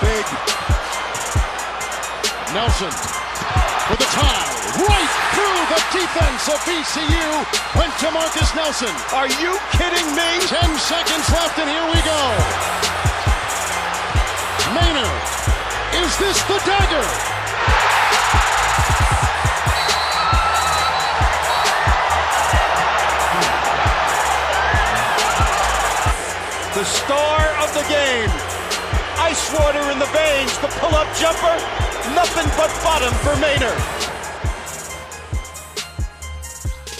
big. 0.00 0.24
Nelson 2.54 2.90
for 3.86 3.96
the 3.96 4.08
tie. 4.16 4.54
Right 4.80 5.12
through 5.34 5.60
the 5.70 5.80
defense 5.92 6.48
of 6.48 6.58
VCU 6.64 7.28
went 7.76 7.92
to 7.98 8.10
Marcus 8.10 8.54
Nelson. 8.54 8.94
Are 9.12 9.28
you 9.28 9.58
kidding 9.76 10.08
me? 10.16 10.30
Ten 10.46 10.70
seconds 10.78 11.26
left, 11.30 11.58
and 11.58 11.68
here 11.68 11.86
we 11.92 12.00
go. 12.02 12.22
Maynor, 14.72 15.14
is 16.02 16.16
this 16.18 16.42
the 16.48 16.58
dagger? 16.64 17.06
The 26.74 26.84
star 26.84 27.40
of 27.62 27.72
the 27.74 27.84
game. 27.88 28.53
Ice 29.34 29.58
water 29.58 29.90
in 29.90 29.98
the 29.98 30.06
veins, 30.06 30.56
the 30.58 30.68
pull-up 30.68 31.12
jumper. 31.16 31.56
Nothing 32.14 32.46
but 32.56 32.70
bottom 32.84 33.12
for 33.14 33.34
Maynor. 33.42 33.74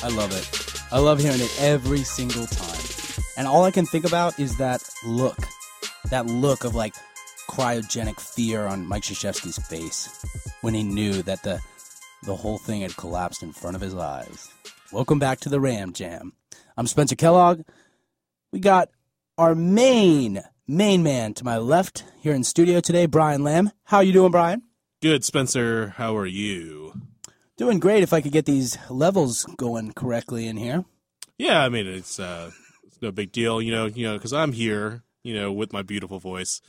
I 0.02 0.08
love 0.08 0.32
it. 0.32 0.82
I 0.90 0.98
love 0.98 1.20
hearing 1.20 1.40
it 1.40 1.56
every 1.60 2.02
single 2.02 2.48
time. 2.48 2.80
And 3.36 3.46
all 3.46 3.62
I 3.62 3.70
can 3.70 3.86
think 3.86 4.04
about 4.04 4.36
is 4.40 4.56
that 4.56 4.82
look. 5.06 5.38
That 6.10 6.26
look 6.26 6.64
of 6.64 6.74
like 6.74 6.96
cryogenic 7.48 8.18
fear 8.18 8.66
on 8.66 8.84
Mike 8.84 9.04
Krzyzewski's 9.04 9.58
face 9.68 10.08
when 10.60 10.74
he 10.74 10.82
knew 10.82 11.22
that 11.22 11.44
the 11.44 11.60
the 12.24 12.34
whole 12.34 12.58
thing 12.58 12.80
had 12.80 12.96
collapsed 12.96 13.44
in 13.44 13.52
front 13.52 13.76
of 13.76 13.80
his 13.80 13.94
eyes. 13.94 14.48
Welcome 14.90 15.20
back 15.20 15.38
to 15.40 15.48
the 15.48 15.60
Ram 15.60 15.92
Jam. 15.92 16.32
I'm 16.76 16.88
Spencer 16.88 17.14
Kellogg. 17.14 17.62
We 18.50 18.58
got 18.58 18.88
our 19.36 19.54
main 19.54 20.42
main 20.66 21.02
man 21.02 21.34
to 21.34 21.44
my 21.44 21.58
left 21.58 22.04
here 22.20 22.34
in 22.34 22.44
studio 22.44 22.80
today, 22.80 23.06
Brian 23.06 23.42
Lamb. 23.42 23.70
How 23.84 24.00
you 24.00 24.12
doing, 24.12 24.30
Brian? 24.30 24.62
Good, 25.02 25.24
Spencer. 25.24 25.94
How 25.96 26.16
are 26.16 26.26
you? 26.26 27.00
Doing 27.56 27.78
great. 27.78 28.02
If 28.02 28.12
I 28.12 28.20
could 28.20 28.32
get 28.32 28.46
these 28.46 28.78
levels 28.88 29.44
going 29.56 29.92
correctly 29.92 30.46
in 30.46 30.56
here. 30.56 30.84
Yeah, 31.38 31.62
I 31.62 31.68
mean 31.68 31.86
it's 31.86 32.18
uh, 32.18 32.50
it's 32.86 33.00
no 33.02 33.10
big 33.10 33.32
deal, 33.32 33.60
you 33.60 33.72
know, 33.72 33.86
you 33.86 34.06
know, 34.06 34.14
because 34.14 34.32
I'm 34.32 34.52
here, 34.52 35.02
you 35.22 35.34
know, 35.34 35.52
with 35.52 35.72
my 35.72 35.82
beautiful 35.82 36.18
voice, 36.18 36.60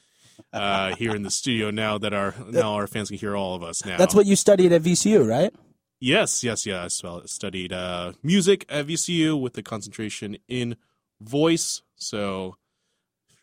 uh, 0.53 0.95
here 0.95 1.15
in 1.15 1.23
the 1.23 1.31
studio 1.31 1.71
now 1.71 1.97
that 1.97 2.13
our 2.13 2.33
now 2.49 2.73
our 2.73 2.87
fans 2.87 3.09
can 3.09 3.17
hear 3.17 3.35
all 3.35 3.55
of 3.55 3.63
us 3.63 3.85
now. 3.85 3.97
That's 3.97 4.15
what 4.15 4.25
you 4.25 4.35
studied 4.35 4.71
at 4.71 4.81
VCU, 4.81 5.27
right? 5.27 5.53
Yes, 5.99 6.43
yes, 6.43 6.65
yes. 6.65 7.01
Well, 7.03 7.21
I 7.23 7.27
studied 7.27 7.71
uh, 7.71 8.13
music 8.21 8.65
at 8.69 8.87
VCU 8.87 9.39
with 9.39 9.53
the 9.53 9.63
concentration 9.63 10.37
in 10.47 10.75
voice. 11.21 11.81
So, 11.95 12.55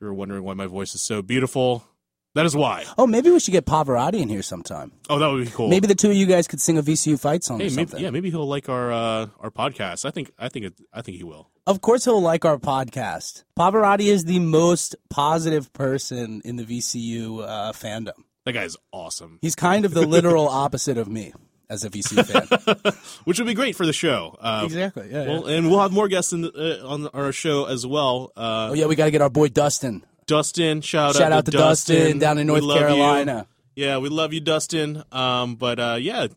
you're 0.03 0.13
wondering 0.13 0.43
why 0.43 0.53
my 0.55 0.67
voice 0.67 0.95
is 0.95 1.01
so 1.03 1.23
beautiful, 1.23 1.87
that 2.35 2.45
is 2.47 2.57
why. 2.57 2.85
Oh, 2.99 3.07
maybe 3.07 3.31
we 3.31 3.39
should 3.41 3.53
get 3.53 3.67
Pavarotti 3.67 4.21
in 4.21 4.29
here 4.29 4.43
sometime. 4.43 4.93
Oh, 5.09 5.19
that 5.19 5.29
would 5.29 5.45
be 5.45 5.51
cool. 5.51 5.69
Maybe 5.69 5.87
the 5.87 5.95
two 5.95 6.11
of 6.11 6.17
you 6.17 6.27
guys 6.27 6.49
could 6.49 6.61
sing 6.61 6.79
a 6.79 6.83
VCU 6.83 7.21
fight 7.21 7.45
song 7.45 7.59
Hey, 7.61 7.67
or 7.67 7.71
maybe, 7.71 7.75
something. 7.91 8.03
yeah, 8.05 8.11
maybe 8.11 8.31
he'll 8.31 8.47
like 8.49 8.69
our 8.69 8.91
uh, 8.93 9.27
our 9.41 9.51
podcast. 9.51 10.05
I 10.05 10.11
think, 10.11 10.33
I 10.39 10.49
think, 10.49 10.67
it, 10.67 10.75
I 10.93 11.03
think 11.03 11.19
he 11.19 11.25
will. 11.25 11.51
Of 11.67 11.81
course, 11.81 12.05
he'll 12.05 12.21
like 12.21 12.45
our 12.45 12.59
podcast. 12.59 13.45
Pavarotti 13.59 14.07
is 14.07 14.25
the 14.25 14.41
most 14.41 14.97
positive 15.11 15.73
person 15.73 16.43
in 16.45 16.57
the 16.57 16.65
VCU 16.65 17.43
uh, 17.47 17.73
fandom. 17.73 18.25
That 18.45 18.53
guy's 18.55 18.77
awesome. 18.93 19.39
He's 19.41 19.55
kind 19.55 19.85
of 19.85 19.95
the 19.95 20.05
literal 20.07 20.49
opposite 20.63 20.99
of 20.99 21.07
me 21.09 21.33
as 21.73 21.85
a 21.85 21.91
VC 21.91 22.25
fan. 22.25 22.93
which 23.25 23.39
would 23.39 23.47
be 23.47 23.55
great 23.55 23.75
for 23.75 23.87
the 23.87 23.93
show. 23.93 24.37
Uh, 24.41 24.63
exactly. 24.65 25.09
Yeah. 25.11 25.27
Well, 25.27 25.47
and 25.47 25.71
we'll 25.71 25.81
have 25.81 25.93
more 25.93 26.09
guests 26.09 26.33
in 26.33 26.43
the, 26.43 26.83
uh, 26.83 26.87
on 26.87 27.07
our 27.09 27.33
show 27.33 27.65
as 27.65 27.87
well. 27.87 28.33
Uh, 28.37 28.69
oh 28.71 28.75
yeah, 28.75 28.87
we 28.87 28.95
got 28.95 29.07
to 29.07 29.11
get 29.11 29.23
our 29.23 29.31
boy 29.31 29.49
Dustin. 29.49 30.05
Dustin, 30.27 30.81
shout, 30.83 31.15
Shout 31.15 31.33
out, 31.33 31.33
out 31.33 31.45
to 31.47 31.51
Dustin 31.51 32.19
down 32.19 32.39
in 32.39 32.47
North 32.47 32.63
love 32.63 32.81
you. 32.81 32.87
Carolina. 32.87 33.47
Yeah, 33.75 33.99
we 33.99 34.09
love 34.09 34.33
you, 34.33 34.41
Dustin. 34.41 35.03
Um, 35.11 35.57
but 35.57 35.81
uh, 35.81 35.99
yeah, 36.01 36.29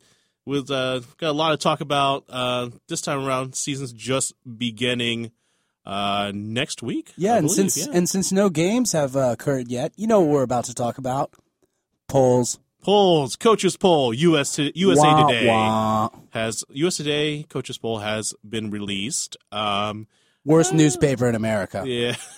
with 0.45 0.71
uh, 0.71 1.01
got 1.17 1.29
a 1.29 1.31
lot 1.31 1.51
to 1.51 1.57
talk 1.57 1.81
about 1.81 2.25
uh, 2.29 2.69
this 2.87 3.01
time 3.01 3.25
around. 3.25 3.55
Season's 3.55 3.93
just 3.93 4.33
beginning 4.57 5.31
uh, 5.85 6.31
next 6.33 6.81
week. 6.81 7.13
Yeah, 7.17 7.37
and 7.37 7.51
since 7.51 7.77
yeah. 7.77 7.93
and 7.93 8.09
since 8.09 8.31
no 8.31 8.49
games 8.49 8.93
have 8.93 9.15
uh, 9.15 9.31
occurred 9.31 9.67
yet, 9.67 9.93
you 9.97 10.07
know 10.07 10.21
what 10.21 10.29
we're 10.29 10.43
about 10.43 10.65
to 10.65 10.73
talk 10.73 10.97
about. 10.97 11.33
Polls. 12.07 12.59
Polls, 12.85 13.35
coaches 13.35 13.75
poll, 13.75 14.13
US 14.13 14.59
USA 14.59 15.01
Wah, 15.01 15.27
Today 15.27 15.47
wah. 15.47 16.09
has 16.29 16.63
US 16.69 16.97
Today 16.97 17.43
coaches 17.49 17.79
poll 17.79 17.97
has 17.97 18.33
been 18.47 18.69
released. 18.69 19.37
Um, 19.51 20.07
Worst 20.45 20.75
newspaper 20.75 21.27
in 21.27 21.33
America. 21.33 21.83
yeah, 21.87 22.15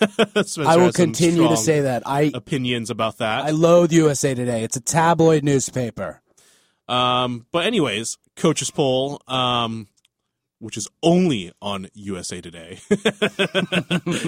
I 0.64 0.78
will 0.78 0.92
continue 0.92 1.46
to 1.46 1.58
say 1.58 1.82
that. 1.82 2.04
I 2.06 2.30
opinions 2.32 2.88
about 2.88 3.18
that. 3.18 3.44
I 3.44 3.50
loathe 3.50 3.92
USA 3.92 4.34
Today. 4.34 4.64
It's 4.64 4.78
a 4.78 4.80
tabloid 4.80 5.44
newspaper. 5.44 6.22
Um, 6.88 7.44
but 7.52 7.66
anyways, 7.66 8.16
coaches 8.34 8.70
poll, 8.70 9.20
um, 9.28 9.88
which 10.58 10.78
is 10.78 10.88
only 11.02 11.52
on 11.60 11.88
USA 11.92 12.40
Today. 12.40 12.78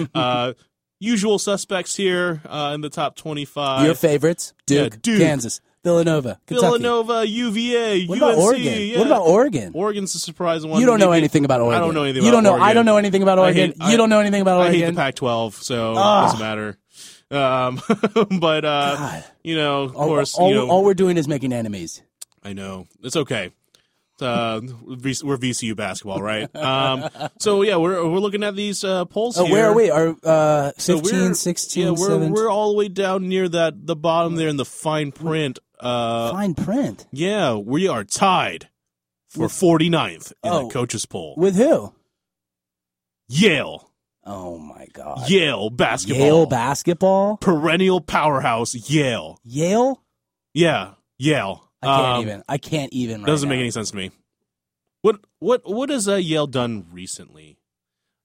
uh, 0.13 0.53
usual 0.99 1.39
suspects 1.39 1.95
here 1.95 2.43
uh, 2.45 2.73
in 2.75 2.81
the 2.81 2.89
top 2.91 3.15
twenty-five: 3.15 3.83
Your 3.83 3.95
favorites: 3.95 4.53
yeah, 4.69 4.83
Duke, 4.83 5.01
Duke. 5.01 5.21
Kansas, 5.21 5.59
Villanova, 5.83 6.39
Kentucky. 6.45 6.65
Villanova, 6.67 7.27
UVA, 7.27 8.05
What 8.05 8.15
UNC. 8.21 8.21
about 8.21 8.37
Oregon? 8.37 8.81
yeah. 8.81 8.97
What 8.99 9.07
about 9.07 9.21
Oregon? 9.23 9.71
Oregon's 9.73 10.13
a 10.15 10.19
surprise 10.19 10.63
one. 10.65 10.79
You 10.79 10.85
don't 10.85 10.99
know 10.99 11.09
Maybe- 11.09 11.19
anything 11.19 11.43
about 11.45 11.59
Oregon. 11.61 11.81
I 11.81 11.85
don't 11.85 11.95
know 11.95 12.03
anything. 12.03 12.21
You 12.23 12.29
about 12.29 12.35
don't 12.35 12.43
know. 12.43 12.51
I 12.51 12.59
Oregon. 12.59 12.75
don't 12.75 12.85
know 12.85 12.97
anything 12.97 13.23
about 13.23 13.39
Oregon. 13.39 13.73
hate- 13.79 13.89
you 13.91 13.97
don't 13.97 14.09
know 14.09 14.19
anything 14.19 14.41
about 14.41 14.59
Oregon. 14.59 14.75
I 14.75 14.85
hate 14.85 14.91
the 14.91 14.95
Pac-12, 14.95 15.53
so 15.63 15.93
Ah. 15.97 16.19
it 16.19 16.25
doesn't 16.33 16.39
matter. 16.39 16.77
Um, 17.31 17.81
but 18.39 18.65
uh, 18.65 18.95
God. 18.97 19.23
you 19.43 19.55
know, 19.55 19.83
of 19.83 19.95
all, 19.95 20.05
course, 20.07 20.35
all, 20.35 20.49
you 20.49 20.55
know, 20.55 20.69
all 20.69 20.83
we're 20.83 20.93
doing 20.93 21.17
is 21.17 21.27
making 21.27 21.51
enemies. 21.53 22.01
I 22.43 22.53
know 22.53 22.87
it's 23.03 23.15
okay. 23.15 23.51
Uh, 24.19 24.61
we're 24.85 25.37
VCU 25.37 25.75
basketball, 25.75 26.21
right? 26.21 26.53
Um, 26.55 27.09
so 27.39 27.63
yeah, 27.63 27.77
we're 27.77 28.07
we're 28.07 28.19
looking 28.19 28.43
at 28.43 28.55
these 28.55 28.83
uh, 28.83 29.05
polls 29.05 29.35
Oh, 29.39 29.45
here. 29.45 29.53
where 29.53 29.65
are 29.69 29.73
we? 29.73 29.89
Are 29.89 30.15
uh, 30.23 30.71
15, 30.77 30.77
So 30.77 30.97
we're, 31.27 31.33
16, 31.33 31.83
yeah, 31.85 31.89
we're 31.91 31.97
17? 32.07 32.31
we're 32.33 32.47
all 32.51 32.71
the 32.71 32.77
way 32.77 32.87
down 32.87 33.27
near 33.27 33.49
that 33.49 33.87
the 33.87 33.95
bottom 33.95 34.35
there 34.35 34.47
in 34.49 34.57
the 34.57 34.65
fine 34.65 35.11
print. 35.11 35.57
Uh, 35.81 36.31
fine 36.31 36.53
print. 36.53 37.07
yeah, 37.11 37.55
we 37.55 37.87
are 37.87 38.03
tied 38.03 38.69
for 39.29 39.47
49th 39.47 40.31
in 40.43 40.51
Oh. 40.51 40.67
the 40.67 40.73
coaches 40.73 41.05
poll. 41.05 41.33
With 41.37 41.55
who? 41.55 41.93
Yale, 43.27 43.87
Oh 44.23 44.57
my 44.59 44.85
God. 44.93 45.27
Yale 45.29 45.69
basketball, 45.71 46.19
Yale 46.25 46.45
basketball. 46.45 47.37
perennial 47.37 48.01
powerhouse. 48.01 48.75
Yale, 48.89 49.39
Yale. 49.43 50.03
yeah, 50.53 50.93
Yale. 51.17 51.67
I 51.81 51.87
can't 51.87 52.05
Um, 52.17 52.21
even. 52.21 52.43
I 52.47 52.57
can't 52.59 52.93
even. 52.93 53.21
Right 53.21 53.25
doesn't 53.27 53.49
now. 53.49 53.55
make 53.55 53.61
any 53.61 53.71
sense 53.71 53.89
to 53.91 53.97
me. 53.97 54.11
What 55.01 55.21
what 55.39 55.61
what 55.65 55.89
has 55.89 56.07
uh, 56.07 56.15
Yale 56.17 56.45
done 56.45 56.85
recently? 56.91 57.57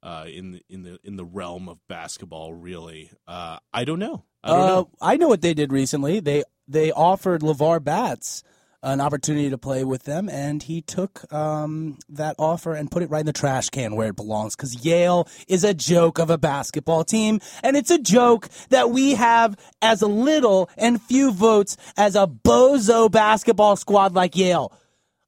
Uh, 0.03 0.27
in 0.29 0.53
the 0.53 0.63
in 0.69 0.83
the 0.83 0.99
in 1.03 1.17
the 1.17 1.25
realm 1.25 1.69
of 1.71 1.79
basketball, 1.89 2.53
really, 2.53 3.11
uh, 3.27 3.59
I 3.73 3.85
don't 3.85 3.99
know. 3.99 4.25
I 4.45 4.49
don't 4.51 4.61
uh, 4.61 4.67
know. 4.67 4.91
I 5.01 5.17
know 5.17 5.29
what 5.29 5.41
they 5.41 5.55
did 5.55 5.73
recently. 5.73 6.21
They 6.21 6.45
they 6.69 6.93
offered 6.93 7.43
LeVar 7.43 7.83
Batts 7.83 8.43
an 8.83 9.01
opportunity 9.01 9.51
to 9.51 9.59
play 9.59 9.83
with 9.83 10.05
them, 10.05 10.29
and 10.29 10.63
he 10.63 10.81
took 10.81 11.31
um, 11.33 11.99
that 12.09 12.37
offer 12.39 12.73
and 12.73 12.91
put 12.91 13.03
it 13.03 13.11
right 13.11 13.21
in 13.21 13.27
the 13.27 13.33
trash 13.33 13.69
can 13.71 13.97
where 13.97 14.09
it 14.11 14.17
belongs. 14.17 14.55
Because 14.55 14.85
Yale 14.85 15.29
is 15.49 15.65
a 15.65 15.75
joke 15.75 16.19
of 16.19 16.31
a 16.31 16.39
basketball 16.39 17.03
team, 17.03 17.41
and 17.65 17.77
it's 17.77 17.91
a 17.91 17.99
joke 17.99 18.49
that 18.71 18.91
we 18.91 19.15
have 19.15 19.57
as 19.83 20.03
little 20.03 20.71
and 20.77 21.03
few 21.03 21.33
votes 21.33 21.77
as 21.97 22.15
a 22.15 22.27
bozo 22.27 23.11
basketball 23.11 23.75
squad 23.75 24.15
like 24.15 24.37
Yale. 24.37 24.73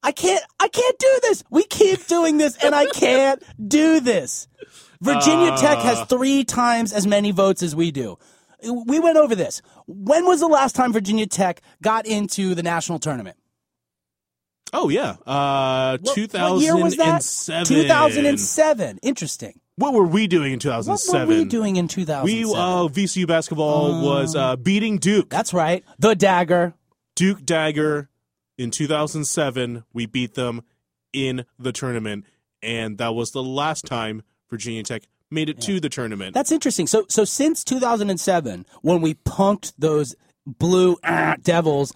I 0.02 0.12
can't. 0.12 0.44
I 0.60 0.68
can't 0.68 0.98
do 0.98 1.18
this. 1.22 1.42
We 1.50 1.64
keep 1.64 2.06
doing 2.06 2.38
this, 2.38 2.56
and 2.62 2.74
I 2.74 2.86
can't 2.86 3.42
do 3.66 3.98
this. 3.98 4.46
Virginia 5.00 5.56
Tech 5.56 5.78
has 5.78 6.06
three 6.08 6.44
times 6.44 6.92
as 6.92 7.06
many 7.06 7.32
votes 7.32 7.62
as 7.62 7.74
we 7.74 7.90
do. 7.90 8.18
We 8.62 8.98
went 8.98 9.16
over 9.16 9.34
this. 9.34 9.62
When 9.86 10.26
was 10.26 10.40
the 10.40 10.48
last 10.48 10.74
time 10.74 10.92
Virginia 10.92 11.26
Tech 11.26 11.60
got 11.82 12.06
into 12.06 12.54
the 12.54 12.62
national 12.62 12.98
tournament? 12.98 13.36
Oh 14.72 14.88
yeah, 14.88 15.16
uh, 15.26 15.98
What- 16.00 16.14
two 16.14 16.26
What 16.32 16.60
year 16.60 16.76
was 16.76 16.96
that? 16.96 17.22
thousand 17.22 17.64
2007. 17.66 18.98
Interesting. 19.02 19.60
What 19.76 19.94
were 19.94 20.04
we 20.06 20.26
doing 20.26 20.52
in 20.52 20.58
2007? 20.58 21.20
What 21.20 21.28
were 21.28 21.42
we 21.42 21.44
doing 21.44 21.76
in 21.76 21.86
We 21.86 22.42
uh, 22.44 22.88
VCU 22.88 23.28
basketball 23.28 24.02
was 24.04 24.34
uh, 24.34 24.56
beating 24.56 24.98
Duke. 24.98 25.30
That's 25.30 25.54
right. 25.54 25.84
The 26.00 26.16
dagger. 26.16 26.74
Duke 27.14 27.44
Dagger 27.44 28.08
in 28.58 28.70
2007. 28.72 29.84
We 29.92 30.06
beat 30.06 30.34
them 30.34 30.62
in 31.12 31.44
the 31.58 31.72
tournament, 31.72 32.26
and 32.62 32.98
that 32.98 33.14
was 33.14 33.30
the 33.30 33.42
last 33.42 33.86
time 33.86 34.22
Virginia 34.50 34.82
Tech 34.82 35.02
made 35.30 35.48
it 35.48 35.60
to 35.62 35.80
the 35.80 35.88
tournament. 35.88 36.34
That's 36.34 36.52
interesting. 36.52 36.86
So, 36.86 37.04
so 37.08 37.24
since 37.24 37.64
2007, 37.64 38.66
when 38.82 39.00
we 39.00 39.14
punked 39.14 39.72
those 39.78 40.14
blue 40.46 40.96
ah, 41.04 41.36
devils, 41.42 41.92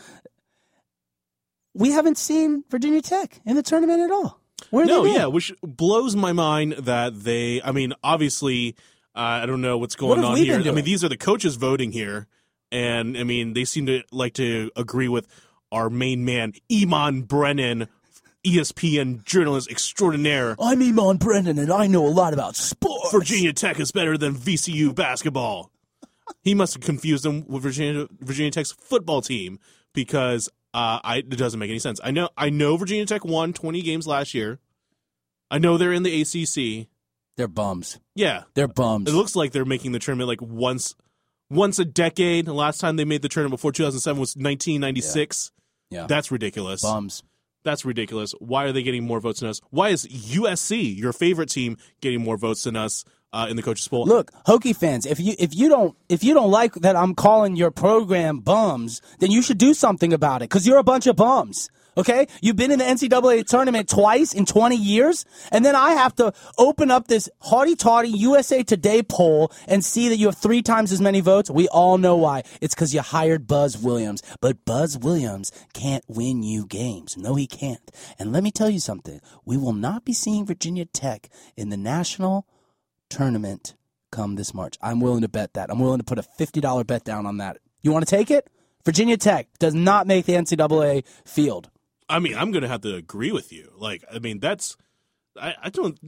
we 1.74 1.90
haven't 1.90 2.18
seen 2.18 2.64
Virginia 2.70 3.00
Tech 3.00 3.40
in 3.46 3.56
the 3.56 3.62
tournament 3.62 4.00
at 4.00 4.10
all. 4.10 4.38
Where 4.70 4.86
no, 4.86 5.04
yeah, 5.04 5.26
which 5.26 5.52
blows 5.62 6.14
my 6.14 6.32
mind 6.32 6.72
that 6.72 7.24
they. 7.24 7.60
I 7.62 7.72
mean, 7.72 7.94
obviously, 8.04 8.76
uh, 9.14 9.40
I 9.42 9.46
don't 9.46 9.60
know 9.60 9.76
what's 9.76 9.96
going 9.96 10.20
have 10.20 10.30
on 10.30 10.36
here. 10.36 10.60
I 10.60 10.70
mean, 10.70 10.84
these 10.84 11.02
are 11.02 11.08
the 11.08 11.16
coaches 11.16 11.56
voting 11.56 11.90
here, 11.92 12.28
and 12.70 13.16
I 13.16 13.24
mean 13.24 13.54
they 13.54 13.64
seem 13.64 13.86
to 13.86 14.02
like 14.12 14.34
to 14.34 14.70
agree 14.76 15.08
with 15.08 15.26
our 15.72 15.90
main 15.90 16.24
man 16.24 16.52
Eamonn 16.70 17.26
Brennan, 17.26 17.88
ESPN 18.44 19.24
journalist 19.24 19.70
extraordinaire. 19.70 20.56
I'm 20.60 20.80
Eamonn 20.80 21.18
Brendan, 21.18 21.58
and 21.58 21.72
I 21.72 21.86
know 21.86 22.06
a 22.06 22.08
lot 22.10 22.32
about 22.34 22.56
sports. 22.56 23.12
Virginia 23.12 23.52
Tech 23.52 23.78
is 23.78 23.92
better 23.92 24.18
than 24.18 24.34
VCU 24.34 24.94
basketball. 24.94 25.70
He 26.42 26.54
must 26.54 26.74
have 26.74 26.82
confused 26.82 27.24
them 27.24 27.44
with 27.46 27.62
Virginia 27.62 28.06
Virginia 28.20 28.50
Tech's 28.50 28.72
football 28.72 29.22
team 29.22 29.58
because 29.92 30.48
uh, 30.74 30.98
I, 31.04 31.18
it 31.18 31.28
doesn't 31.36 31.60
make 31.60 31.70
any 31.70 31.78
sense. 31.78 32.00
I 32.02 32.10
know 32.10 32.30
I 32.36 32.50
know 32.50 32.76
Virginia 32.76 33.06
Tech 33.06 33.24
won 33.24 33.52
20 33.52 33.82
games 33.82 34.06
last 34.06 34.34
year. 34.34 34.58
I 35.50 35.58
know 35.58 35.76
they're 35.76 35.92
in 35.92 36.02
the 36.02 36.22
ACC. 36.22 36.88
They're 37.36 37.48
bums. 37.48 37.98
Yeah, 38.14 38.42
They're 38.54 38.68
bums. 38.68 39.08
it 39.08 39.14
looks 39.14 39.34
like 39.36 39.52
they're 39.52 39.64
making 39.64 39.92
the 39.92 39.98
tournament 39.98 40.28
like 40.28 40.42
once 40.42 40.94
once 41.50 41.78
a 41.78 41.84
decade. 41.84 42.46
The 42.46 42.54
last 42.54 42.78
time 42.80 42.96
they 42.96 43.04
made 43.04 43.22
the 43.22 43.28
tournament 43.28 43.58
before 43.58 43.72
2007 43.72 44.18
was 44.18 44.34
1996. 44.36 45.52
yeah. 45.90 46.06
That's 46.06 46.30
ridiculous. 46.30 46.82
bums. 46.82 47.22
That's 47.64 47.84
ridiculous. 47.84 48.32
Why 48.38 48.64
are 48.64 48.72
they 48.72 48.82
getting 48.82 49.04
more 49.04 49.20
votes 49.20 49.40
than 49.40 49.48
us? 49.48 49.60
Why 49.70 49.90
is 49.90 50.06
USC, 50.06 50.96
your 50.96 51.12
favorite 51.12 51.48
team, 51.48 51.76
getting 52.00 52.22
more 52.22 52.36
votes 52.36 52.64
than 52.64 52.76
us 52.76 53.04
uh, 53.32 53.46
in 53.48 53.56
the 53.56 53.62
coaches 53.62 53.86
poll? 53.88 54.04
Look, 54.04 54.32
Hokie 54.46 54.76
fans, 54.76 55.06
if 55.06 55.20
you 55.20 55.34
if 55.38 55.54
you 55.54 55.68
don't 55.68 55.96
if 56.08 56.24
you 56.24 56.34
don't 56.34 56.50
like 56.50 56.74
that 56.74 56.96
I'm 56.96 57.14
calling 57.14 57.56
your 57.56 57.70
program 57.70 58.40
bums, 58.40 59.00
then 59.20 59.30
you 59.30 59.42
should 59.42 59.58
do 59.58 59.74
something 59.74 60.12
about 60.12 60.42
it 60.42 60.50
because 60.50 60.66
you're 60.66 60.78
a 60.78 60.84
bunch 60.84 61.06
of 61.06 61.16
bums. 61.16 61.70
Okay, 61.94 62.26
you've 62.40 62.56
been 62.56 62.70
in 62.70 62.78
the 62.78 62.86
NCAA 62.86 63.46
tournament 63.46 63.86
twice 63.86 64.32
in 64.32 64.46
20 64.46 64.76
years, 64.76 65.26
and 65.50 65.62
then 65.62 65.76
I 65.76 65.90
have 65.90 66.14
to 66.16 66.32
open 66.56 66.90
up 66.90 67.06
this 67.06 67.28
haughty-taughty 67.40 68.08
USA 68.08 68.62
Today 68.62 69.02
poll 69.02 69.52
and 69.68 69.84
see 69.84 70.08
that 70.08 70.16
you 70.16 70.26
have 70.26 70.38
three 70.38 70.62
times 70.62 70.90
as 70.90 71.02
many 71.02 71.20
votes. 71.20 71.50
We 71.50 71.68
all 71.68 71.98
know 71.98 72.16
why. 72.16 72.44
It's 72.62 72.74
because 72.74 72.94
you 72.94 73.02
hired 73.02 73.46
Buzz 73.46 73.76
Williams, 73.76 74.22
but 74.40 74.64
Buzz 74.64 74.96
Williams 74.96 75.52
can't 75.74 76.04
win 76.08 76.42
you 76.42 76.66
games. 76.66 77.18
No, 77.18 77.34
he 77.34 77.46
can't. 77.46 77.90
And 78.18 78.32
let 78.32 78.42
me 78.42 78.50
tell 78.50 78.70
you 78.70 78.80
something: 78.80 79.20
we 79.44 79.58
will 79.58 79.74
not 79.74 80.06
be 80.06 80.14
seeing 80.14 80.46
Virginia 80.46 80.86
Tech 80.86 81.28
in 81.58 81.68
the 81.68 81.76
national 81.76 82.46
tournament 83.10 83.74
come 84.10 84.36
this 84.36 84.54
March. 84.54 84.78
I'm 84.80 85.00
willing 85.00 85.22
to 85.22 85.28
bet 85.28 85.52
that. 85.54 85.70
I'm 85.70 85.78
willing 85.78 85.98
to 85.98 86.04
put 86.04 86.18
a 86.18 86.22
$50 86.22 86.86
bet 86.86 87.04
down 87.04 87.26
on 87.26 87.36
that. 87.38 87.58
You 87.82 87.92
want 87.92 88.06
to 88.06 88.10
take 88.10 88.30
it? 88.30 88.48
Virginia 88.84 89.16
Tech 89.16 89.48
does 89.58 89.74
not 89.74 90.06
make 90.06 90.26
the 90.26 90.34
NCAA 90.34 91.04
field. 91.24 91.70
I 92.12 92.18
mean, 92.18 92.36
I'm 92.36 92.50
going 92.52 92.62
to 92.62 92.68
have 92.68 92.82
to 92.82 92.94
agree 92.94 93.32
with 93.32 93.52
you. 93.52 93.72
Like, 93.76 94.04
I 94.12 94.18
mean, 94.18 94.38
that's 94.40 94.76
I, 95.40 95.54
I 95.64 95.70
don't. 95.70 95.98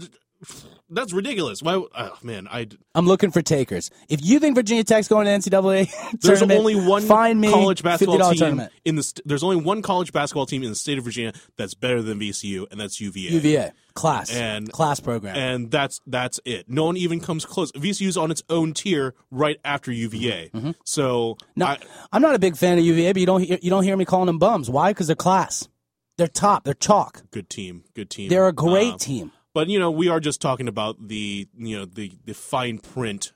That's 0.90 1.14
ridiculous. 1.14 1.62
Why? 1.62 1.74
Oh, 1.76 2.18
man, 2.22 2.46
I 2.50 2.68
I'm 2.94 3.06
looking 3.06 3.30
for 3.30 3.40
takers. 3.40 3.90
If 4.10 4.22
you 4.22 4.38
think 4.38 4.54
Virginia 4.56 4.84
Tech's 4.84 5.08
going 5.08 5.24
to 5.24 5.30
NCAA 5.50 6.20
there's 6.20 6.42
only 6.42 6.74
one 6.74 7.02
find 7.02 7.40
me 7.40 7.50
college 7.50 7.82
basketball 7.82 8.18
team 8.30 8.38
tournament. 8.38 8.72
in 8.84 8.96
the. 8.96 9.02
St- 9.02 9.26
there's 9.26 9.42
only 9.42 9.56
one 9.56 9.80
college 9.80 10.12
basketball 10.12 10.44
team 10.44 10.62
in 10.62 10.68
the 10.68 10.74
state 10.74 10.98
of 10.98 11.04
Virginia 11.04 11.32
that's 11.56 11.72
better 11.72 12.02
than 12.02 12.18
VCU, 12.20 12.66
and 12.70 12.78
that's 12.78 13.00
UVA. 13.00 13.30
UVA 13.32 13.72
class 13.94 14.34
And- 14.34 14.70
class 14.70 15.00
program. 15.00 15.34
and 15.36 15.70
that's 15.70 16.00
that's 16.06 16.38
it. 16.44 16.68
No 16.68 16.84
one 16.84 16.98
even 16.98 17.20
comes 17.20 17.46
close. 17.46 17.72
VCU's 17.72 18.18
on 18.18 18.30
its 18.30 18.42
own 18.50 18.74
tier 18.74 19.14
right 19.30 19.58
after 19.64 19.90
UVA. 19.92 20.50
So 20.84 21.36
Mm-hmm. 21.36 21.50
no, 21.60 21.66
I, 21.66 21.78
I'm 22.12 22.20
not 22.20 22.34
a 22.34 22.38
big 22.38 22.56
fan 22.58 22.76
of 22.76 22.84
UVA, 22.84 23.12
but 23.12 23.20
you 23.20 23.26
don't 23.26 23.48
you 23.48 23.70
don't 23.70 23.84
hear 23.84 23.96
me 23.96 24.04
calling 24.04 24.26
them 24.26 24.38
bums. 24.38 24.68
Why? 24.68 24.90
Because 24.90 25.06
they're 25.06 25.16
class. 25.16 25.68
They're 26.16 26.28
top. 26.28 26.64
They're 26.64 26.74
chalk. 26.74 27.22
good 27.30 27.48
team, 27.50 27.84
good 27.94 28.10
team. 28.10 28.28
They're 28.28 28.46
a 28.48 28.52
great 28.52 28.92
Um, 28.92 28.98
team. 28.98 29.32
But 29.52 29.68
you 29.68 29.78
know, 29.78 29.90
we 29.90 30.08
are 30.08 30.20
just 30.20 30.40
talking 30.40 30.68
about 30.68 31.08
the 31.08 31.48
you 31.56 31.78
know 31.78 31.84
the 31.84 32.12
the 32.24 32.34
fine 32.34 32.78
print 32.78 33.32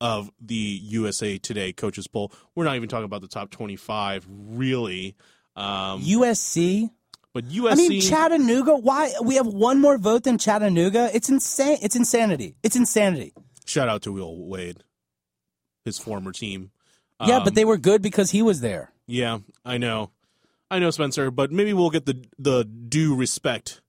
of 0.00 0.30
the 0.40 0.54
USA 0.54 1.38
Today 1.38 1.72
coaches 1.72 2.06
poll. 2.06 2.32
We're 2.54 2.64
not 2.64 2.76
even 2.76 2.88
talking 2.88 3.04
about 3.04 3.20
the 3.22 3.28
top 3.28 3.50
twenty 3.50 3.76
five, 3.76 4.26
really. 4.28 5.16
Um, 5.56 6.02
USC. 6.02 6.90
but 7.34 7.44
USC, 7.48 7.72
I 7.72 7.74
mean 7.74 8.00
Chattanooga. 8.00 8.76
Why 8.76 9.12
we 9.22 9.34
have 9.36 9.46
one 9.46 9.80
more 9.80 9.98
vote 9.98 10.22
than 10.24 10.38
Chattanooga? 10.38 11.10
It's 11.14 11.28
insane. 11.28 11.78
It's 11.82 11.96
insanity. 11.96 12.54
It's 12.62 12.76
insanity. 12.76 13.32
shout 13.66 13.88
out 13.88 14.02
to 14.02 14.12
Will 14.12 14.46
Wade, 14.46 14.84
his 15.84 15.98
former 15.98 16.32
team. 16.32 16.70
Yeah, 17.26 17.38
Um, 17.38 17.44
but 17.44 17.54
they 17.56 17.64
were 17.64 17.76
good 17.76 18.00
because 18.02 18.30
he 18.30 18.40
was 18.42 18.60
there. 18.60 18.92
Yeah, 19.06 19.38
I 19.64 19.78
know, 19.78 20.10
I 20.70 20.78
know, 20.78 20.90
Spencer. 20.90 21.30
But 21.30 21.50
maybe 21.52 21.72
we'll 21.72 21.90
get 21.90 22.06
the 22.06 22.24
the 22.38 22.64
due 22.64 23.14
respect 23.14 23.80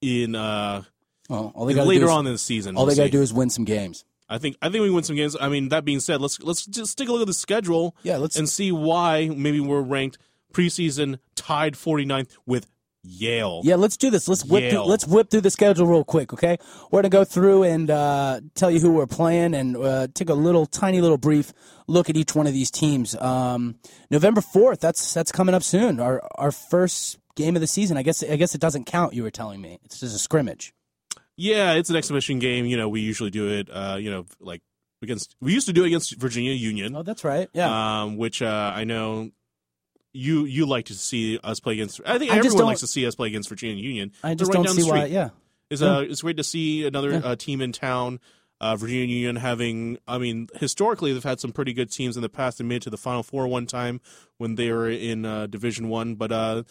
in 0.00 0.34
uh 0.34 0.82
Well, 1.28 1.52
all 1.54 1.66
they 1.66 1.74
got 1.74 1.86
later 1.86 2.04
is, 2.04 2.10
on 2.10 2.26
in 2.26 2.32
the 2.32 2.38
season. 2.38 2.76
all 2.76 2.86
We'll 2.86 2.94
they 2.94 3.00
got 3.02 3.06
to 3.06 3.10
do 3.10 3.22
is 3.22 3.32
win 3.32 3.50
some 3.50 3.64
games. 3.64 4.04
I 4.28 4.38
think 4.38 4.56
I 4.62 4.68
think 4.70 4.82
we 4.82 4.90
win 4.90 5.04
some 5.04 5.16
games. 5.16 5.36
I 5.38 5.48
mean, 5.48 5.68
that 5.70 5.84
being 5.84 6.00
said, 6.00 6.20
let's 6.20 6.40
let's 6.40 6.64
just 6.66 6.96
take 6.96 7.08
a 7.08 7.12
look 7.12 7.20
at 7.22 7.26
the 7.26 7.34
schedule. 7.34 7.94
Yeah, 8.02 8.16
let's- 8.16 8.36
and 8.36 8.48
see 8.48 8.72
why 8.72 9.28
maybe 9.28 9.60
we're 9.60 9.82
ranked 9.82 10.18
preseason 10.54 11.18
tied 11.34 11.74
49th 11.74 12.36
with 12.46 12.66
Yale. 13.04 13.62
Yeah, 13.64 13.74
let's 13.76 13.96
do 13.96 14.10
this. 14.10 14.28
Let's 14.28 14.44
whip. 14.44 14.70
Through, 14.70 14.84
let's 14.84 15.06
whip 15.06 15.30
through 15.30 15.40
the 15.40 15.50
schedule 15.50 15.86
real 15.86 16.04
quick, 16.04 16.32
okay? 16.32 16.56
We're 16.90 16.98
gonna 16.98 17.08
go 17.10 17.24
through 17.24 17.64
and 17.64 17.90
uh, 17.90 18.40
tell 18.54 18.70
you 18.70 18.78
who 18.80 18.92
we're 18.92 19.06
playing 19.06 19.54
and 19.54 19.76
uh, 19.76 20.08
take 20.14 20.28
a 20.28 20.34
little, 20.34 20.66
tiny 20.66 21.00
little 21.00 21.18
brief 21.18 21.52
look 21.88 22.08
at 22.08 22.16
each 22.16 22.34
one 22.34 22.46
of 22.46 22.52
these 22.52 22.70
teams. 22.70 23.16
Um, 23.16 23.76
November 24.10 24.40
fourth. 24.40 24.80
That's 24.80 25.12
that's 25.12 25.32
coming 25.32 25.54
up 25.54 25.62
soon. 25.62 25.98
Our 25.98 26.22
our 26.36 26.52
first 26.52 27.18
game 27.34 27.56
of 27.56 27.60
the 27.60 27.66
season. 27.66 27.96
I 27.96 28.02
guess 28.02 28.22
I 28.22 28.36
guess 28.36 28.54
it 28.54 28.60
doesn't 28.60 28.84
count. 28.84 29.14
You 29.14 29.24
were 29.24 29.30
telling 29.30 29.60
me 29.60 29.78
it's 29.84 29.98
just 30.00 30.14
a 30.14 30.18
scrimmage. 30.18 30.72
Yeah, 31.36 31.72
it's 31.72 31.90
an 31.90 31.96
exhibition 31.96 32.38
game. 32.38 32.66
You 32.66 32.76
know, 32.76 32.88
we 32.88 33.00
usually 33.00 33.30
do 33.30 33.48
it. 33.48 33.68
Uh, 33.70 33.96
you 33.98 34.10
know, 34.10 34.26
like 34.38 34.60
against 35.02 35.34
we 35.40 35.52
used 35.52 35.66
to 35.66 35.72
do 35.72 35.82
it 35.82 35.88
against 35.88 36.14
Virginia 36.16 36.52
Union. 36.52 36.94
Oh, 36.94 37.02
that's 37.02 37.24
right. 37.24 37.48
Yeah. 37.52 38.02
um, 38.02 38.16
which 38.16 38.42
uh, 38.42 38.72
I 38.74 38.84
know 38.84 39.30
you 40.12 40.44
you 40.44 40.66
like 40.66 40.86
to 40.86 40.94
see 40.94 41.38
us 41.38 41.60
play 41.60 41.74
against. 41.74 42.00
I 42.04 42.18
think 42.18 42.32
I 42.32 42.36
everyone 42.36 42.66
likes 42.66 42.80
to 42.80 42.86
see 42.86 43.06
us 43.06 43.14
play 43.14 43.28
against 43.28 43.48
Virginia 43.48 43.82
Union. 43.82 44.12
I 44.22 44.34
just 44.34 44.48
right 44.48 44.54
don't 44.54 44.66
down 44.66 44.74
see 44.74 44.82
the 44.82 44.88
why. 44.88 45.04
Yeah. 45.06 45.30
It's 45.70 45.80
uh, 45.82 46.04
it's 46.06 46.22
great 46.22 46.36
to 46.36 46.44
see 46.44 46.86
another 46.86 47.20
uh, 47.24 47.36
team 47.36 47.60
in 47.60 47.72
town. 47.72 48.20
Uh, 48.60 48.76
Virginia 48.76 49.06
Union 49.06 49.34
having, 49.34 49.98
I 50.06 50.18
mean, 50.18 50.46
historically 50.54 51.12
they've 51.12 51.24
had 51.24 51.40
some 51.40 51.50
pretty 51.50 51.72
good 51.72 51.90
teams 51.90 52.14
in 52.14 52.22
the 52.22 52.28
past. 52.28 52.58
They 52.58 52.64
made 52.64 52.76
it 52.76 52.82
to 52.82 52.90
the 52.90 52.96
Final 52.96 53.24
Four 53.24 53.48
one 53.48 53.66
time 53.66 54.00
when 54.38 54.54
they 54.54 54.70
were 54.70 54.88
in 54.88 55.24
uh, 55.24 55.48
Division 55.48 55.88
One, 55.88 56.14
but 56.14 56.30
uh, 56.30 56.62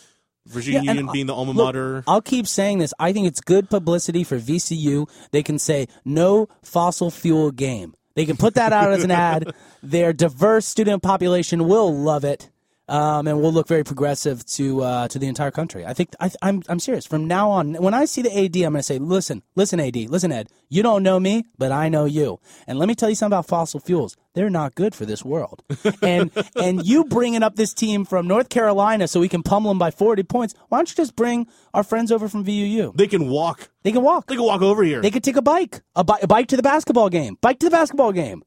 Virginia 0.45 0.81
Yeah, 0.83 0.93
Union 0.93 1.09
being 1.11 1.25
the 1.25 1.35
alma 1.35 1.51
Look, 1.51 1.65
mater. 1.65 2.03
I'll 2.07 2.21
keep 2.21 2.47
saying 2.47 2.77
this. 2.79 2.93
I 2.97 3.11
think 3.11 3.27
it's 3.27 3.41
good 3.41 3.69
publicity 3.69 4.23
for 4.23 4.37
VCU. 4.37 5.09
They 5.31 5.43
can 5.43 5.59
say 5.59 5.87
no 6.05 6.47
fossil 6.63 7.11
fuel 7.11 7.51
game. 7.51 7.93
They 8.15 8.25
can 8.25 8.37
put 8.37 8.53
that 8.53 8.71
out 8.71 8.91
as 8.91 9.03
an 9.03 9.11
ad. 9.11 9.53
Their 9.83 10.13
diverse 10.13 10.65
student 10.65 11.03
population 11.03 11.67
will 11.67 11.93
love 11.93 12.23
it, 12.23 12.49
um, 12.91 13.25
and 13.25 13.41
will 13.41 13.53
look 13.53 13.67
very 13.69 13.83
progressive 13.85 14.45
to 14.45 14.83
uh, 14.83 15.07
to 15.07 15.17
the 15.17 15.27
entire 15.27 15.49
country. 15.49 15.85
I 15.85 15.93
think 15.93 16.09
I, 16.19 16.29
I'm 16.41 16.61
I'm 16.67 16.79
serious. 16.79 17.05
From 17.05 17.25
now 17.25 17.49
on, 17.49 17.75
when 17.75 17.93
I 17.93 18.03
see 18.05 18.21
the 18.21 18.29
AD, 18.37 18.55
I'm 18.57 18.73
going 18.73 18.75
to 18.75 18.83
say, 18.83 18.99
listen, 18.99 19.43
listen, 19.55 19.79
AD, 19.79 19.95
listen, 19.95 20.31
Ed. 20.31 20.49
You 20.67 20.83
don't 20.83 21.01
know 21.01 21.19
me, 21.19 21.45
but 21.57 21.71
I 21.71 21.87
know 21.89 22.05
you. 22.05 22.39
And 22.67 22.77
let 22.77 22.87
me 22.87 22.95
tell 22.95 23.09
you 23.09 23.15
something 23.15 23.37
about 23.37 23.47
fossil 23.47 23.79
fuels. 23.79 24.17
They're 24.33 24.49
not 24.49 24.75
good 24.75 24.93
for 24.93 25.05
this 25.05 25.23
world. 25.25 25.63
And 26.03 26.31
and 26.55 26.85
you 26.85 27.05
bringing 27.05 27.43
up 27.43 27.55
this 27.55 27.73
team 27.73 28.05
from 28.05 28.27
North 28.27 28.49
Carolina 28.49 29.07
so 29.07 29.19
we 29.19 29.29
can 29.29 29.43
pummel 29.43 29.69
them 29.71 29.77
by 29.77 29.91
40 29.91 30.23
points. 30.23 30.55
Why 30.69 30.79
don't 30.79 30.89
you 30.89 30.95
just 30.95 31.15
bring 31.15 31.47
our 31.73 31.83
friends 31.83 32.11
over 32.11 32.27
from 32.27 32.43
VUU? 32.43 32.95
They 32.95 33.07
can 33.07 33.29
walk. 33.29 33.69
They 33.83 33.91
can 33.91 34.01
walk. 34.01 34.27
They 34.27 34.35
can 34.35 34.43
walk 34.43 34.61
over 34.61 34.83
here. 34.83 35.01
They 35.01 35.11
could 35.11 35.23
take 35.23 35.37
a 35.37 35.41
bike, 35.41 35.81
a, 35.95 36.03
bi- 36.03 36.19
a 36.21 36.27
bike 36.27 36.47
to 36.47 36.57
the 36.57 36.63
basketball 36.63 37.09
game, 37.09 37.37
bike 37.41 37.59
to 37.59 37.67
the 37.67 37.71
basketball 37.71 38.11
game. 38.11 38.43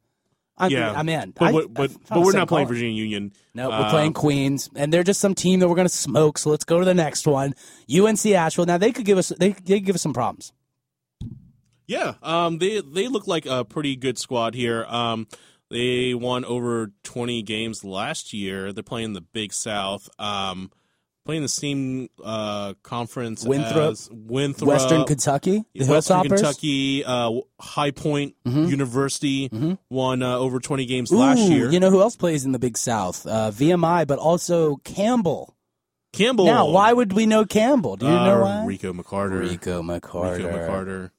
I, 0.57 0.69
yeah, 0.69 0.93
I'm 0.93 1.09
in. 1.09 1.33
But 1.33 1.45
I- 1.49 1.53
what- 1.53 1.75
but 1.75 1.91
but 2.09 2.21
we're 2.21 2.33
not 2.33 2.47
playing. 2.49 2.69
Virginia 2.69 2.93
Union. 2.93 3.33
No, 3.55 3.69
we're 3.71 3.75
Uh, 3.75 3.91
playing 3.91 4.13
Queens, 4.13 4.71
and 4.77 4.93
they're 4.93 5.03
just 5.03 5.21
some 5.21 5.35
team 5.35 5.59
that 5.61 5.69
we're 5.69 5.75
going 5.75 5.89
to 5.89 5.93
smoke. 5.95 6.39
So 6.39 6.51
let's 6.51 6.65
go 6.65 6.79
to 6.79 6.85
the 6.85 6.95
next 6.95 7.27
one. 7.27 7.55
UNC 7.89 8.25
Asheville. 8.35 8.67
Now 8.67 8.79
they 8.79 8.93
could 8.93 9.05
give 9.05 9.19
us 9.19 9.33
they 9.39 9.49
they 9.51 9.75
could 9.81 9.85
give 9.87 9.95
us 9.97 10.03
some 10.03 10.13
problems. 10.15 10.53
Yeah, 11.87 12.15
um, 12.23 12.59
they 12.59 12.81
they 12.81 13.09
look 13.09 13.27
like 13.27 13.47
a 13.47 13.65
pretty 13.65 13.97
good 13.97 14.19
squad 14.19 14.55
here. 14.55 14.85
Um, 14.87 15.27
they 15.71 16.15
won 16.15 16.45
over 16.45 16.93
twenty 17.03 17.43
games 17.43 17.85
last 17.85 18.33
year. 18.33 18.73
They're 18.73 18.83
playing 18.83 19.13
the 19.13 19.21
Big 19.21 19.53
South. 19.53 20.09
Um, 20.19 20.71
playing 21.25 21.43
the 21.43 21.49
same 21.49 22.09
uh, 22.23 22.75
conference 22.83 23.45
Winthrop, 23.45 23.93
as 23.93 24.09
Winthrop, 24.13 24.69
Western 24.69 25.05
Kentucky, 25.05 25.65
the 25.75 25.87
Western 25.87 26.19
Hilltoppers. 26.23 26.29
Kentucky, 26.29 27.05
uh, 27.05 27.33
High 27.61 27.91
Point 27.91 28.35
University 28.45 29.51
won 29.91 30.23
uh, 30.23 30.37
over 30.39 30.61
twenty 30.61 30.87
games 30.87 31.11
last 31.13 31.41
year. 31.41 31.71
You 31.71 31.81
know 31.81 31.91
who 31.91 32.01
else 32.01 32.17
plays 32.17 32.45
in 32.45 32.53
the 32.53 32.59
Big 32.59 32.77
South? 32.77 33.27
Uh, 33.27 33.51
VMI, 33.51 34.07
but 34.07 34.19
also 34.19 34.77
Campbell. 34.85 35.57
Campbell. 36.13 36.45
Now, 36.47 36.69
why 36.71 36.93
would 36.93 37.13
we 37.13 37.27
know 37.27 37.45
Campbell? 37.45 37.97
Do 37.97 38.07
you 38.07 38.13
Uh, 38.13 38.25
know 38.25 38.41
why? 38.43 38.65
Rico 38.65 38.93
McCarter. 38.93 39.41
Rico 39.41 39.83
McCarter. 39.83 40.37
Rico 40.37 40.53
McCarter. 40.53 41.11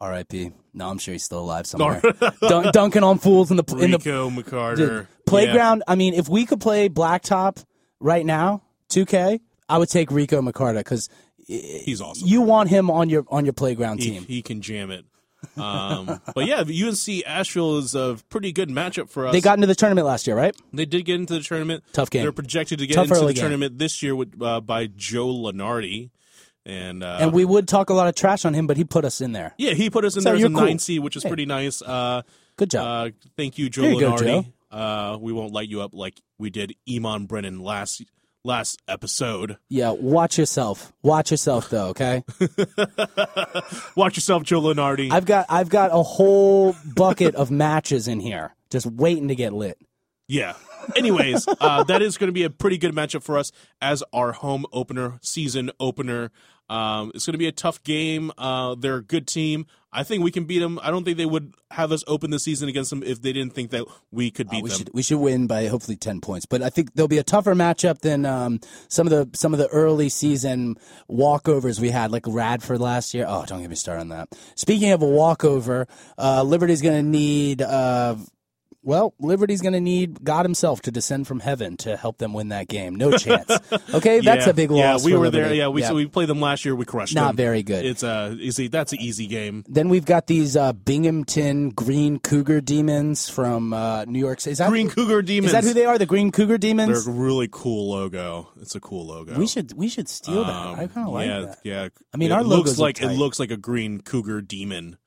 R.I.P. 0.00 0.52
No, 0.74 0.88
I'm 0.90 0.98
sure 0.98 1.10
he's 1.10 1.24
still 1.24 1.40
alive 1.40 1.66
somewhere. 1.66 2.00
Dun- 2.40 2.70
dunking 2.72 3.02
on 3.02 3.18
fools 3.18 3.50
in 3.50 3.56
the 3.56 3.64
in 3.80 3.90
the 3.90 3.98
McCarter. 3.98 4.76
Dude, 4.76 5.06
playground. 5.26 5.82
I 5.88 5.96
mean, 5.96 6.14
if 6.14 6.28
we 6.28 6.46
could 6.46 6.60
play 6.60 6.88
blacktop 6.88 7.64
right 7.98 8.24
now, 8.24 8.62
2K, 8.90 9.40
I 9.68 9.78
would 9.78 9.88
take 9.88 10.10
Rico 10.10 10.40
McCarter 10.42 10.78
because 10.78 11.08
he's 11.46 12.00
awesome. 12.00 12.26
you 12.28 12.40
want 12.42 12.68
him 12.70 12.90
on 12.90 13.08
your 13.10 13.24
on 13.28 13.44
your 13.44 13.52
playground 13.54 13.98
team. 14.00 14.22
he 14.24 14.42
can 14.42 14.60
jam 14.60 14.90
it. 14.90 15.04
Um, 15.56 16.20
but 16.34 16.46
yeah, 16.46 16.60
UNC 16.62 17.24
Asheville 17.26 17.78
is 17.78 17.94
a 17.94 18.18
pretty 18.28 18.50
good 18.52 18.68
matchup 18.68 19.08
for 19.08 19.26
us. 19.26 19.32
They 19.32 19.40
got 19.40 19.56
into 19.56 19.66
the 19.68 19.74
tournament 19.74 20.06
last 20.06 20.26
year, 20.26 20.36
right? 20.36 20.54
They 20.72 20.84
did 20.84 21.04
get 21.04 21.14
into 21.16 21.34
the 21.34 21.40
tournament. 21.40 21.84
Tough 21.92 22.10
game. 22.10 22.22
They're 22.22 22.32
projected 22.32 22.80
to 22.80 22.86
get 22.86 22.94
Tough 22.94 23.08
into 23.08 23.20
the 23.20 23.32
game. 23.34 23.42
tournament 23.42 23.78
this 23.78 24.02
year 24.02 24.16
with 24.16 24.40
uh, 24.42 24.60
by 24.60 24.86
Joe 24.88 25.28
Lunardi, 25.28 26.10
and 26.66 27.02
uh, 27.04 27.18
and 27.20 27.32
we 27.32 27.44
would 27.44 27.68
talk 27.68 27.88
a 27.90 27.94
lot 27.94 28.08
of 28.08 28.14
trash 28.16 28.44
on 28.44 28.52
him, 28.54 28.66
but 28.66 28.76
he 28.76 28.84
put 28.84 29.04
us 29.04 29.20
in 29.20 29.32
there. 29.32 29.54
yeah, 29.58 29.74
he 29.74 29.90
put 29.90 30.04
us 30.04 30.16
in 30.16 30.22
So 30.22 30.30
there 30.30 30.36
as 30.36 30.42
a 30.42 30.46
cool. 30.48 30.56
nine 30.64 30.78
seed, 30.80 31.00
which 31.00 31.14
is 31.16 31.22
Hey. 31.22 31.28
pretty 31.28 31.46
nice. 31.46 31.82
Uh, 31.82 32.22
Good 32.56 32.70
job. 32.70 33.08
uh, 33.08 33.10
thank 33.36 33.58
you, 33.58 33.70
Joe 33.70 33.82
Here 33.82 33.92
you 33.92 34.00
go, 34.00 34.12
Lunardi. 34.16 34.52
Uh, 34.72 35.16
we 35.20 35.32
won't 35.32 35.52
light 35.52 35.68
you 35.68 35.80
up 35.82 35.94
like 35.94 36.20
we 36.38 36.50
did 36.50 36.74
Eamonn 36.88 37.28
Brennan 37.28 37.60
last 37.60 38.02
last 38.44 38.80
episode. 38.88 39.56
yeah, 39.68 39.90
watch 39.90 40.38
yourself. 40.38 40.92
Watch 41.02 41.30
yourself, 41.30 41.70
though. 41.70 41.88
Okay. 41.88 42.24
Watch 43.96 44.16
yourself, 44.16 44.42
Joe 44.44 44.60
Lunardi. 44.60 45.10
I've 45.10 45.24
got 45.26 45.46
I've 45.48 45.68
got 45.68 45.90
a 45.92 46.02
whole 46.02 46.76
bucket 46.94 47.34
of 47.34 47.50
matches 47.50 48.06
in 48.08 48.20
here, 48.20 48.54
just 48.70 48.86
waiting 48.86 49.28
to 49.28 49.34
get 49.34 49.52
lit. 49.52 49.78
Yeah. 50.28 50.54
Anyways, 50.96 51.46
uh, 51.60 51.84
that 51.84 52.00
is 52.02 52.16
going 52.16 52.28
to 52.28 52.32
be 52.32 52.44
a 52.44 52.50
pretty 52.50 52.78
good 52.78 52.94
matchup 52.94 53.22
for 53.22 53.36
us 53.38 53.50
as 53.80 54.02
our 54.12 54.32
home 54.32 54.64
opener, 54.72 55.18
season 55.22 55.70
opener. 55.80 56.30
Um, 56.70 57.12
it's 57.14 57.24
going 57.26 57.32
to 57.32 57.38
be 57.38 57.46
a 57.48 57.52
tough 57.52 57.82
game. 57.82 58.30
Uh, 58.38 58.74
they're 58.78 58.96
a 58.96 59.02
good 59.02 59.26
team. 59.26 59.66
I 59.90 60.02
think 60.02 60.22
we 60.22 60.30
can 60.30 60.44
beat 60.44 60.58
them. 60.58 60.78
I 60.82 60.90
don't 60.90 61.02
think 61.04 61.16
they 61.16 61.24
would 61.26 61.54
have 61.70 61.92
us 61.92 62.04
open 62.06 62.30
the 62.30 62.38
season 62.38 62.68
against 62.68 62.90
them 62.90 63.02
if 63.02 63.22
they 63.22 63.32
didn't 63.32 63.54
think 63.54 63.70
that 63.70 63.84
we 64.10 64.30
could 64.30 64.50
beat 64.50 64.58
Uh, 64.58 64.64
we 64.64 64.68
them. 64.68 64.78
should 64.78 64.90
we 64.92 65.02
should 65.02 65.18
win 65.18 65.46
by 65.46 65.66
hopefully 65.66 65.96
ten 65.96 66.20
points, 66.20 66.44
but 66.44 66.60
I 66.62 66.68
think 66.68 66.92
there'll 66.94 67.08
be 67.08 67.16
a 67.18 67.22
tougher 67.22 67.54
matchup 67.54 68.00
than 68.00 68.26
um, 68.26 68.60
some 68.88 69.06
of 69.06 69.10
the 69.10 69.36
some 69.38 69.54
of 69.54 69.58
the 69.58 69.68
early 69.68 70.10
season 70.10 70.76
walkovers 71.10 71.80
we 71.80 71.88
had, 71.88 72.12
like 72.12 72.24
Radford 72.26 72.80
last 72.80 73.14
year. 73.14 73.24
Oh, 73.26 73.44
don't 73.46 73.62
get 73.62 73.70
me 73.70 73.76
started 73.76 74.02
on 74.02 74.08
that. 74.10 74.28
Speaking 74.56 74.90
of 74.92 75.00
a 75.02 75.06
walkover, 75.08 75.88
uh, 76.18 76.42
Liberty's 76.42 76.82
going 76.82 77.02
to 77.02 77.10
need. 77.10 77.62
Uh, 78.78 78.88
well, 78.88 79.14
Liberty's 79.18 79.60
going 79.60 79.72
to 79.74 79.80
need 79.80 80.24
God 80.24 80.44
Himself 80.44 80.80
to 80.82 80.90
descend 80.90 81.26
from 81.26 81.40
heaven 81.40 81.76
to 81.78 81.96
help 81.96 82.18
them 82.18 82.32
win 82.32 82.48
that 82.48 82.68
game. 82.68 82.94
No 82.94 83.12
chance. 83.16 83.50
Okay, 83.94 84.20
that's 84.20 84.44
Yeah, 84.46 84.50
a 84.50 84.54
big 84.54 84.70
loss. 84.70 85.02
Yeah, 85.02 85.06
we 85.06 85.12
were 85.14 85.24
Liberty. 85.26 85.42
there. 85.48 85.54
Yeah, 85.54 85.68
we 85.68 85.82
so 85.82 85.94
we 85.94 86.06
played 86.06 86.28
them 86.28 86.40
last 86.40 86.64
year. 86.64 86.74
We 86.76 86.84
crushed 86.84 87.14
Not 87.14 87.28
them. 87.28 87.36
very 87.36 87.62
good. 87.62 87.84
It's 87.84 88.02
a 88.02 88.36
easy. 88.38 88.68
That's 88.68 88.92
an 88.92 89.00
easy 89.00 89.26
game. 89.26 89.64
Then 89.68 89.88
we've 89.88 90.04
got 90.04 90.26
these 90.26 90.56
uh, 90.56 90.72
Binghamton 90.74 91.70
Green 91.70 92.18
Cougar 92.18 92.60
Demons 92.60 93.28
from 93.28 93.72
uh, 93.72 94.04
New 94.04 94.18
York 94.18 94.40
City. 94.40 94.52
Is 94.52 94.58
that, 94.58 94.68
Green 94.68 94.90
Cougar 94.90 95.22
Demons. 95.22 95.46
Is 95.46 95.52
that 95.52 95.64
who 95.64 95.72
they 95.72 95.86
are? 95.86 95.96
The 95.96 96.06
Green 96.06 96.30
Cougar 96.32 96.58
Demons. 96.58 97.04
They're 97.04 97.14
a 97.14 97.16
really 97.16 97.48
cool 97.50 97.90
logo. 97.90 98.50
It's 98.60 98.74
a 98.74 98.80
cool 98.80 99.06
logo. 99.06 99.38
We 99.38 99.46
should 99.46 99.72
we 99.72 99.88
should 99.88 100.08
steal 100.08 100.44
that. 100.44 100.54
Um, 100.54 100.74
I 100.74 100.86
kind 100.86 101.06
of 101.08 101.14
like 101.14 101.28
yeah, 101.28 101.40
that. 101.40 101.58
Yeah, 101.64 101.88
I 102.12 102.16
mean, 102.18 102.30
it 102.30 102.34
our 102.34 102.42
looks 102.42 102.58
logos 102.58 102.78
look 102.78 102.84
like 102.84 103.02
it 103.02 103.14
looks 103.16 103.40
like 103.40 103.50
a 103.50 103.56
green 103.56 104.00
cougar 104.02 104.42
demon. 104.42 104.98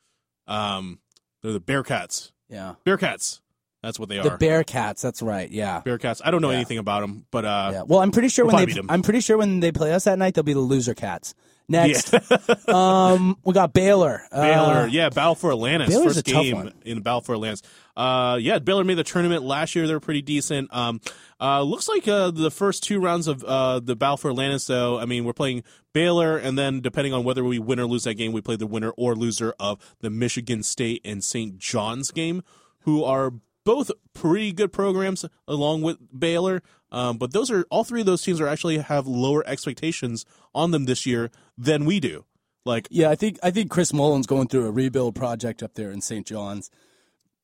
Um, 0.47 0.99
they're 1.43 1.53
the 1.53 1.61
Bearcats. 1.61 2.31
Yeah. 2.49 2.75
Bearcats. 2.85 3.40
That's 3.83 3.99
what 3.99 4.09
they 4.09 4.19
are. 4.19 4.23
The. 4.23 4.29
Bearcats, 4.31 5.01
that's 5.01 5.21
right. 5.21 5.49
Yeah. 5.49 5.81
Bearcats. 5.83 6.21
I 6.23 6.29
don't 6.31 6.41
know 6.41 6.49
Yeah. 6.51 6.57
anything 6.57 6.77
about 6.77 7.01
them, 7.01 7.25
but 7.31 7.45
uh, 7.45 7.69
Yeah. 7.73 7.81
Well, 7.83 7.99
I'm 7.99 8.11
pretty 8.11 8.29
sure 8.29 8.45
We'll 8.45 8.55
when 8.55 8.69
they. 8.69 8.81
I'm 8.89 9.01
pretty 9.01 9.21
sure 9.21 9.37
when 9.37 9.59
they 9.59 9.71
play 9.71 9.91
us 9.93 10.03
that 10.03 10.19
night 10.19 10.35
they'll 10.35 10.43
be 10.43 10.53
the 10.53 10.59
loser 10.59 10.93
cats. 10.93 11.33
Next, 11.69 12.13
um, 12.69 13.37
we 13.45 13.53
got 13.53 13.71
Baylor. 13.71 14.23
Baylor. 14.31 14.73
Uh, 14.73 14.85
yeah, 14.87 15.07
Battle 15.09 15.35
for 15.35 15.51
Atlantis. 15.51 15.89
Baylor's 15.89 16.15
First 16.15 16.25
game 16.25 16.69
in 16.83 17.01
Battle 17.01 17.21
for 17.21 17.33
Atlantis. 17.33 17.61
Uh, 17.95 18.37
yeah, 18.41 18.59
Baylor 18.59 18.83
made 18.83 18.95
the 18.95 19.05
tournament 19.05 19.43
last 19.43 19.73
year. 19.73 19.87
They're 19.87 20.01
pretty 20.01 20.21
decent. 20.21 20.73
Um, 20.75 20.99
uh, 21.39 21.61
looks 21.61 21.87
like 21.87 22.07
uh, 22.09 22.31
the 22.31 22.51
first 22.51 22.83
two 22.83 22.99
rounds 22.99 23.27
of 23.27 23.41
uh, 23.45 23.79
the 23.79 23.95
Battle 23.95 24.17
for 24.17 24.31
Atlantis, 24.31 24.67
though. 24.67 24.99
I 24.99 25.05
mean, 25.05 25.23
we're 25.23 25.31
playing 25.33 25.63
Baylor, 25.93 26.35
and 26.37 26.57
then 26.57 26.81
depending 26.81 27.13
on 27.13 27.23
whether 27.23 27.43
we 27.43 27.57
win 27.57 27.79
or 27.79 27.85
lose 27.85 28.03
that 28.03 28.15
game, 28.15 28.33
we 28.33 28.41
play 28.41 28.57
the 28.57 28.67
winner 28.67 28.89
or 28.97 29.15
loser 29.15 29.53
of 29.57 29.79
the 30.01 30.09
Michigan 30.09 30.63
State 30.63 30.99
and 31.05 31.23
St. 31.23 31.57
John's 31.57 32.11
game, 32.11 32.43
who 32.81 33.03
are 33.05 33.31
both 33.63 33.91
pretty 34.13 34.51
good 34.51 34.71
programs 34.73 35.25
along 35.47 35.81
with 35.81 35.97
Baylor. 36.17 36.61
Um, 36.91 37.17
but 37.17 37.31
those 37.31 37.49
are 37.51 37.65
all 37.69 37.83
three 37.83 38.01
of 38.01 38.05
those 38.05 38.21
teams 38.21 38.41
are 38.41 38.47
actually 38.47 38.79
have 38.79 39.07
lower 39.07 39.47
expectations 39.47 40.25
on 40.53 40.71
them 40.71 40.85
this 40.85 41.05
year 41.05 41.31
than 41.57 41.85
we 41.85 41.99
do. 41.99 42.25
Like 42.65 42.87
yeah, 42.91 43.09
I 43.09 43.15
think 43.15 43.39
I 43.41 43.49
think 43.51 43.71
Chris 43.71 43.91
Mullin's 43.93 44.27
going 44.27 44.47
through 44.47 44.67
a 44.67 44.71
rebuild 44.71 45.15
project 45.15 45.63
up 45.63 45.73
there 45.73 45.89
in 45.89 46.01
St. 46.01 46.27
John's, 46.27 46.69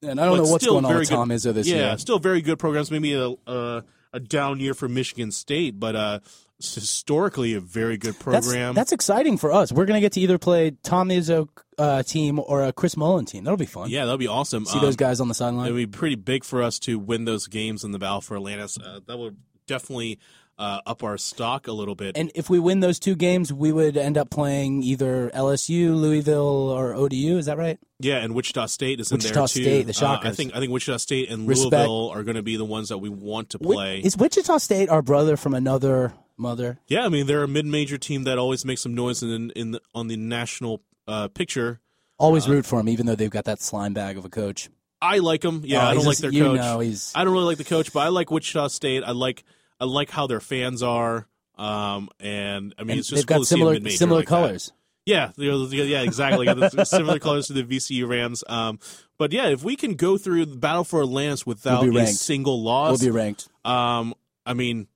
and 0.03 0.19
I 0.21 0.25
don't 0.25 0.37
know 0.37 0.51
what's 0.51 0.65
going 0.65 0.85
on 0.85 0.93
with 0.95 1.09
good- 1.09 1.15
Tom 1.15 1.29
Izzo 1.29 1.53
this 1.53 1.67
yeah, 1.67 1.89
year. 1.89 1.97
still 1.97 2.19
very 2.19 2.41
good 2.41 2.59
programs. 2.59 2.91
Maybe 2.91 3.13
a 3.13 3.29
a, 3.47 3.83
a 4.13 4.19
down 4.19 4.59
year 4.59 4.75
for 4.75 4.87
Michigan 4.87 5.31
State, 5.31 5.79
but 5.79 5.95
uh, 5.95 6.19
historically 6.59 7.53
a 7.53 7.59
very 7.59 7.97
good 7.97 8.17
program. 8.19 8.73
that's 8.73 8.91
exciting 8.91 9.37
for 9.37 9.51
us. 9.51 9.71
We're 9.71 9.85
going 9.85 9.97
to 9.97 10.01
get 10.01 10.13
to 10.13 10.19
either 10.21 10.37
play 10.37 10.71
Tom 10.83 11.09
Izzo 11.09 11.47
uh, 11.77 12.03
team 12.03 12.39
or 12.39 12.63
a 12.63 12.73
Chris 12.73 12.97
Mullin 12.97 13.25
team. 13.25 13.43
That'll 13.43 13.57
be 13.57 13.65
fun. 13.65 13.89
yeah, 13.89 14.05
that'll 14.05 14.17
be 14.17 14.27
awesome. 14.27 14.65
See 14.65 14.77
Um, 14.79 14.83
those 14.85 14.95
guys 14.95 15.19
on 15.19 15.27
the 15.27 15.33
sideline. 15.35 15.67
It 15.67 15.71
would 15.71 15.77
be 15.91 15.97
pretty 15.97 16.15
big 16.15 16.43
for 16.43 16.63
us 16.63 16.79
to 16.79 16.97
win 16.99 17.25
those 17.25 17.47
games 17.47 17.83
in 17.83 17.91
the 17.91 17.99
Battle 17.99 18.21
for 18.21 18.35
Atlantis. 18.35 18.77
Uh, 18.77 18.99
that 19.07 19.17
would 19.17 19.37
definitely 19.67 20.17
uh, 20.57 20.81
up 20.87 21.03
our 21.03 21.19
stock 21.19 21.67
a 21.67 21.71
little 21.71 21.93
bit. 21.93 22.17
And 22.17 22.31
if 22.33 22.49
we 22.49 22.57
win 22.57 22.79
those 22.79 22.97
two 22.97 23.13
games, 23.15 23.53
we 23.53 23.71
would 23.71 23.95
end 23.95 24.17
up 24.17 24.31
playing 24.31 24.81
either 24.81 25.29
LSU, 25.35 25.95
Louisville, 25.95 26.69
or 26.71 26.95
ODU. 26.95 27.37
Is 27.37 27.45
that 27.45 27.59
right? 27.59 27.77
yeah, 27.99 28.17
and 28.17 28.33
Wichita 28.33 28.65
State 28.65 28.99
is 28.99 29.11
in 29.11 29.17
Wichita 29.17 29.33
there 29.33 29.47
too. 29.47 29.59
Wichita 29.59 29.63
State, 29.63 29.83
the 29.83 29.89
Uh, 30.05 30.09
I 30.09 30.15
Shockers. 30.15 30.35
think 30.35 30.55
I 30.55 30.59
think 30.59 30.71
Wichita 30.71 30.97
State 30.97 31.29
and 31.29 31.47
Respect. 31.47 31.71
Louisville 31.73 32.09
are 32.09 32.23
going 32.23 32.35
to 32.37 32.41
be 32.43 32.55
the 32.57 32.65
ones 32.65 32.89
that 32.89 32.97
we 32.97 33.09
want 33.09 33.51
to 33.51 33.59
play. 33.59 33.99
Is 33.99 34.17
Wichita 34.17 34.57
State 34.57 34.89
our 34.89 35.03
brother 35.03 35.37
from 35.37 35.53
another 35.53 36.13
mother? 36.37 36.79
Yeah, 36.87 37.05
I 37.05 37.09
mean 37.09 37.25
they're 37.27 37.43
a 37.43 37.47
mid-major 37.47 37.97
team 37.97 38.23
that 38.23 38.37
always 38.37 38.63
makes 38.65 38.81
some 38.81 38.93
noise 38.95 39.21
in 39.23 39.51
in 39.51 39.71
the, 39.71 39.81
on 39.95 40.07
the 40.07 40.17
national 40.17 40.81
uh, 41.07 41.27
picture. 41.29 41.79
Always 42.19 42.47
root 42.49 42.65
for 42.65 42.77
them, 42.79 42.89
even 42.89 43.05
though 43.05 43.15
they've 43.15 43.29
got 43.29 43.45
that 43.45 43.61
slime 43.61 43.93
bag 43.93 44.17
of 44.17 44.25
a 44.25 44.29
coach. 44.29 44.69
I 45.01 45.19
like 45.19 45.41
them. 45.41 45.61
Yeah, 45.63 45.83
Oh, 45.85 45.91
I 45.91 45.93
don't 45.93 46.05
like 46.05 46.17
their 46.17 46.31
coach. 46.31 46.59
know 46.59 46.79
he's- 46.79 47.11
I 47.13 47.23
don't 47.23 47.33
really 47.33 47.45
like 47.45 47.59
the 47.59 47.63
coach, 47.63 47.93
but 47.93 47.99
I 47.99 48.07
like 48.07 48.31
Wichita 48.31 48.69
State. 48.69 49.03
I 49.05 49.11
like 49.11 49.43
I 49.79 49.85
like 49.85 50.09
how 50.09 50.25
their 50.27 50.39
fans 50.39 50.81
are. 50.81 51.27
Um, 51.55 52.09
and 52.19 52.73
I 52.77 52.83
mean, 52.83 52.91
And 52.91 52.99
it's 52.99 53.09
they've 53.09 53.17
just 53.17 53.27
cool 53.27 53.35
got 53.37 53.39
to 53.39 53.45
see 53.45 53.55
similar 53.55 53.89
similar 53.91 54.19
like 54.21 54.27
that. 54.27 54.29
colors. 54.29 54.71
Yeah, 55.05 55.31
they're- 55.37 55.55
they're- 55.67 55.85
yeah, 55.85 56.01
exactly. 56.01 56.47
Similar 56.85 57.19
colors 57.19 57.47
to 57.47 57.53
the 57.53 57.63
VCU 57.63 58.07
Rams. 58.07 58.43
Um, 58.47 58.79
but 59.17 59.31
yeah, 59.31 59.47
if 59.47 59.63
we 59.63 59.75
can 59.77 59.93
go 59.93 60.17
through 60.17 60.45
the 60.47 60.57
battle 60.57 60.83
for 60.83 61.05
Lance 61.05 61.45
without 61.45 61.83
We'll 61.87 61.97
a 61.97 62.07
single 62.07 62.63
We'll 62.63 62.73
loss, 62.73 63.01
be 63.03 63.09
ranked. 63.11 63.47
um, 63.63 64.13
I 64.45 64.53
mean, 64.53 64.87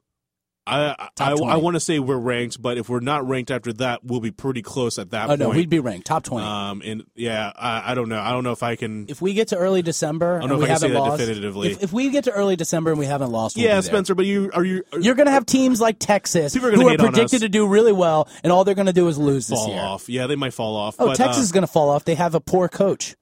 I 0.67 1.09
I, 1.19 1.31
I, 1.31 1.57
want 1.57 1.75
to 1.75 1.79
say 1.79 1.97
we're 1.97 2.17
ranked, 2.17 2.61
but 2.61 2.77
if 2.77 2.87
we're 2.87 2.99
not 2.99 3.27
ranked 3.27 3.49
after 3.49 3.73
that, 3.73 4.03
we'll 4.03 4.19
be 4.19 4.29
pretty 4.29 4.61
close 4.61 4.99
at 4.99 5.09
that 5.09 5.25
Oh 5.25 5.27
point. 5.29 5.39
no, 5.39 5.49
we'd 5.49 5.69
be 5.69 5.79
ranked 5.79 6.05
top 6.05 6.23
twenty. 6.23 6.45
um, 6.45 6.83
and 6.85 7.03
yeah, 7.15 7.51
I, 7.55 7.91
I 7.91 7.95
don't 7.95 8.09
know. 8.09 8.19
I 8.19 8.31
don't 8.31 8.43
know 8.43 8.51
if 8.51 8.61
I 8.61 8.75
can. 8.75 9.07
if 9.09 9.21
we 9.21 9.33
get 9.33 9.47
to 9.49 9.57
early 9.57 9.81
December 9.81 10.37
I 10.37 10.39
don't 10.41 10.49
know 10.49 10.55
and 10.55 10.63
if 10.63 10.67
we 10.67 10.71
I 10.71 10.73
can 10.73 10.79
say 10.79 10.87
haven't 10.89 11.03
that 11.03 11.09
lost, 11.09 11.19
definitively. 11.19 11.71
If, 11.71 11.83
if 11.83 11.93
we 11.93 12.09
get 12.11 12.25
to 12.25 12.31
early 12.31 12.55
December 12.55 12.91
and 12.91 12.99
we 12.99 13.07
haven't 13.07 13.31
lost, 13.31 13.55
we'll 13.57 13.65
yeah. 13.65 13.81
Spencer, 13.81 14.13
but 14.13 14.25
you 14.25 14.51
are 14.53 14.63
you 14.63 14.83
are, 14.93 14.99
You're 14.99 15.15
going 15.15 15.25
to 15.25 15.31
have 15.31 15.47
teams 15.47 15.81
like 15.81 15.97
Texas 15.97 16.53
People 16.53 16.69
are 16.69 16.71
who 16.73 16.89
are 16.89 16.97
predicted 16.97 17.41
to 17.41 17.49
do 17.49 17.67
really 17.67 17.93
well, 17.93 18.29
and 18.43 18.53
all 18.53 18.63
they're 18.63 18.75
going 18.75 18.85
to 18.87 18.93
do 18.93 19.07
is 19.07 19.17
lose 19.17 19.47
this 19.47 19.67
year. 19.67 19.79
off? 19.79 20.09
Yeah, 20.09 20.27
they 20.27 20.35
might 20.35 20.53
fall 20.53 20.75
off. 20.75 20.95
Oh, 20.99 21.07
but, 21.07 21.17
Texas 21.17 21.39
uh, 21.39 21.41
is 21.41 21.51
going 21.51 21.63
to 21.63 21.71
fall 21.71 21.89
off. 21.89 22.05
They 22.05 22.15
have 22.15 22.35
a 22.35 22.39
poor 22.39 22.69
coach. 22.69 23.15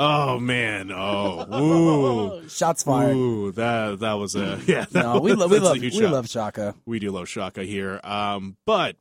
Oh 0.00 0.40
man. 0.40 0.90
Oh. 0.90 2.40
Ooh. 2.42 2.48
Shots 2.48 2.82
fired. 2.82 3.14
Ooh, 3.14 3.52
that 3.52 4.00
that 4.00 4.14
was 4.14 4.34
a 4.34 4.58
yeah. 4.66 4.86
That 4.90 5.02
No, 5.04 5.20
we, 5.20 5.30
was, 5.30 5.38
lo- 5.38 5.46
we 5.46 5.52
that's 5.58 5.62
a 5.62 5.68
love 5.68 5.78
we 5.80 5.90
shot. 5.90 6.12
love 6.12 6.28
Shaka. 6.28 6.74
we 6.86 6.98
do 6.98 7.10
love 7.12 7.28
Shaka 7.28 7.62
here. 7.62 8.00
Um, 8.02 8.56
but 8.66 8.96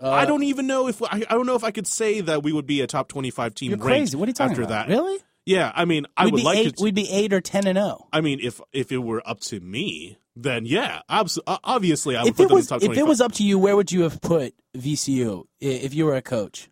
Uh, 0.00 0.10
I 0.10 0.24
don't 0.26 0.42
even 0.44 0.66
know 0.66 0.86
if 0.88 1.02
I, 1.02 1.08
I 1.28 1.34
don't 1.34 1.46
know 1.46 1.56
if 1.56 1.64
I 1.64 1.70
could 1.72 1.86
say 1.86 2.20
that 2.20 2.42
we 2.42 2.52
would 2.52 2.66
be 2.66 2.80
a 2.82 2.86
top 2.86 3.08
twenty-five 3.08 3.54
team. 3.54 3.70
You're 3.70 3.78
crazy. 3.78 4.16
What 4.16 4.28
are 4.28 4.30
you 4.30 4.34
talking 4.34 4.52
after 4.52 4.62
about? 4.62 4.88
that? 4.88 4.92
Really? 4.94 5.18
Yeah, 5.46 5.70
I 5.74 5.84
mean, 5.84 6.06
I 6.16 6.24
we'd 6.26 6.34
would 6.34 6.42
like 6.42 6.58
eight. 6.58 6.76
to. 6.78 6.82
We'd 6.84 6.94
be 6.94 7.08
eight 7.10 7.32
or 7.34 7.40
ten 7.40 7.66
and 7.66 7.76
zero. 7.76 8.06
I 8.12 8.20
mean, 8.22 8.38
if 8.42 8.60
if 8.72 8.90
it 8.92 8.98
were 8.98 9.22
up 9.28 9.40
to 9.40 9.60
me, 9.60 10.16
then 10.34 10.64
yeah, 10.66 11.02
abs- 11.08 11.38
obviously 11.46 12.16
I 12.16 12.22
would 12.22 12.30
If 12.30 12.36
put 12.36 12.48
them 12.48 12.54
was 12.56 12.70
in 12.70 12.78
the 12.78 12.86
top 12.86 12.92
if 12.92 12.98
it 12.98 13.06
was 13.06 13.20
up 13.20 13.32
to 13.32 13.44
you, 13.44 13.58
where 13.58 13.76
would 13.76 13.92
you 13.92 14.02
have 14.02 14.20
put 14.22 14.54
VCU 14.76 15.44
if 15.60 15.92
you 15.94 16.06
were 16.06 16.16
a 16.16 16.22
coach? 16.22 16.68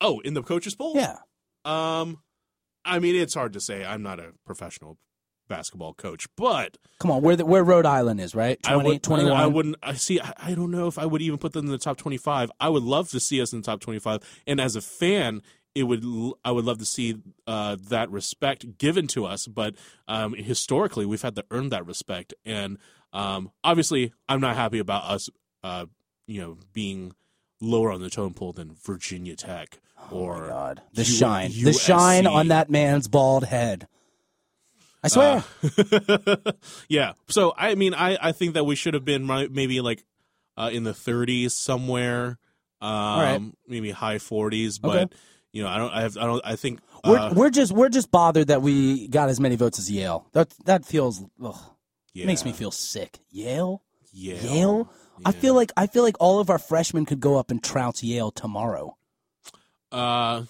oh, 0.00 0.20
in 0.20 0.34
the 0.34 0.42
coaches 0.42 0.74
poll, 0.74 0.92
Yeah. 0.96 1.16
Um, 1.64 2.18
I 2.84 2.98
mean, 2.98 3.16
it's 3.16 3.34
hard 3.34 3.52
to 3.54 3.60
say. 3.60 3.84
I'm 3.84 4.02
not 4.02 4.20
a 4.20 4.32
professional 4.44 4.98
basketball 5.48 5.94
coach, 5.94 6.26
but 6.36 6.78
Come 6.98 7.10
on, 7.10 7.22
where 7.22 7.36
the, 7.36 7.44
where 7.44 7.62
Rhode 7.62 7.86
Island 7.86 8.20
is, 8.20 8.34
right? 8.34 8.58
I 8.64 8.76
would, 8.76 9.02
21. 9.02 9.32
I 9.32 9.46
wouldn't. 9.46 9.76
I 9.82 9.94
see. 9.94 10.20
I, 10.20 10.32
I 10.38 10.54
don't 10.54 10.70
know 10.70 10.86
if 10.86 10.98
I 10.98 11.06
would 11.06 11.22
even 11.22 11.38
put 11.38 11.52
them 11.52 11.66
in 11.66 11.72
the 11.72 11.78
top 11.78 11.96
25. 11.96 12.50
I 12.60 12.68
would 12.68 12.82
love 12.82 13.10
to 13.10 13.20
see 13.20 13.40
us 13.40 13.52
in 13.52 13.60
the 13.60 13.66
top 13.66 13.80
25, 13.80 14.20
and 14.46 14.60
as 14.60 14.76
a 14.76 14.80
fan, 14.80 15.42
it 15.74 15.84
would. 15.84 16.04
I 16.44 16.50
would 16.50 16.64
love 16.64 16.78
to 16.78 16.86
see 16.86 17.16
uh, 17.46 17.76
that 17.88 18.10
respect 18.10 18.78
given 18.78 19.06
to 19.08 19.26
us. 19.26 19.46
But 19.46 19.74
um, 20.08 20.34
historically, 20.34 21.06
we've 21.06 21.22
had 21.22 21.36
to 21.36 21.44
earn 21.50 21.70
that 21.70 21.86
respect, 21.86 22.34
and 22.44 22.78
um, 23.12 23.50
obviously, 23.62 24.12
I'm 24.28 24.40
not 24.40 24.56
happy 24.56 24.78
about 24.78 25.04
us. 25.04 25.28
Uh, 25.62 25.86
you 26.26 26.40
know, 26.40 26.58
being 26.72 27.14
lower 27.64 27.90
on 27.90 28.00
the 28.00 28.10
tone 28.10 28.34
pole 28.34 28.52
than 28.52 28.74
Virginia 28.82 29.36
Tech 29.36 29.78
or 30.10 30.44
Oh 30.44 30.48
God, 30.48 30.82
the 30.92 31.02
U- 31.02 31.04
shine, 31.12 31.50
the 31.62 31.72
shine 31.72 32.26
on 32.26 32.48
that 32.48 32.70
man's 32.70 33.08
bald 33.08 33.44
head. 33.44 33.88
I 35.02 35.08
swear. 35.08 35.44
Uh, 35.62 36.36
yeah. 36.88 37.12
So 37.28 37.52
I 37.56 37.74
mean, 37.74 37.94
I 37.94 38.16
I 38.20 38.32
think 38.32 38.54
that 38.54 38.64
we 38.64 38.74
should 38.74 38.94
have 38.94 39.04
been 39.04 39.26
maybe 39.26 39.80
like 39.80 40.04
uh, 40.56 40.70
in 40.72 40.84
the 40.84 40.92
30s 40.92 41.50
somewhere, 41.50 42.38
um, 42.80 43.20
right. 43.20 43.40
maybe 43.68 43.90
high 43.90 44.16
40s. 44.16 44.80
But 44.80 44.96
Okay. 44.96 45.16
you 45.52 45.62
know, 45.62 45.68
I 45.68 45.78
don't, 45.78 45.92
I 45.92 46.00
have, 46.02 46.16
I 46.16 46.26
don't, 46.26 46.42
I 46.44 46.56
think 46.56 46.80
We're 47.04 47.18
uh, 47.18 47.32
we're 47.34 47.50
just 47.50 47.72
we're 47.72 47.88
just 47.88 48.10
bothered 48.10 48.46
that 48.48 48.62
we 48.62 49.08
got 49.08 49.28
as 49.28 49.40
many 49.40 49.56
votes 49.56 49.78
as 49.78 49.90
Yale. 49.90 50.26
That 50.32 50.54
that 50.64 50.84
feels 50.86 51.22
ugh, 51.42 51.56
yeah, 52.14 52.26
makes 52.26 52.44
me 52.44 52.52
feel 52.52 52.70
sick. 52.70 53.18
Yale, 53.30 53.82
Yale. 54.12 54.42
Yale. 54.54 54.90
I 55.24 55.32
feel 55.32 55.54
like 55.54 55.72
I 55.76 55.86
feel 55.86 56.02
like 56.02 56.16
all 56.20 56.40
of 56.40 56.50
our 56.50 56.58
freshmen 56.58 57.04
could 57.06 57.20
go 57.20 57.36
up 57.38 57.50
and 57.50 57.62
trounce 57.62 58.02
Yale 58.02 58.30
tomorrow. 58.30 58.96
Uh, 59.92 60.44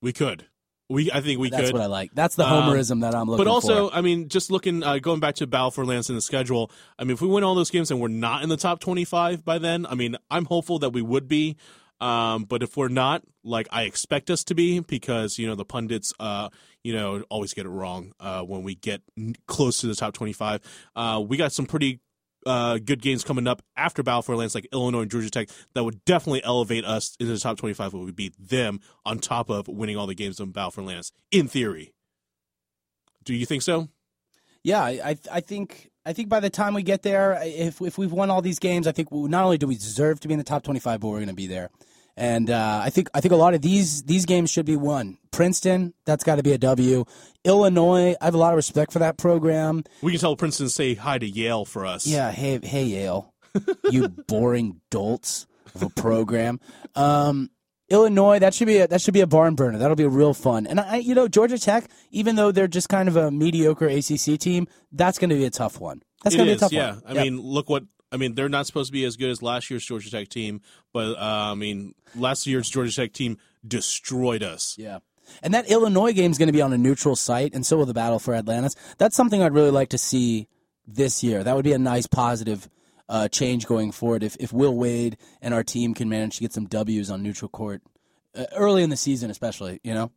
we 0.00 0.12
could. 0.12 0.46
We, 0.88 1.10
I 1.10 1.20
think 1.22 1.40
we 1.40 1.48
could. 1.48 1.58
That's 1.58 1.70
could. 1.70 1.74
what 1.74 1.82
I 1.82 1.86
like. 1.86 2.10
That's 2.12 2.34
the 2.36 2.46
Um, 2.46 2.64
homerism 2.64 3.00
that 3.00 3.14
I'm 3.14 3.26
looking 3.28 3.44
but 3.44 3.50
also, 3.50 3.88
for. 3.88 3.96
I 3.96 4.02
mean, 4.02 4.28
just 4.28 4.50
looking, 4.50 4.82
uh, 4.82 4.98
going 4.98 5.20
back 5.20 5.36
to 5.36 5.46
Battle 5.46 5.70
for 5.70 5.86
Lance 5.86 6.10
in 6.10 6.16
the 6.16 6.20
schedule. 6.20 6.70
I 6.98 7.04
mean, 7.04 7.12
if 7.12 7.22
we 7.22 7.28
win 7.28 7.44
all 7.44 7.54
those 7.54 7.70
games 7.70 7.90
and 7.90 7.98
we're 7.98 8.08
not 8.08 8.42
in 8.42 8.50
the 8.50 8.58
top 8.58 8.80
twenty-five 8.80 9.44
by 9.44 9.58
then, 9.58 9.86
I 9.86 9.94
mean, 9.94 10.16
I'm 10.30 10.44
hopeful 10.44 10.78
that 10.80 10.90
we 10.90 11.00
would 11.00 11.28
be. 11.28 11.56
Um, 12.00 12.44
but 12.44 12.62
if 12.62 12.76
we're 12.76 12.88
not, 12.88 13.22
like 13.44 13.68
I 13.70 13.84
expect 13.84 14.28
us 14.28 14.42
to 14.44 14.54
be, 14.54 14.80
because 14.80 15.38
you 15.38 15.46
know 15.46 15.54
the 15.54 15.64
pundits, 15.64 16.12
uh, 16.20 16.50
you 16.82 16.92
know, 16.92 17.22
always 17.30 17.54
get 17.54 17.64
it 17.64 17.70
wrong 17.70 18.12
uh, 18.20 18.42
when 18.42 18.62
we 18.62 18.74
get 18.74 19.02
n- 19.16 19.36
close 19.46 19.78
to 19.78 19.86
the 19.86 19.94
top 19.94 20.12
twenty-five. 20.12 20.60
Uh, 20.96 21.22
we 21.26 21.36
got 21.36 21.52
some 21.52 21.64
pretty 21.64 22.00
uh, 22.46 22.78
good 22.78 23.02
games 23.02 23.24
coming 23.24 23.46
up 23.46 23.62
after 23.76 24.02
Battle 24.02 24.22
for 24.22 24.36
Lance, 24.36 24.54
like 24.54 24.68
Illinois 24.72 25.02
and 25.02 25.10
Georgia 25.10 25.30
Tech, 25.30 25.48
that 25.74 25.84
would 25.84 26.04
definitely 26.04 26.42
elevate 26.44 26.84
us 26.84 27.16
into 27.18 27.32
the 27.32 27.38
top 27.38 27.58
twenty-five. 27.58 27.92
But 27.92 27.98
we 27.98 28.12
beat 28.12 28.34
them 28.38 28.80
on 29.04 29.18
top 29.18 29.50
of 29.50 29.68
winning 29.68 29.96
all 29.96 30.06
the 30.06 30.14
games 30.14 30.40
in 30.40 30.50
Battle 30.50 30.70
for 30.70 30.82
Lance. 30.82 31.12
In 31.30 31.48
theory, 31.48 31.92
do 33.24 33.34
you 33.34 33.46
think 33.46 33.62
so? 33.62 33.88
Yeah, 34.64 34.82
I, 34.82 35.16
I 35.30 35.40
think 35.40 35.90
I 36.06 36.12
think 36.12 36.28
by 36.28 36.40
the 36.40 36.50
time 36.50 36.74
we 36.74 36.82
get 36.82 37.02
there, 37.02 37.38
if 37.42 37.80
if 37.80 37.98
we've 37.98 38.12
won 38.12 38.30
all 38.30 38.42
these 38.42 38.58
games, 38.58 38.86
I 38.86 38.92
think 38.92 39.10
not 39.10 39.44
only 39.44 39.58
do 39.58 39.66
we 39.66 39.74
deserve 39.74 40.20
to 40.20 40.28
be 40.28 40.34
in 40.34 40.38
the 40.38 40.44
top 40.44 40.62
twenty 40.62 40.80
five, 40.80 41.00
but 41.00 41.08
we're 41.08 41.18
going 41.18 41.28
to 41.28 41.34
be 41.34 41.48
there. 41.48 41.70
And 42.16 42.50
uh, 42.50 42.80
I 42.84 42.90
think 42.90 43.08
I 43.14 43.20
think 43.20 43.32
a 43.32 43.36
lot 43.36 43.54
of 43.54 43.62
these 43.62 44.02
these 44.02 44.26
games 44.26 44.50
should 44.50 44.66
be 44.66 44.76
won. 44.76 45.18
Princeton, 45.32 45.94
that's 46.04 46.22
got 46.24 46.36
to 46.36 46.42
be 46.42 46.52
a 46.52 46.58
W. 46.58 47.04
Illinois, 47.44 48.14
I 48.20 48.24
have 48.24 48.34
a 48.34 48.38
lot 48.38 48.52
of 48.52 48.56
respect 48.56 48.92
for 48.92 49.00
that 49.00 49.18
program. 49.18 49.82
We 50.02 50.12
can 50.12 50.20
tell 50.20 50.36
Princeton 50.36 50.66
to 50.66 50.70
say 50.72 50.94
hi 50.94 51.18
to 51.18 51.26
Yale 51.26 51.64
for 51.64 51.84
us. 51.84 52.06
Yeah, 52.06 52.30
hey 52.30 52.60
hey 52.62 52.84
Yale, 52.84 53.32
you 53.90 54.08
boring 54.28 54.80
dolts 54.90 55.46
of 55.74 55.82
a 55.82 55.88
program. 55.90 56.60
Um, 56.94 57.50
Illinois, 57.88 58.38
that 58.38 58.54
should 58.54 58.66
be 58.68 58.78
a, 58.78 58.86
that 58.88 59.00
should 59.00 59.12
be 59.14 59.20
a 59.20 59.26
barn 59.26 59.54
burner. 59.54 59.78
That'll 59.78 59.96
be 59.96 60.06
real 60.06 60.32
fun. 60.34 60.66
And 60.66 60.80
I, 60.80 60.96
you 60.96 61.14
know, 61.14 61.28
Georgia 61.28 61.58
Tech, 61.58 61.84
even 62.10 62.36
though 62.36 62.50
they're 62.52 62.68
just 62.68 62.88
kind 62.88 63.08
of 63.08 63.16
a 63.16 63.30
mediocre 63.30 63.86
ACC 63.86 64.38
team, 64.38 64.66
that's 64.92 65.18
going 65.18 65.28
to 65.30 65.36
be 65.36 65.44
a 65.44 65.50
tough 65.50 65.78
one. 65.80 66.02
That's 66.22 66.34
going 66.36 66.46
to 66.46 66.52
be 66.52 66.56
a 66.56 66.58
tough 66.60 66.72
yeah. 66.72 66.92
one. 66.92 67.02
Yeah, 67.04 67.10
I 67.10 67.14
Yep. 67.14 67.24
mean, 67.24 67.40
look 67.40 67.68
what 67.68 67.84
I 68.10 68.16
mean. 68.16 68.34
They're 68.34 68.48
not 68.48 68.66
supposed 68.66 68.88
to 68.88 68.92
be 68.92 69.04
as 69.04 69.16
good 69.16 69.30
as 69.30 69.42
last 69.42 69.68
year's 69.70 69.84
Georgia 69.84 70.10
Tech 70.10 70.28
team, 70.28 70.62
but 70.92 71.16
uh, 71.18 71.50
I 71.52 71.54
mean, 71.54 71.94
last 72.14 72.46
year's 72.46 72.70
Georgia 72.70 72.94
Tech 72.94 73.12
team 73.12 73.36
destroyed 73.66 74.42
us. 74.42 74.76
Yeah. 74.78 74.98
And 75.42 75.54
that 75.54 75.70
Illinois 75.70 76.12
game 76.12 76.30
is 76.30 76.38
going 76.38 76.48
to 76.48 76.52
be 76.52 76.62
on 76.62 76.72
a 76.72 76.78
neutral 76.78 77.16
site, 77.16 77.54
and 77.54 77.64
so 77.64 77.76
will 77.76 77.86
the 77.86 77.94
battle 77.94 78.18
for 78.18 78.34
Atlantis. 78.34 78.74
That's 78.98 79.16
something 79.16 79.42
I'd 79.42 79.54
really 79.54 79.70
like 79.70 79.90
to 79.90 79.98
see 79.98 80.48
this 80.86 81.22
year. 81.22 81.42
That 81.44 81.54
would 81.56 81.64
be 81.64 81.72
a 81.72 81.78
nice 81.78 82.06
positive 82.06 82.68
uh, 83.08 83.28
change 83.28 83.66
going 83.66 83.92
forward 83.92 84.22
if, 84.22 84.36
if 84.40 84.52
Will 84.52 84.74
Wade 84.74 85.16
and 85.40 85.52
our 85.52 85.62
team 85.62 85.94
can 85.94 86.08
manage 86.08 86.36
to 86.36 86.40
get 86.40 86.52
some 86.52 86.66
W's 86.66 87.10
on 87.10 87.22
neutral 87.22 87.48
court 87.48 87.82
uh, 88.34 88.44
early 88.56 88.82
in 88.82 88.90
the 88.90 88.96
season, 88.96 89.30
especially, 89.30 89.80
you 89.82 89.94
know? 89.94 90.10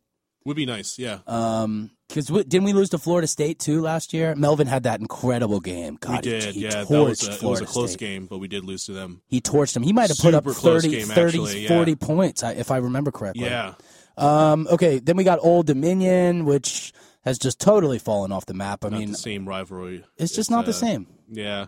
Would 0.44 0.56
be 0.56 0.64
nice, 0.64 0.96
yeah. 0.96 1.18
Um, 1.26 1.90
because 2.08 2.26
didn't 2.28 2.62
we 2.62 2.72
lose 2.72 2.90
to 2.90 2.98
Florida 2.98 3.26
State 3.26 3.58
too 3.58 3.82
last 3.82 4.14
year? 4.14 4.36
Melvin 4.36 4.68
had 4.68 4.84
that 4.84 5.00
incredible 5.00 5.58
game. 5.58 5.98
God, 6.00 6.24
we 6.24 6.30
he- 6.30 6.38
did, 6.38 6.54
he, 6.54 6.60
yeah. 6.60 6.84
That 6.84 6.88
was 6.88 7.26
a, 7.28 7.32
it 7.32 7.42
was 7.42 7.60
a 7.60 7.66
close 7.66 7.90
State. 7.94 7.98
game, 7.98 8.26
but 8.26 8.38
we 8.38 8.46
did 8.46 8.64
lose 8.64 8.84
to 8.86 8.92
them. 8.92 9.22
He 9.26 9.40
torched 9.40 9.76
him. 9.76 9.82
He 9.82 9.92
might 9.92 10.08
have 10.08 10.18
put 10.18 10.34
up 10.34 10.44
Super 10.44 10.54
30, 10.80 10.88
game, 10.88 11.06
30 11.08 11.20
actually, 11.20 11.62
yeah. 11.64 11.68
40 11.68 11.96
points, 11.96 12.42
if 12.44 12.70
I 12.70 12.76
remember 12.76 13.10
correctly. 13.10 13.46
Yeah, 13.46 13.74
Um, 14.16 14.66
okay, 14.70 14.98
then 14.98 15.16
we 15.16 15.24
got 15.24 15.38
Old 15.42 15.66
Dominion, 15.66 16.44
which 16.44 16.92
has 17.24 17.38
just 17.38 17.60
totally 17.60 17.98
fallen 17.98 18.32
off 18.32 18.46
the 18.46 18.54
map. 18.54 18.84
I 18.84 18.88
not 18.88 18.98
mean, 19.00 19.10
the 19.12 19.16
same 19.18 19.46
rivalry. 19.48 20.04
it's 20.16 20.34
just 20.34 20.50
not 20.50 20.64
the 20.64 20.70
uh, 20.70 20.74
same. 20.74 21.06
Yeah, 21.30 21.66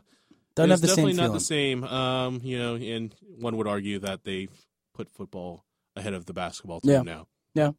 Doesn't 0.54 0.70
it's 0.72 0.80
have 0.80 0.80
the 0.80 0.88
same 0.88 1.06
definitely 1.06 1.22
not 1.28 1.32
the 1.34 1.40
same. 1.40 1.84
Um, 1.84 2.40
you 2.42 2.58
know, 2.58 2.76
and 2.76 3.14
one 3.38 3.56
would 3.56 3.66
argue 3.66 3.98
that 4.00 4.24
they 4.24 4.48
put 4.94 5.10
football 5.10 5.64
ahead 5.96 6.14
of 6.14 6.26
the 6.26 6.32
basketball 6.32 6.80
team 6.80 6.92
Yeah. 6.92 7.02
now. 7.02 7.26
Yeah, 7.54 7.70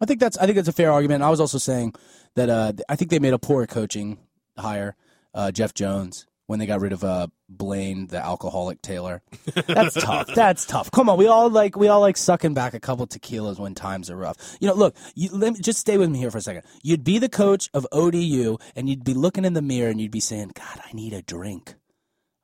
I 0.00 0.06
think 0.06 0.18
that's 0.20 0.38
I 0.38 0.46
think 0.46 0.56
that's 0.56 0.68
a 0.68 0.72
fair 0.72 0.90
argument. 0.90 1.22
I 1.22 1.30
was 1.30 1.40
also 1.40 1.58
saying 1.58 1.94
that 2.34 2.48
uh, 2.48 2.72
I 2.88 2.96
think 2.96 3.10
they 3.10 3.18
made 3.18 3.34
a 3.34 3.38
poor 3.38 3.66
coaching 3.66 4.18
hire, 4.58 4.96
uh, 5.34 5.50
Jeff 5.52 5.74
Jones, 5.74 6.26
when 6.46 6.58
they 6.58 6.66
got 6.66 6.80
rid 6.80 6.92
of 6.92 7.02
uh, 7.04 7.26
Blaine, 7.48 8.06
the 8.06 8.24
alcoholic 8.24 8.80
Taylor. 8.82 9.22
That's 9.66 9.94
tough. 9.94 10.28
That's 10.34 10.64
tough. 10.64 10.90
Come 10.90 11.08
on, 11.08 11.18
we 11.18 11.26
all 11.26 11.50
like 11.50 11.76
we 11.76 11.88
all 11.88 12.00
like 12.00 12.16
sucking 12.16 12.54
back 12.54 12.74
a 12.74 12.80
couple 12.80 13.06
tequilas 13.06 13.58
when 13.58 13.74
times 13.74 14.10
are 14.10 14.16
rough. 14.16 14.56
You 14.60 14.68
know, 14.68 14.74
look, 14.74 14.96
you, 15.14 15.30
let 15.32 15.52
me 15.54 15.60
just 15.60 15.80
stay 15.80 15.98
with 15.98 16.10
me 16.10 16.18
here 16.18 16.30
for 16.30 16.38
a 16.38 16.42
second. 16.42 16.62
You'd 16.82 17.04
be 17.04 17.18
the 17.18 17.28
coach 17.28 17.68
of 17.74 17.86
ODU, 17.92 18.58
and 18.74 18.88
you'd 18.88 19.04
be 19.04 19.14
looking 19.14 19.44
in 19.44 19.54
the 19.54 19.62
mirror, 19.62 19.90
and 19.90 20.00
you'd 20.00 20.10
be 20.10 20.20
saying, 20.20 20.52
"God, 20.54 20.80
I 20.84 20.92
need 20.92 21.12
a 21.12 21.22
drink. 21.22 21.74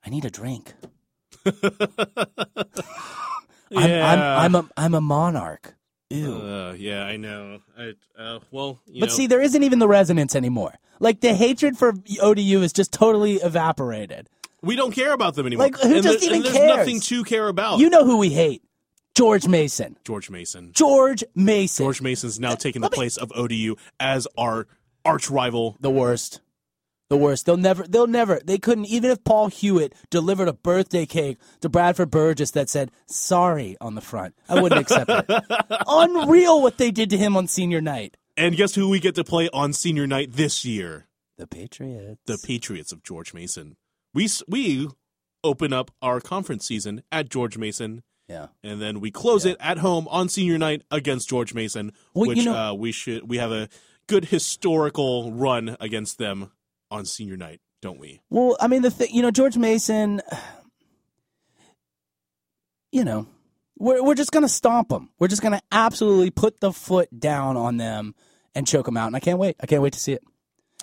I 0.05 0.09
need 0.09 0.25
a 0.25 0.29
drink." 0.29 0.73
I'm, 3.75 3.91
I'm, 3.91 4.19
I'm 4.19 4.55
a 4.55 4.69
I'm 4.77 4.93
a 4.93 5.01
monarch. 5.01 5.75
Ew. 6.09 6.33
Uh, 6.35 6.73
yeah, 6.77 7.03
I 7.03 7.17
know. 7.17 7.59
I 7.77 7.93
uh, 8.17 8.39
well, 8.51 8.79
you 8.85 8.99
But 8.99 9.09
know, 9.09 9.15
see, 9.15 9.27
there 9.27 9.41
isn't 9.41 9.63
even 9.63 9.79
the 9.79 9.87
resonance 9.87 10.35
anymore. 10.35 10.75
Like 10.99 11.21
the 11.21 11.33
hatred 11.33 11.77
for 11.77 11.93
ODU 12.21 12.61
is 12.61 12.71
just 12.73 12.91
totally 12.93 13.35
evaporated. 13.35 14.29
we 14.61 14.75
don't 14.75 14.91
care 14.91 15.11
about 15.13 15.33
them 15.35 15.47
anymore. 15.47 15.65
Like, 15.67 15.79
who 15.79 15.95
and 15.95 16.03
just 16.03 16.19
there- 16.19 16.29
even 16.29 16.35
and 16.37 16.45
there's 16.45 16.55
cares? 16.57 16.77
nothing 16.77 16.99
to 17.01 17.23
care 17.23 17.47
about. 17.47 17.79
You 17.79 17.89
know 17.89 18.05
who 18.05 18.17
we 18.17 18.29
hate? 18.29 18.61
George 19.15 19.47
Mason. 19.47 19.95
George 20.05 20.29
Mason. 20.29 20.71
George 20.73 21.23
Mason. 21.35 21.83
George 21.83 22.01
Mason's 22.01 22.39
now 22.39 22.55
taking 22.55 22.81
the 22.81 22.89
place 22.89 23.17
of 23.17 23.31
ODU 23.35 23.75
as 23.99 24.27
our 24.37 24.67
arch 25.05 25.29
rival. 25.29 25.77
the 25.81 25.91
worst. 25.91 26.41
The 27.13 27.17
worst. 27.17 27.45
They'll 27.45 27.57
never. 27.57 27.83
They'll 27.83 28.07
never. 28.07 28.41
They 28.43 28.57
couldn't. 28.57 28.85
Even 28.85 29.11
if 29.11 29.23
Paul 29.23 29.47
Hewitt 29.49 29.93
delivered 30.09 30.47
a 30.47 30.53
birthday 30.53 31.05
cake 31.05 31.37
to 31.61 31.69
Bradford 31.69 32.09
Burgess 32.09 32.49
that 32.51 32.69
said 32.71 32.89
"sorry" 33.05 33.77
on 33.79 33.93
the 33.93 34.01
front, 34.01 34.33
I 34.49 34.59
wouldn't 34.59 34.81
accept 34.81 35.11
it. 35.11 35.43
Unreal 35.87 36.59
what 36.63 36.79
they 36.79 36.89
did 36.89 37.11
to 37.11 37.17
him 37.19 37.37
on 37.37 37.47
senior 37.47 37.81
night. 37.81 38.17
And 38.35 38.57
guess 38.57 38.73
who 38.73 38.89
we 38.89 38.99
get 38.99 39.13
to 39.13 39.23
play 39.23 39.47
on 39.53 39.73
senior 39.73 40.07
night 40.07 40.31
this 40.31 40.65
year? 40.65 41.05
The 41.37 41.45
Patriots. 41.45 42.19
The 42.25 42.39
Patriots 42.43 42.91
of 42.91 43.03
George 43.03 43.31
Mason. 43.31 43.77
We 44.15 44.27
we 44.47 44.89
open 45.43 45.71
up 45.71 45.91
our 46.01 46.19
conference 46.19 46.65
season 46.65 47.03
at 47.11 47.29
George 47.29 47.59
Mason, 47.59 48.01
yeah. 48.27 48.47
and 48.63 48.81
then 48.81 48.99
we 48.99 49.11
close 49.11 49.45
it 49.45 49.57
at 49.59 49.77
home 49.77 50.07
on 50.07 50.29
senior 50.29 50.57
night 50.57 50.81
against 50.89 51.29
George 51.29 51.53
Mason, 51.53 51.91
Well, 52.15 52.29
which 52.29 52.39
you 52.39 52.45
know- 52.45 52.71
uh, 52.71 52.73
we 52.73 52.91
should 52.91 53.29
we 53.29 53.37
have 53.37 53.51
a 53.51 53.69
good 54.07 54.25
historical 54.25 55.31
run 55.31 55.77
against 55.79 56.17
them 56.17 56.49
on 56.93 57.05
senior 57.05 57.35
night, 57.35 57.59
don't 57.81 57.99
we? 57.99 58.21
Well, 58.29 58.55
I 58.59 58.67
mean, 58.67 58.83
the 58.83 58.91
thing, 58.91 59.09
you 59.11 59.21
know, 59.21 59.31
George 59.31 59.57
Mason, 59.57 60.21
you 62.91 63.03
know, 63.03 63.27
we're, 63.77 64.03
we're 64.03 64.15
just 64.15 64.31
going 64.31 64.43
to 64.43 64.49
stomp 64.49 64.89
them. 64.89 65.09
We're 65.19 65.27
just 65.27 65.41
going 65.41 65.53
to 65.53 65.61
absolutely 65.71 66.29
put 66.29 66.59
the 66.59 66.71
foot 66.71 67.09
down 67.19 67.57
on 67.57 67.77
them 67.77 68.15
and 68.55 68.67
choke 68.67 68.85
them 68.85 68.97
out. 68.97 69.07
And 69.07 69.15
I 69.15 69.19
can't 69.19 69.39
wait. 69.39 69.55
I 69.59 69.65
can't 69.65 69.81
wait 69.81 69.93
to 69.93 69.99
see 69.99 70.13
it. 70.13 70.23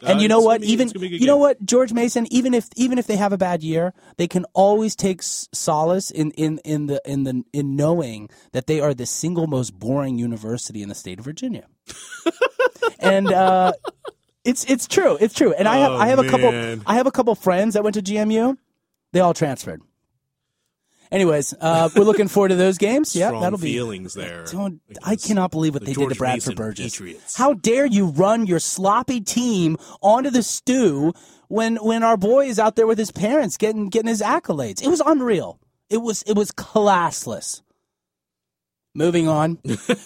And 0.02 0.18
Uh, 0.18 0.22
you 0.22 0.28
know 0.28 0.40
what? 0.40 0.62
be- 0.62 0.72
even 0.72 0.86
it's 0.86 0.92
gonna 0.94 1.02
be 1.02 1.06
a 1.08 1.10
good 1.10 1.20
you 1.20 1.26
know 1.26 1.36
what? 1.36 1.64
George 1.64 1.92
Mason, 1.92 2.26
even 2.32 2.54
if 2.54 2.68
even 2.74 2.96
if 2.96 3.06
they 3.06 3.16
have 3.16 3.34
a 3.34 3.38
bad 3.38 3.62
year, 3.62 3.92
they 4.16 4.26
can 4.26 4.46
always 4.54 4.96
take 4.96 5.20
solace 5.22 6.10
in, 6.10 6.30
in, 6.32 6.58
in 6.64 6.86
the 6.86 7.02
in 7.04 7.24
the 7.24 7.44
in 7.52 7.76
knowing 7.76 8.30
that 8.52 8.66
they 8.66 8.80
are 8.80 8.94
the 8.94 9.04
single 9.04 9.46
most 9.46 9.78
boring 9.78 10.18
university 10.18 10.82
in 10.82 10.88
the 10.88 10.94
state 10.94 11.18
of 11.18 11.26
Virginia. 11.26 11.66
and 12.98 13.30
uh, 13.30 13.72
it's 14.44 14.64
it's 14.64 14.86
true. 14.86 15.16
It's 15.20 15.34
true. 15.34 15.52
And 15.52 15.68
I 15.68 15.76
have 15.78 15.92
Oh, 15.92 15.96
I 15.96 16.06
have 16.08 16.18
a 16.18 16.28
couple. 16.28 16.48
I 16.86 16.94
have 16.94 17.06
a 17.06 17.10
couple 17.10 17.34
friends 17.34 17.74
that 17.74 17.82
went 17.84 17.94
to 17.94 18.02
GMU. 18.02 18.56
They 19.12 19.20
all 19.20 19.34
transferred. 19.34 19.82
Anyways, 21.12 21.54
uh, 21.60 21.88
we're 21.96 22.04
looking 22.04 22.28
forward 22.28 22.50
to 22.50 22.54
those 22.54 22.78
games. 22.78 23.16
Yeah, 23.16 23.28
Strong 23.28 23.42
that'll 23.42 23.58
be 23.58 23.72
feelings 23.72 24.14
there. 24.14 24.44
don't, 24.44 24.80
I 25.02 25.12
against 25.14 25.26
cannot 25.26 25.50
believe 25.50 25.74
what 25.74 25.80
the 25.80 25.86
they 25.86 25.92
George 25.92 26.10
did 26.10 26.14
to 26.14 26.18
Bradford 26.20 26.36
Mason 26.50 26.54
Burgess. 26.54 26.92
Patriots. 26.92 27.36
How 27.36 27.52
dare 27.54 27.84
you 27.84 28.06
run 28.06 28.46
your 28.46 28.60
sloppy 28.60 29.20
team 29.20 29.76
onto 30.02 30.30
the 30.30 30.44
stew 30.44 31.12
when 31.48 31.76
when 31.78 32.04
our 32.04 32.16
boy 32.16 32.46
is 32.46 32.60
out 32.60 32.76
there 32.76 32.86
with 32.86 32.96
his 32.96 33.10
parents 33.10 33.56
getting 33.56 33.88
getting 33.88 34.08
his 34.08 34.22
accolades? 34.22 34.84
It 34.84 34.88
was 34.88 35.00
unreal. 35.04 35.58
It 35.88 35.96
was 35.98 36.22
it 36.22 36.36
was 36.36 36.52
classless. 36.52 37.62
Moving 38.94 39.26
on, 39.28 39.58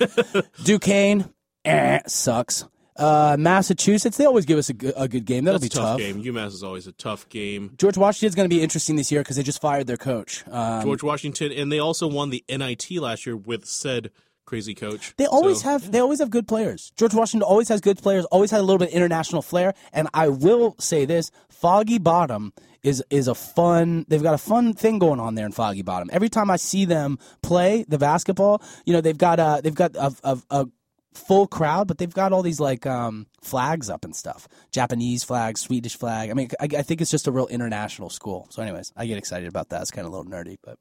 Duquesne 0.65 1.31
eh, 1.67 2.01
sucks. 2.07 2.65
Uh, 2.97 3.37
Massachusetts, 3.39 4.17
they 4.17 4.25
always 4.25 4.45
give 4.47 4.59
us 4.59 4.69
a 4.69 4.73
good, 4.73 4.95
a 4.97 5.09
good 5.09 5.25
game. 5.25 5.45
That'll 5.45 5.59
That's 5.59 5.75
be 5.75 5.79
a 5.79 5.83
tough, 5.83 5.91
tough. 5.93 5.99
game. 5.99 6.23
UMass 6.23 6.49
is 6.53 6.63
always 6.63 6.87
a 6.87 6.93
tough 6.93 7.29
game. 7.29 7.75
George 7.77 7.97
Washington's 7.99 8.35
going 8.35 8.49
to 8.49 8.55
be 8.55 8.63
interesting 8.63 8.97
this 8.97 9.11
year 9.11 9.23
because 9.23 9.37
they 9.37 9.43
just 9.43 9.61
fired 9.61 9.87
their 9.87 9.97
coach. 9.97 10.45
Um, 10.49 10.83
George 10.83 11.03
Washington, 11.03 11.51
and 11.53 11.73
they 11.73 11.79
also 11.81 12.07
won 12.07 12.31
the 12.31 12.45
NIT 12.49 12.91
last 12.93 13.27
year 13.27 13.37
with 13.37 13.67
said 13.67 14.11
crazy 14.47 14.75
coach. 14.75 15.15
They 15.17 15.27
always 15.27 15.63
So- 15.63 15.71
have 15.71 15.91
they 15.91 15.99
always 15.99 16.21
have 16.21 16.31
good 16.31 16.47
players. 16.47 16.93
George 16.97 17.15
Washington 17.15 17.43
always 17.49 17.69
has 17.69 17.81
good 17.81 17.99
players, 17.99 18.25
always 18.27 18.51
had 18.51 18.61
a 18.61 18.63
little 18.63 18.79
bit 18.79 18.89
of 18.91 18.95
international 18.95 19.43
flair. 19.43 19.75
And 19.93 20.07
I 20.15 20.29
will 20.29 20.77
say 20.79 21.05
this, 21.05 21.31
Foggy 21.49 21.99
Bottom 21.99 22.53
is 22.83 23.03
is 23.11 23.27
a 23.27 23.35
fun 23.35 24.05
they've 24.09 24.23
got 24.23 24.35
a 24.35 24.39
fun 24.39 24.75
thing 24.75 24.99
going 24.99 25.19
on 25.19 25.35
there 25.35 25.47
in 25.47 25.53
Foggy 25.53 25.81
Bottom. 25.83 26.11
Every 26.13 26.29
time 26.29 26.51
I 26.51 26.57
see 26.57 26.85
them 26.85 27.19
play 27.43 27.85
the 27.89 27.97
basketball, 27.99 28.63
you 28.85 28.93
know, 28.93 29.01
they've 29.01 29.17
got 29.17 29.41
a 29.41 29.61
they've 29.65 29.75
got 29.75 29.97
a, 29.97 30.15
a, 30.23 30.39
a 30.51 30.67
full 31.15 31.47
crowd, 31.47 31.89
but 31.89 31.99
they've 31.99 32.13
got 32.13 32.33
all 32.33 32.43
these 32.43 32.61
like 32.61 32.85
um, 32.87 33.27
flags 33.41 33.89
up 33.89 34.05
and 34.05 34.15
stuff. 34.15 34.47
Japanese 34.73 35.25
flag, 35.25 35.57
Swedish 35.57 35.97
flag. 35.97 36.31
I 36.31 36.35
mean, 36.35 36.51
I, 36.61 36.65
I 36.79 36.83
think 36.83 37.01
it's 37.01 37.11
just 37.11 37.27
a 37.29 37.33
real 37.33 37.47
international 37.47 38.11
school. 38.11 38.47
So, 38.51 38.63
anyways, 38.63 38.93
I 38.97 39.07
get 39.07 39.17
excited 39.19 39.49
about 39.49 39.69
that. 39.71 39.83
It's 39.83 39.91
kind 39.91 40.07
of 40.07 40.13
a 40.13 40.17
little 40.17 40.31
nerdy, 40.31 40.57
but 40.63 40.77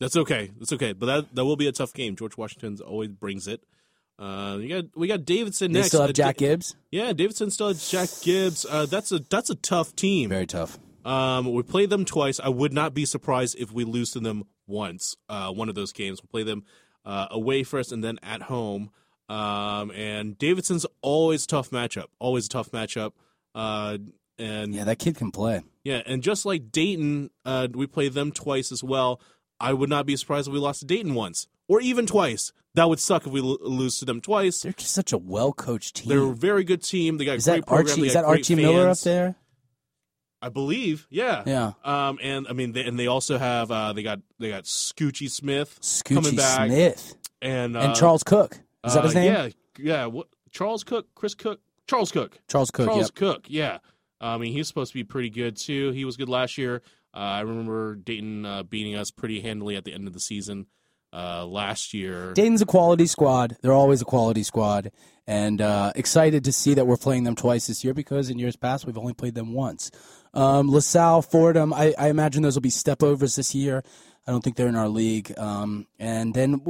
That's 0.00 0.16
okay. 0.16 0.50
That's 0.58 0.72
okay. 0.74 0.92
But 0.92 1.06
that 1.06 1.34
that 1.34 1.44
will 1.44 1.56
be 1.56 1.66
a 1.68 1.72
tough 1.72 1.92
game. 1.94 2.14
George 2.16 2.36
Washington's 2.36 2.80
always 2.80 3.10
brings 3.10 3.48
it. 3.48 3.62
Uh, 4.18 4.58
you 4.60 4.68
got 4.68 4.84
we 4.96 5.08
got 5.08 5.24
Davidson 5.24 5.72
they 5.72 5.80
next. 5.80 5.88
still 5.88 6.00
have 6.02 6.10
Uh, 6.10 6.12
Jack 6.12 6.36
Gibbs. 6.36 6.76
Yeah, 6.92 7.12
Davidson 7.12 7.50
still 7.50 7.68
has 7.68 7.90
Jack 7.90 8.08
Gibbs. 8.22 8.64
Uh, 8.68 8.86
that's 8.86 9.10
a 9.12 9.18
that's 9.18 9.50
a 9.50 9.54
tough 9.56 9.96
team. 9.96 10.28
Very 10.30 10.46
tough. 10.46 10.78
Um, 11.04 11.52
we 11.52 11.62
played 11.62 11.90
them 11.90 12.04
twice. 12.04 12.38
I 12.40 12.48
would 12.48 12.72
not 12.72 12.94
be 12.94 13.04
surprised 13.06 13.56
if 13.58 13.72
we 13.72 13.84
lose 13.84 14.10
to 14.12 14.20
them 14.20 14.44
once. 14.66 15.16
Uh, 15.28 15.50
one 15.52 15.68
of 15.68 15.74
those 15.74 15.92
games. 15.92 16.20
We'll 16.22 16.28
play 16.30 16.44
them 16.48 16.64
uh, 17.04 17.26
away 17.30 17.62
first 17.64 17.92
and 17.92 18.02
then 18.04 18.18
at 18.22 18.42
home. 18.42 18.90
Um, 19.28 19.90
and 19.92 20.36
Davidson's 20.38 20.84
always 21.02 21.46
tough 21.46 21.70
matchup. 21.70 22.06
Always 22.18 22.46
a 22.46 22.48
tough 22.50 22.70
matchup. 22.70 23.12
Uh, 23.54 23.98
and 24.38 24.74
Yeah, 24.74 24.84
that 24.84 24.98
kid 24.98 25.16
can 25.16 25.30
play. 25.30 25.62
yeah, 25.84 26.02
and 26.06 26.22
just 26.22 26.44
like 26.44 26.70
Dayton, 26.72 27.30
uh, 27.44 27.68
we 27.72 27.86
played 27.86 28.12
them 28.14 28.32
twice 28.32 28.72
as 28.72 28.82
well. 28.82 29.20
I 29.60 29.72
would 29.72 29.88
not 29.88 30.04
be 30.06 30.16
surprised 30.16 30.48
if 30.48 30.52
we 30.52 30.58
lost 30.58 30.80
to 30.80 30.86
Dayton 30.86 31.14
once 31.14 31.46
or 31.68 31.80
even 31.80 32.06
twice. 32.06 32.52
That 32.74 32.88
would 32.88 32.98
suck 32.98 33.24
if 33.26 33.32
we 33.32 33.40
lo- 33.40 33.56
lose 33.60 33.98
to 34.00 34.04
them 34.04 34.20
twice. 34.20 34.62
They're 34.62 34.72
just 34.72 34.92
such 34.92 35.12
a 35.12 35.18
well 35.18 35.52
coached 35.52 35.94
team. 35.96 36.08
They're 36.08 36.24
a 36.28 36.34
very 36.34 36.64
good 36.64 36.82
team. 36.82 37.18
They 37.18 37.24
got 37.24 37.36
is 37.36 37.44
great 37.44 37.64
that. 37.64 37.72
Archie? 37.72 38.06
Is 38.08 38.14
that 38.14 38.24
Archie 38.24 38.56
Miller 38.56 38.88
up 38.88 38.98
there? 38.98 39.36
I 40.42 40.48
believe. 40.48 41.06
Yeah. 41.08 41.44
Yeah. 41.46 41.72
Um, 41.84 42.18
and 42.20 42.48
I 42.48 42.52
mean, 42.52 42.72
they, 42.72 42.82
and 42.84 42.98
they 42.98 43.06
also 43.06 43.38
have 43.38 43.70
uh, 43.70 43.92
they 43.92 44.02
got 44.02 44.18
they 44.40 44.50
got 44.50 44.64
Scoochie 44.64 45.30
Smith 45.30 45.78
coming 46.04 46.34
back, 46.36 46.68
Smith 46.68 47.14
and 47.40 47.76
uh, 47.76 47.80
and 47.80 47.94
Charles 47.94 48.24
Cooke. 48.24 48.58
Is 48.84 48.94
that 48.94 49.00
uh, 49.00 49.02
his 49.04 49.14
name? 49.14 49.32
Yeah, 49.32 49.48
yeah. 49.78 50.06
What 50.06 50.28
Charles 50.50 50.84
Cooke, 50.84 51.08
Chris 51.14 51.34
Cook, 51.34 51.60
Charles 51.88 52.12
Cooke, 52.12 52.38
Charles 52.48 52.70
Cooke. 52.70 52.86
Charles 52.86 53.06
yep. 53.06 53.14
Cook. 53.14 53.46
Yeah. 53.48 53.78
I 54.20 54.38
mean, 54.38 54.52
he's 54.52 54.68
supposed 54.68 54.92
to 54.92 54.98
be 54.98 55.04
pretty 55.04 55.30
good 55.30 55.56
too. 55.56 55.90
He 55.90 56.04
was 56.04 56.16
good 56.16 56.28
last 56.28 56.56
year. 56.56 56.82
Uh, 57.12 57.18
I 57.18 57.40
remember 57.40 57.94
Dayton 57.94 58.46
uh, 58.46 58.62
beating 58.62 58.96
us 58.96 59.10
pretty 59.10 59.40
handily 59.40 59.76
at 59.76 59.84
the 59.84 59.92
end 59.92 60.06
of 60.06 60.14
the 60.14 60.20
season 60.20 60.66
uh, 61.12 61.46
last 61.46 61.94
year. 61.94 62.32
Dayton's 62.32 62.62
a 62.62 62.66
quality 62.66 63.06
squad. 63.06 63.56
They're 63.62 63.72
always 63.72 64.02
a 64.02 64.04
quality 64.04 64.42
squad, 64.42 64.90
and 65.26 65.60
uh, 65.60 65.92
excited 65.94 66.44
to 66.44 66.52
see 66.52 66.74
that 66.74 66.86
we're 66.86 66.96
playing 66.96 67.24
them 67.24 67.36
twice 67.36 67.68
this 67.68 67.84
year 67.84 67.94
because 67.94 68.30
in 68.30 68.38
years 68.38 68.56
past 68.56 68.86
we've 68.86 68.98
only 68.98 69.14
played 69.14 69.34
them 69.34 69.52
once. 69.52 69.90
Um, 70.32 70.68
LaSalle, 70.68 71.22
Fordham. 71.22 71.72
I, 71.72 71.94
I 71.96 72.08
imagine 72.08 72.42
those 72.42 72.56
will 72.56 72.62
be 72.62 72.70
stepovers 72.70 73.36
this 73.36 73.54
year. 73.54 73.84
I 74.26 74.32
don't 74.32 74.42
think 74.42 74.56
they're 74.56 74.68
in 74.68 74.76
our 74.76 74.88
league. 74.88 75.32
Um, 75.38 75.86
and 75.98 76.34
then 76.34 76.62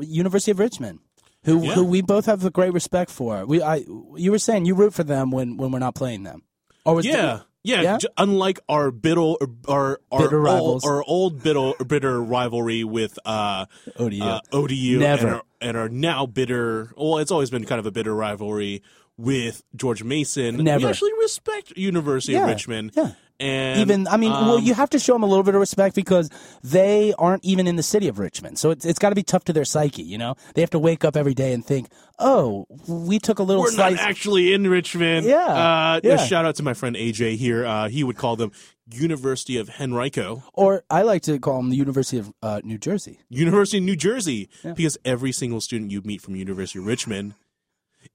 University 0.00 0.50
of 0.50 0.58
Richmond, 0.58 0.98
who 1.44 1.64
Yeah. 1.64 1.74
who 1.74 1.84
we 1.84 2.02
both 2.02 2.26
have 2.26 2.44
a 2.44 2.50
great 2.50 2.72
respect 2.72 3.10
for. 3.10 3.46
We 3.46 3.62
I 3.62 3.84
you 4.16 4.30
were 4.30 4.38
saying 4.38 4.64
you 4.66 4.74
root 4.74 4.94
for 4.94 5.04
them 5.04 5.30
when, 5.30 5.56
when 5.56 5.70
we're 5.70 5.78
not 5.78 5.94
playing 5.94 6.22
them. 6.24 6.42
Or 6.84 7.00
Yeah. 7.02 7.40
Yeah, 7.64 7.82
Yeah? 7.82 7.98
j- 7.98 8.08
unlike 8.16 8.60
our 8.68 8.90
bitter, 8.90 9.20
our 9.66 10.00
our 10.12 10.22
Bitter 10.22 10.48
old, 10.48 10.84
our 10.84 11.02
old 11.06 11.42
bitter, 11.42 11.72
bitter 11.84 12.22
rivalry 12.22 12.84
with 12.84 13.18
uh, 13.26 13.66
ODU. 13.98 14.22
uh, 14.22 14.40
ODU, 14.52 14.98
Never. 15.00 15.26
and 15.26 15.34
our, 15.36 15.42
and 15.60 15.76
our 15.76 15.88
now 15.88 16.24
bitter. 16.24 16.94
Well, 16.96 17.18
it's 17.18 17.30
always 17.32 17.50
been 17.50 17.64
kind 17.66 17.78
of 17.80 17.84
a 17.84 17.90
bitter 17.90 18.14
rivalry 18.14 18.82
with 19.18 19.64
George 19.74 20.02
Mason. 20.04 20.56
Never. 20.62 20.84
We 20.86 20.90
actually 20.90 21.12
respect 21.20 21.76
University 21.76 22.34
Yeah, 22.34 22.44
of 22.44 22.48
Richmond. 22.48 22.92
yeah. 22.96 23.10
And 23.40 23.80
even 23.80 24.08
I 24.08 24.16
mean, 24.16 24.32
well, 24.32 24.56
um, 24.58 24.64
you 24.64 24.74
have 24.74 24.90
to 24.90 24.98
show 24.98 25.12
them 25.12 25.22
a 25.22 25.26
little 25.26 25.44
bit 25.44 25.54
of 25.54 25.60
respect 25.60 25.94
because 25.94 26.28
they 26.62 27.14
aren't 27.18 27.44
even 27.44 27.66
in 27.66 27.76
the 27.76 27.82
city 27.82 28.08
of 28.08 28.18
Richmond. 28.18 28.58
So 28.58 28.70
it's 28.70 28.84
it's 28.84 28.98
got 28.98 29.10
to 29.10 29.14
be 29.14 29.22
tough 29.22 29.44
to 29.44 29.52
their 29.52 29.64
psyche. 29.64 30.02
You 30.02 30.18
know, 30.18 30.34
they 30.54 30.60
have 30.60 30.70
to 30.70 30.78
wake 30.78 31.04
up 31.04 31.16
every 31.16 31.34
day 31.34 31.52
and 31.52 31.64
think, 31.64 31.88
"Oh, 32.18 32.66
we 32.88 33.18
took 33.18 33.38
a 33.38 33.42
little 33.42 33.62
We're 33.62 33.70
slice." 33.70 33.96
not 33.96 34.08
actually 34.08 34.52
in 34.52 34.68
Richmond. 34.68 35.26
Yeah, 35.26 35.36
Uh, 35.46 36.00
yeah. 36.02 36.16
Shout 36.16 36.44
out 36.44 36.56
to 36.56 36.62
my 36.62 36.74
friend 36.74 36.96
AJ 36.96 37.36
here. 37.36 37.64
Uh, 37.64 37.88
he 37.88 38.02
would 38.02 38.16
call 38.16 38.36
them 38.36 38.50
University 38.90 39.56
of 39.56 39.70
Henrico, 39.80 40.42
or 40.52 40.82
I 40.90 41.02
like 41.02 41.22
to 41.22 41.38
call 41.38 41.58
them 41.58 41.70
the 41.70 41.76
University 41.76 42.18
of 42.18 42.32
uh, 42.42 42.60
New 42.64 42.78
Jersey. 42.78 43.20
University 43.28 43.78
of 43.78 43.84
New 43.84 43.96
Jersey, 43.96 44.48
because 44.62 44.98
every 45.04 45.30
single 45.32 45.60
student 45.60 45.90
you 45.90 46.00
meet 46.02 46.20
from 46.22 46.34
University 46.36 46.78
of 46.78 46.86
Richmond 46.86 47.34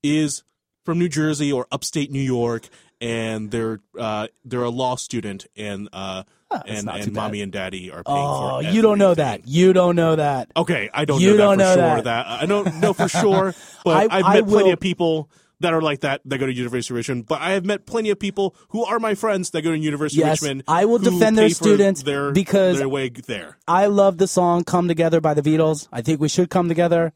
is 0.01 0.43
from 0.83 0.99
New 0.99 1.09
Jersey 1.09 1.51
or 1.51 1.67
upstate 1.71 2.11
New 2.11 2.19
York, 2.21 2.67
and 3.03 3.51
they're 3.51 3.79
uh, 3.99 4.27
they're 4.45 4.63
a 4.63 4.69
law 4.69 4.95
student, 4.95 5.45
and 5.57 5.89
uh, 5.91 6.23
and, 6.65 6.89
and 6.89 7.11
mommy 7.13 7.41
and 7.41 7.51
daddy 7.51 7.91
are 7.91 8.03
paying 8.03 8.17
Oh, 8.17 8.59
you 8.59 8.81
don't 8.81 8.97
know 8.97 9.13
that. 9.13 9.47
You 9.47 9.73
don't 9.73 9.95
know 9.95 10.15
that. 10.15 10.49
Okay, 10.55 10.89
I 10.93 11.05
don't 11.05 11.19
You 11.21 11.31
know 11.31 11.37
don't 11.37 11.53
for 11.53 11.57
know 11.57 11.75
sure. 11.95 12.01
that. 12.03 12.27
I 12.27 12.45
don't 12.45 12.75
know 12.79 12.93
for 12.93 13.07
sure, 13.09 13.53
but 13.83 14.11
I- 14.11 14.17
I've 14.19 14.25
I 14.25 14.33
met 14.35 14.47
plenty 14.47 14.63
will- 14.65 14.73
of 14.73 14.79
people 14.79 15.29
that 15.59 15.73
are 15.73 15.81
like 15.81 16.01
that 16.01 16.19
that 16.25 16.37
go 16.39 16.45
to 16.45 16.53
University 16.53 16.93
of 16.93 16.97
Richmond. 16.97 17.25
But 17.25 17.39
I 17.41 17.51
have 17.51 17.65
met 17.65 17.85
plenty 17.85 18.09
of 18.09 18.19
people 18.19 18.53
who 18.69 18.83
are 18.85 18.99
my 18.99 19.15
friends 19.15 19.51
that 19.51 19.61
go 19.61 19.71
to 19.71 19.77
University 19.77 20.19
Yes, 20.21 20.39
of 20.39 20.43
Richmond. 20.43 20.63
I 20.67 20.85
will 20.85 20.99
defend 20.99 21.37
their 21.37 21.49
students 21.49 22.03
their, 22.03 22.31
because- 22.31 22.79
their 22.79 22.89
way 22.89 23.09
there. 23.09 23.57
I 23.67 23.85
love 23.87 24.17
the 24.17 24.27
song 24.27 24.63
"Come 24.65 24.87
Together" 24.87 25.21
by 25.21 25.33
the 25.33 25.41
Beatles. 25.41 25.87
I 25.91 26.01
think 26.01 26.19
we 26.19 26.27
should 26.29 26.49
come 26.49 26.67
together, 26.67 27.13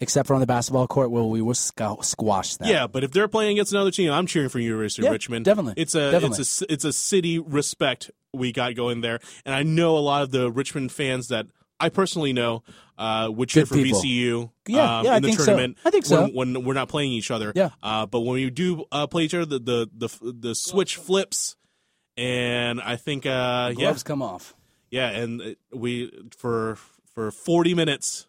except 0.00 0.26
for 0.26 0.34
on 0.34 0.40
the 0.40 0.46
basketball 0.46 0.86
court 0.86 1.10
where 1.10 1.22
we 1.24 1.42
will 1.42 1.54
squash 1.54 2.56
them. 2.56 2.68
Yeah, 2.68 2.86
but 2.86 3.04
if 3.04 3.10
they're 3.10 3.28
playing 3.28 3.52
against 3.52 3.72
another 3.72 3.90
team, 3.90 4.10
I'm 4.12 4.26
cheering 4.26 4.48
for 4.48 4.58
University 4.60 5.02
Yeah, 5.02 5.08
of 5.10 5.12
Richmond. 5.14 5.44
definitely, 5.44 5.74
it's 5.76 5.94
a 5.94 6.10
definitely. 6.10 6.38
it's 6.40 6.62
a 6.62 6.72
it's 6.72 6.84
a 6.84 6.92
city 6.92 7.38
respect 7.38 8.10
we 8.32 8.52
got 8.52 8.74
going 8.74 9.00
there, 9.00 9.20
and 9.44 9.54
I 9.54 9.62
know 9.62 9.96
a 9.96 10.00
lot 10.00 10.22
of 10.22 10.30
the 10.30 10.50
Richmond 10.50 10.92
fans 10.92 11.28
that 11.28 11.46
I 11.80 11.88
personally 11.88 12.32
know 12.32 12.62
uh, 12.98 13.30
would 13.32 13.48
cheer 13.48 13.62
Good 13.62 13.68
for 13.68 13.74
people. 13.76 14.00
VCU. 14.02 14.50
Yeah, 14.66 14.98
um, 14.98 15.04
yeah, 15.04 15.12
I 15.12 15.16
in 15.18 15.22
the 15.22 15.28
think 15.28 15.38
so. 15.40 15.46
tournament. 15.46 15.78
I 15.84 15.90
think 15.90 16.04
so. 16.06 16.22
When, 16.24 16.34
when 16.54 16.64
we're 16.64 16.74
not 16.74 16.88
playing 16.88 17.12
each 17.12 17.30
other. 17.30 17.52
Yeah. 17.54 17.70
Uh, 17.82 18.04
but 18.06 18.20
when 18.20 18.34
we 18.34 18.50
do 18.50 18.84
uh, 18.90 19.06
play 19.06 19.22
each 19.24 19.34
other, 19.34 19.44
the 19.46 19.58
the 19.60 20.08
the, 20.20 20.32
the 20.32 20.54
switch 20.54 20.96
flips, 20.96 21.56
and 22.16 22.80
I 22.80 22.96
think 22.96 23.26
uh, 23.26 23.68
yeah, 23.76 23.84
gloves 23.84 24.02
come 24.02 24.22
off. 24.22 24.54
yeah, 24.90 25.08
and 25.10 25.56
we 25.72 26.10
for 26.36 26.76
for 27.14 27.30
40 27.30 27.74
minutes. 27.74 28.26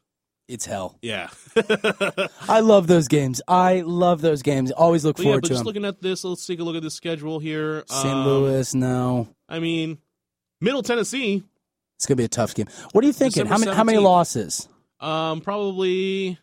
It's 0.49 0.65
hell. 0.65 0.97
Yeah. 1.03 1.29
I 2.49 2.61
love 2.61 2.87
those 2.87 3.07
games. 3.07 3.39
I 3.47 3.81
love 3.81 4.19
those 4.21 4.41
games. 4.41 4.71
Always 4.71 5.05
look 5.05 5.17
But 5.17 5.23
yeah, 5.23 5.27
forward 5.27 5.41
but 5.43 5.47
to 5.47 5.53
just 5.53 5.59
them. 5.59 5.65
looking 5.67 5.85
at 5.85 6.01
this, 6.01 6.23
let's 6.23 6.45
take 6.45 6.59
a 6.59 6.63
look 6.63 6.75
at 6.75 6.81
the 6.81 6.89
schedule 6.89 7.37
here. 7.37 7.83
St. 7.87 8.05
Um, 8.13 8.25
Louis, 8.25 8.73
no. 8.73 9.27
I 9.47 9.59
mean, 9.59 9.99
Middle 10.59 10.81
Tennessee, 10.81 11.43
It's 11.97 12.07
gonna 12.07 12.15
be 12.15 12.23
a 12.23 12.27
tough 12.27 12.55
game. 12.55 12.65
What 12.93 13.03
are 13.03 13.07
you 13.07 13.13
thinking? 13.13 13.43
December 13.43 13.53
How 13.53 13.59
many 13.59 13.75
how 13.77 13.83
many 13.83 13.97
losses? 13.99 14.67
um, 14.99 15.41
probably. 15.41 16.39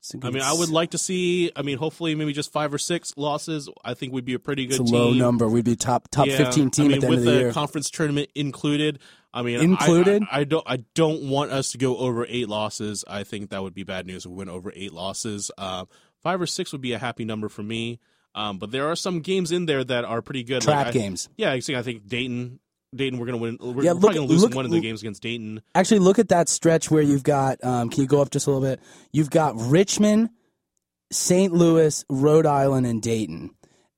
It's 0.00 0.14
I 0.22 0.30
mean, 0.30 0.42
I 0.42 0.52
would 0.52 0.68
like 0.68 0.92
to 0.92 0.98
see. 0.98 1.50
I 1.56 1.62
mean, 1.62 1.76
hopefully, 1.76 2.14
maybe 2.14 2.32
just 2.32 2.52
five 2.52 2.72
or 2.72 2.78
six 2.78 3.12
losses. 3.16 3.68
I 3.84 3.94
think 3.94 4.12
we'd 4.12 4.24
be 4.24 4.34
a 4.34 4.38
pretty 4.38 4.64
It's 4.66 4.78
good 4.78 4.88
a 4.88 4.92
low 4.92 5.10
team. 5.10 5.18
number. 5.18 5.48
We'd 5.48 5.64
be 5.64 5.74
top 5.74 6.06
top 6.12 6.28
Yeah, 6.28 6.36
fifteen 6.36 6.70
team 6.70 6.84
I 6.84 6.88
mean, 6.88 6.94
at 6.98 7.00
the 7.00 7.06
end 7.08 7.10
with 7.16 7.18
of 7.26 7.34
the, 7.34 7.40
year. 7.40 7.52
conference 7.52 7.90
tournament 7.90 8.30
included. 8.36 9.00
I 9.32 9.42
mean, 9.42 9.60
Included? 9.60 10.22
I, 10.32 10.40
I, 10.40 10.44
don't. 10.44 10.64
I 10.66 10.78
don't 10.94 11.28
want 11.28 11.50
us 11.52 11.72
to 11.72 11.78
go 11.78 11.96
over 11.98 12.24
eight 12.28 12.48
losses. 12.48 13.04
I 13.06 13.24
think 13.24 13.50
that 13.50 13.62
would 13.62 13.74
be 13.74 13.82
bad 13.84 14.06
news 14.06 14.24
if 14.24 14.30
we 14.30 14.36
went 14.36 14.50
over 14.50 14.72
eight 14.74 14.92
losses. 14.92 15.50
Uh, 15.58 15.84
five 16.22 16.40
or 16.40 16.46
six 16.46 16.72
would 16.72 16.80
be 16.80 16.92
a 16.94 16.98
happy 16.98 17.24
number 17.24 17.48
for 17.48 17.62
me. 17.62 18.00
Um, 18.34 18.58
but 18.58 18.70
there 18.70 18.88
are 18.90 18.96
some 18.96 19.20
games 19.20 19.52
in 19.52 19.66
there 19.66 19.84
that 19.84 20.04
are 20.04 20.22
pretty 20.22 20.44
good. 20.44 20.62
Trap 20.62 20.76
Like, 20.76 20.86
I- 20.88 20.90
games. 20.92 21.28
Yeah, 21.36 21.52
I 21.52 21.60
think 21.60 21.78
I 21.78 21.82
think 21.82 22.06
Dayton. 22.08 22.60
Dayton, 22.96 23.18
we're 23.18 23.26
gonna 23.26 23.36
win. 23.38 23.58
We're, 23.60 23.82
Yeah, 23.84 23.92
we're 23.92 23.98
look- 24.00 24.14
gonna 24.14 24.26
lose 24.26 24.42
look- 24.42 24.54
one 24.54 24.64
of 24.64 24.70
the 24.70 24.80
games 24.80 25.02
against 25.02 25.22
Dayton. 25.22 25.60
Actually, 25.74 25.98
look 26.00 26.18
at 26.18 26.30
that 26.30 26.48
stretch 26.48 26.90
where 26.90 27.02
you've 27.02 27.22
got. 27.22 27.62
Um, 27.62 27.90
can 27.90 28.00
you 28.00 28.06
go 28.06 28.22
up 28.22 28.30
just 28.30 28.46
a 28.46 28.50
little 28.50 28.66
bit? 28.66 28.80
You've 29.12 29.28
got 29.28 29.54
Richmond, 29.56 30.30
St. 31.12 31.52
Louis, 31.52 32.02
Rhode 32.08 32.46
Island, 32.46 32.86
and 32.86 33.02
Dayton. 33.02 33.50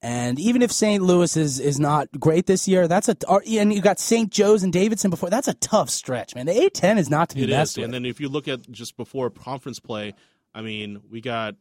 And 0.03 0.39
even 0.41 0.63
if 0.63 0.73
St. 0.73 1.03
Louis 1.03 1.37
is, 1.37 1.61
is 1.61 1.79
not 1.79 2.09
great 2.19 2.47
this 2.47 2.67
year, 2.67 2.89
that's 2.89 3.09
a 3.11 3.17
and 3.47 3.73
you 3.73 3.83
got 3.83 3.99
St. 4.01 4.31
Joe's 4.31 4.63
and 4.63 4.73
Davidson 4.73 5.11
before. 5.11 5.29
That's 5.29 5.49
a 5.49 5.53
tough 5.55 5.91
stretch, 5.91 6.35
man. 6.35 6.47
The 6.47 6.53
A10 6.53 6.99
is 6.99 7.11
not 7.11 7.29
to 7.31 7.37
be 7.37 7.43
It 7.45 7.51
messed 7.51 7.73
is, 7.73 7.77
with. 7.79 7.85
and 7.85 7.93
then 7.95 8.07
if 8.07 8.19
you 8.19 8.29
look 8.31 8.49
at 8.49 8.71
just 8.71 8.97
before 8.97 9.29
conference 9.29 9.79
play, 9.79 10.15
I 10.55 10.63
mean, 10.63 11.01
we 11.11 11.21
got 11.21 11.57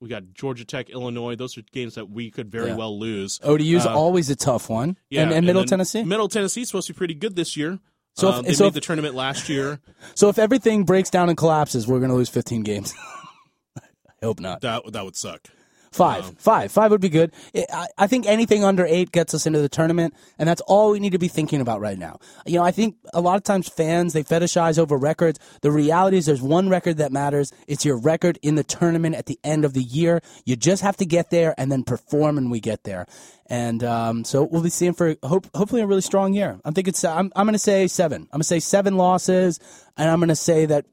we 0.00 0.08
got 0.08 0.32
Georgia 0.34 0.64
Tech, 0.64 0.88
Illinois. 0.90 1.36
Those 1.36 1.56
are 1.58 1.62
games 1.70 1.94
that 1.96 2.08
we 2.10 2.30
could 2.30 2.50
very 2.50 2.68
Yeah. 2.70 2.76
well 2.76 2.98
lose. 2.98 3.38
ODU's 3.44 3.84
Uh, 3.86 3.94
always 3.94 4.30
a 4.30 4.36
tough 4.36 4.68
one. 4.70 4.96
Yeah, 5.10 5.22
and, 5.24 5.32
and 5.32 5.46
Middle 5.46 5.62
then 5.62 5.68
Tennessee. 5.68 6.02
Middle 6.02 6.28
Tennessee's 6.28 6.68
supposed 6.68 6.86
to 6.88 6.94
be 6.94 6.96
pretty 6.98 7.14
good 7.14 7.36
this 7.36 7.56
year. 7.58 7.78
So 8.16 8.30
if- 8.40 8.46
they 8.46 8.52
so 8.54 8.64
made 8.64 8.68
if- 8.68 8.74
the 8.74 8.80
tournament 8.80 9.14
last 9.14 9.48
year. 9.50 9.80
So 10.14 10.28
if 10.28 10.38
everything 10.38 10.84
breaks 10.84 11.08
down 11.10 11.28
and 11.28 11.36
collapses, 11.38 11.86
we're 11.86 11.98
going 12.00 12.10
to 12.10 12.16
lose 12.16 12.28
15 12.30 12.62
games. 12.62 12.92
I 13.78 13.82
hope 14.24 14.40
not. 14.40 14.60
That 14.62 14.90
that 14.92 15.04
would 15.04 15.16
suck. 15.16 15.48
Five, 15.92 16.38
five, 16.38 16.72
five 16.72 16.90
would 16.90 17.00
be 17.00 17.08
good. 17.10 17.32
I- 17.54 17.66
I, 17.72 17.86
I 17.98 18.06
think 18.06 18.26
anything 18.26 18.64
under 18.64 18.84
eight 18.86 19.12
gets 19.12 19.34
us 19.34 19.46
into 19.46 19.60
the 19.60 19.68
tournament, 19.68 20.14
and 20.38 20.48
that's 20.48 20.60
all 20.62 20.90
we 20.90 21.00
need 21.00 21.12
to 21.12 21.18
be 21.18 21.28
thinking 21.28 21.60
about 21.60 21.80
right 21.80 21.98
now. 21.98 22.18
You 22.46 22.58
know, 22.58 22.64
I 22.64 22.70
think 22.70 22.96
a 23.12 23.20
lot 23.20 23.36
of 23.36 23.44
times 23.44 23.68
fans 23.68 24.12
they 24.12 24.24
fetishize 24.24 24.78
over 24.78 24.96
records. 24.96 25.38
The 25.60 25.70
reality 25.70 26.16
is, 26.16 26.26
there's 26.26 26.42
one 26.42 26.68
record 26.68 26.96
that 26.96 27.12
matters. 27.12 27.52
It's 27.68 27.84
your 27.84 27.98
record 27.98 28.38
in 28.42 28.54
the 28.54 28.64
tournament 28.64 29.14
at 29.16 29.26
the 29.26 29.38
end 29.44 29.64
of 29.64 29.74
the 29.74 29.82
year. 29.82 30.22
You 30.44 30.56
just 30.56 30.82
have 30.82 30.96
to 30.96 31.04
get 31.06 31.30
there 31.30 31.54
and 31.58 31.70
then 31.70 31.84
perform, 31.84 32.38
and 32.38 32.50
we 32.50 32.60
get 32.60 32.84
there. 32.84 33.06
And 33.46 33.84
um, 33.84 34.24
so 34.24 34.44
we'll 34.44 34.62
be 34.62 34.70
seeing 34.70 34.94
for 34.94 35.14
hope, 35.22 35.46
hopefully 35.54 35.82
a 35.82 35.86
really 35.86 36.00
strong 36.00 36.32
year. 36.32 36.58
I 36.64 36.70
think 36.70 36.88
it's. 36.88 37.04
I'm, 37.04 37.30
I'm 37.36 37.44
going 37.46 37.52
to 37.52 37.58
say 37.58 37.86
seven. 37.86 38.22
I'm 38.22 38.38
going 38.38 38.40
to 38.40 38.44
say 38.44 38.60
seven 38.60 38.96
losses, 38.96 39.60
and 39.98 40.08
I'm 40.10 40.20
going 40.20 40.28
to 40.30 40.36
say 40.36 40.64
that 40.66 40.86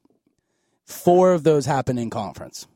four 0.84 1.32
of 1.32 1.42
those 1.42 1.64
happen 1.66 1.96
in 1.98 2.10
conference. 2.10 2.66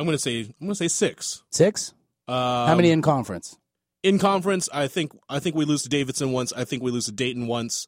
I'm 0.00 0.06
gonna 0.06 0.18
say 0.18 0.40
I'm 0.40 0.66
gonna 0.66 0.74
say 0.74 0.88
six. 0.88 1.42
Six? 1.50 1.92
Um, 2.26 2.34
How 2.68 2.74
many 2.74 2.90
in 2.90 3.02
conference? 3.02 3.56
in 4.02 4.18
conference? 4.18 4.68
I 4.72 4.88
think 4.88 5.12
I 5.28 5.38
think 5.40 5.54
we 5.56 5.64
lose 5.64 5.82
to 5.82 5.88
Davidson 5.88 6.32
once. 6.32 6.52
I 6.52 6.64
think 6.64 6.82
we 6.82 6.90
lose 6.90 7.06
to 7.06 7.12
Dayton 7.12 7.46
once. 7.46 7.86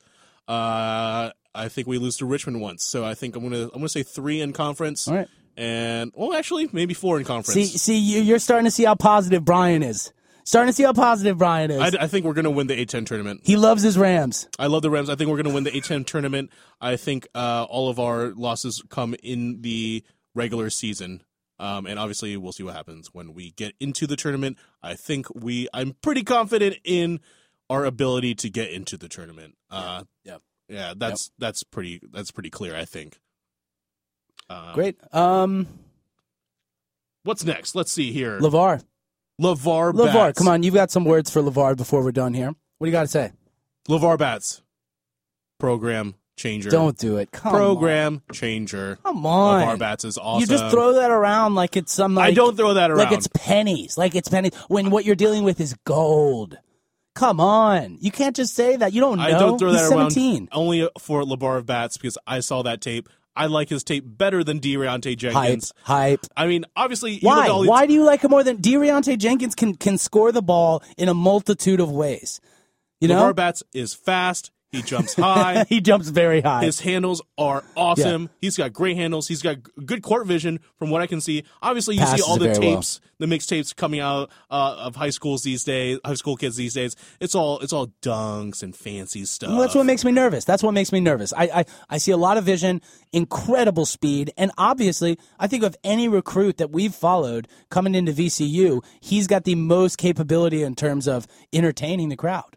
Uh, 0.49 1.31
I 1.55 1.69
think 1.69 1.87
we 1.87 1.99
lose 1.99 2.17
to 2.19 2.27
Richmond 2.27 2.61
once. 2.61 2.85
So 2.85 3.05
I 3.05 3.15
think 3.15 3.37
I'm 3.37 3.43
gonna 3.43 3.65
I'm 3.65 3.71
gonna 3.71 3.89
say 3.89 4.03
three 4.03 4.41
in 4.41 4.53
conference. 4.53 5.07
All 5.09 5.15
right. 5.15 5.29
And 5.57 6.13
well, 6.15 6.35
actually, 6.35 6.69
maybe 6.73 6.95
four 6.95 7.19
in 7.19 7.25
conference. 7.25 7.55
See, 7.55 7.65
see, 7.79 7.99
you- 7.99 8.23
you're 8.23 8.39
starting 8.39 8.65
to 8.65 8.71
see 8.71 8.85
how 8.85 8.95
positive 8.95 9.45
Brian 9.45 9.83
is. 9.83 10.13
Starting 10.45 10.69
to 10.69 10.73
see 10.73 10.83
how 10.83 10.93
positive 10.93 11.39
Brian 11.39 11.71
is. 11.71 11.81
I, 11.95 12.05
I 12.05 12.07
think 12.09 12.25
we're 12.27 12.33
gonna 12.33 12.51
win 12.51 12.67
the 12.67 12.75
A10 12.85 13.07
tournament. 13.07 13.43
he 13.45 13.57
loves 13.57 13.83
his 13.83 13.97
Rams. 13.97 14.49
I 14.59 14.67
love 14.67 14.83
the 14.83 14.91
Rams. 14.91 15.09
I 15.09 15.15
think 15.15 15.31
we're 15.31 15.37
gonna 15.43 15.55
win 15.55 15.65
the 15.65 15.71
A10 15.71 16.05
tournament. 16.07 16.51
I 16.81 16.97
think 16.97 17.29
uh, 17.35 17.65
all 17.69 17.89
of 17.89 18.01
our 18.01 18.29
losses 18.35 18.83
come 18.89 19.15
in 19.23 19.61
the 19.63 20.03
regular 20.35 20.69
season. 20.71 21.23
Um, 21.63 21.87
and 21.87 21.99
obviously, 21.99 22.37
we'll 22.37 22.51
see 22.53 22.65
what 22.65 22.75
happens 22.75 23.11
when 23.15 23.35
we 23.35 23.53
get 23.53 23.75
into 23.79 24.07
the 24.07 24.17
tournament. 24.17 24.59
I 24.83 24.95
think 24.95 25.27
we, 25.35 25.69
I'm 25.73 25.95
pretty 26.03 26.25
confident 26.25 26.77
in 26.83 27.21
our 27.71 27.85
ability 27.85 28.35
to 28.37 28.51
get 28.51 28.71
into 28.71 28.97
the 28.97 29.09
tournament. 29.09 29.57
Uh, 29.71 30.03
Yeah. 30.25 30.39
yeah, 30.69 30.95
that's 30.97 31.31
that's 31.39 31.63
pretty 31.63 32.01
that's 32.13 32.33
pretty 32.33 32.51
clear. 32.51 32.75
I 32.75 32.85
think. 32.85 33.21
Uh, 34.51 34.75
Great. 34.75 34.97
Um, 35.15 35.69
What's 37.23 37.45
next? 37.45 37.77
Let's 37.77 37.93
see 37.93 38.11
here. 38.13 38.41
LeVar. 38.41 38.83
Levar 39.41 39.93
LeVar, 39.93 40.13
Batts. 40.13 40.39
come 40.39 40.49
on. 40.49 40.63
You've 40.65 40.75
got 40.75 40.91
some 40.91 41.05
words 41.05 41.31
for 41.31 41.41
LeVar 41.43 41.77
before 41.77 42.03
we're 42.03 42.11
done 42.13 42.35
here. 42.35 42.49
What 42.79 42.85
do 42.85 42.87
you 42.87 42.93
got 42.93 43.03
to 43.03 43.09
say? 43.09 43.33
Levar 43.89 44.19
Batts. 44.19 44.63
Program 45.61 46.17
changer. 46.43 46.71
Don't 46.71 46.99
do 46.99 47.19
it. 47.19 47.31
Come 47.31 47.53
program 47.53 48.23
changer. 48.33 48.99
Come 49.05 49.25
on. 49.25 49.79
Batts 49.79 50.05
is 50.05 50.19
awesome. 50.19 50.41
You 50.41 50.47
just 50.47 50.71
throw 50.73 50.95
that 50.95 51.11
around 51.11 51.55
like 51.55 51.77
it's 51.77 51.93
some. 51.93 52.15
Like, 52.15 52.33
I 52.33 52.35
don't 52.35 52.57
throw 52.57 52.75
that 52.75 52.91
around. 52.91 52.99
Like 52.99 53.13
it's 53.13 53.29
pennies. 53.29 53.97
Like 53.97 54.15
it's 54.15 54.29
pennies. 54.29 54.53
When 54.69 54.91
what 54.91 55.05
you're 55.05 55.15
dealing 55.17 55.45
with 55.45 55.61
is 55.61 55.75
gold. 55.85 56.59
Come 57.15 57.41
on. 57.41 57.99
You 58.01 58.11
can't 58.11 58.35
just 58.35 58.55
say 58.55 58.77
that. 58.77 58.93
You 58.93 59.01
don't 59.01 59.19
know. 59.19 59.25
I 59.25 59.31
don't 59.31 59.59
throw 59.59 59.71
He's 59.71 59.83
that 59.83 59.89
17. 59.89 60.35
around 60.35 60.49
only 60.53 60.89
for 60.99 61.23
Levar 61.23 61.65
Batts 61.65 61.97
because 61.97 62.19
I 62.27 62.41
saw 62.41 62.63
that 62.63 62.81
tape. 62.81 63.09
I 63.37 63.47
like 63.47 63.69
his 63.69 63.85
tape 63.85 64.05
better 64.07 64.45
than 64.45 64.61
De'Riante 64.61 65.17
Jenkins. 65.17 65.73
Hype. 65.83 66.21
I 66.37 66.47
mean, 66.47 66.65
obviously, 66.77 67.19
Why? 67.21 67.49
Why 67.49 67.87
do 67.87 67.93
you 67.95 68.05
like 68.05 68.23
him 68.23 68.31
more 68.31 68.45
than 68.45 68.59
De'Riante 68.59 69.17
Jenkins 69.17 69.55
can 69.55 69.75
can 69.75 69.97
score 69.97 70.33
the 70.33 70.43
ball 70.43 70.83
in 70.99 71.09
a 71.09 71.15
multitude 71.15 71.81
of 71.81 71.91
ways? 71.91 72.41
You 73.01 73.09
know, 73.09 73.23
Levar 73.23 73.35
Batts 73.35 73.63
is 73.73 73.95
fast. 73.95 74.51
He 74.73 74.81
jumps 74.81 75.15
high. 75.15 75.65
he 75.69 75.83
jumps 75.83 76.09
very 76.09 76.41
high. 76.41 76.65
His 76.65 76.81
handles 76.81 77.21
are 77.37 77.63
awesome. 77.77 78.31
He's 78.41 78.57
got 78.57 78.73
great 78.73 78.97
handles. 78.97 79.29
He's 79.29 79.43
got 79.43 79.59
good 79.85 80.03
court 80.03 80.27
vision 80.27 80.61
from 80.79 80.89
what 80.89 81.03
I 81.03 81.07
can 81.07 81.21
see. 81.21 81.45
Obviously, 81.61 81.97
you 81.97 82.07
see 82.07 82.23
all 82.23 82.39
the 82.39 82.47
very 82.47 82.59
well. 82.59 82.77
tapes, 82.77 83.01
the 83.19 83.27
mixed 83.27 83.51
tapes 83.51 83.75
coming 83.75 84.01
out 84.01 84.31
uh, 84.51 84.77
of 84.79 84.97
high 84.97 85.11
schools 85.11 85.43
these 85.43 85.63
days, 85.63 85.99
high 86.05 86.15
school 86.15 86.37
kids 86.37 86.57
these 86.57 86.73
days. 86.73 86.97
It's 87.21 87.35
all 87.35 87.59
it's 87.61 87.75
all 87.75 87.89
dunks 88.01 88.63
and 88.63 88.75
fancy 88.75 89.27
stuff. 89.27 89.51
Well, 89.51 89.61
that's 89.61 89.75
what 89.75 89.85
makes 89.85 90.07
me 90.07 90.13
nervous. 90.13 90.47
That's 90.47 90.63
what 90.63 90.73
makes 90.73 90.91
me 90.91 91.01
nervous. 91.01 91.35
I, 91.35 91.45
I, 91.45 91.65
I 91.91 91.99
see 91.99 92.13
a 92.13 92.17
lot 92.17 92.39
of 92.39 92.45
vision, 92.45 92.81
incredible 93.13 93.85
speed, 93.85 94.33
and 94.39 94.51
obviously, 94.57 95.19
I 95.39 95.49
think 95.49 95.65
of 95.65 95.77
any 95.85 96.09
recruit 96.09 96.57
that 96.57 96.71
we've 96.71 96.95
followed 96.95 97.47
coming 97.71 97.95
into 97.95 98.13
VCU, 98.13 98.83
he's 99.01 99.27
got 99.27 99.45
the 99.45 99.55
most 99.55 99.99
capability 99.99 100.63
in 100.63 100.75
terms 100.75 101.07
of 101.07 101.27
entertaining 101.53 102.09
the 102.09 102.17
crowd. 102.17 102.57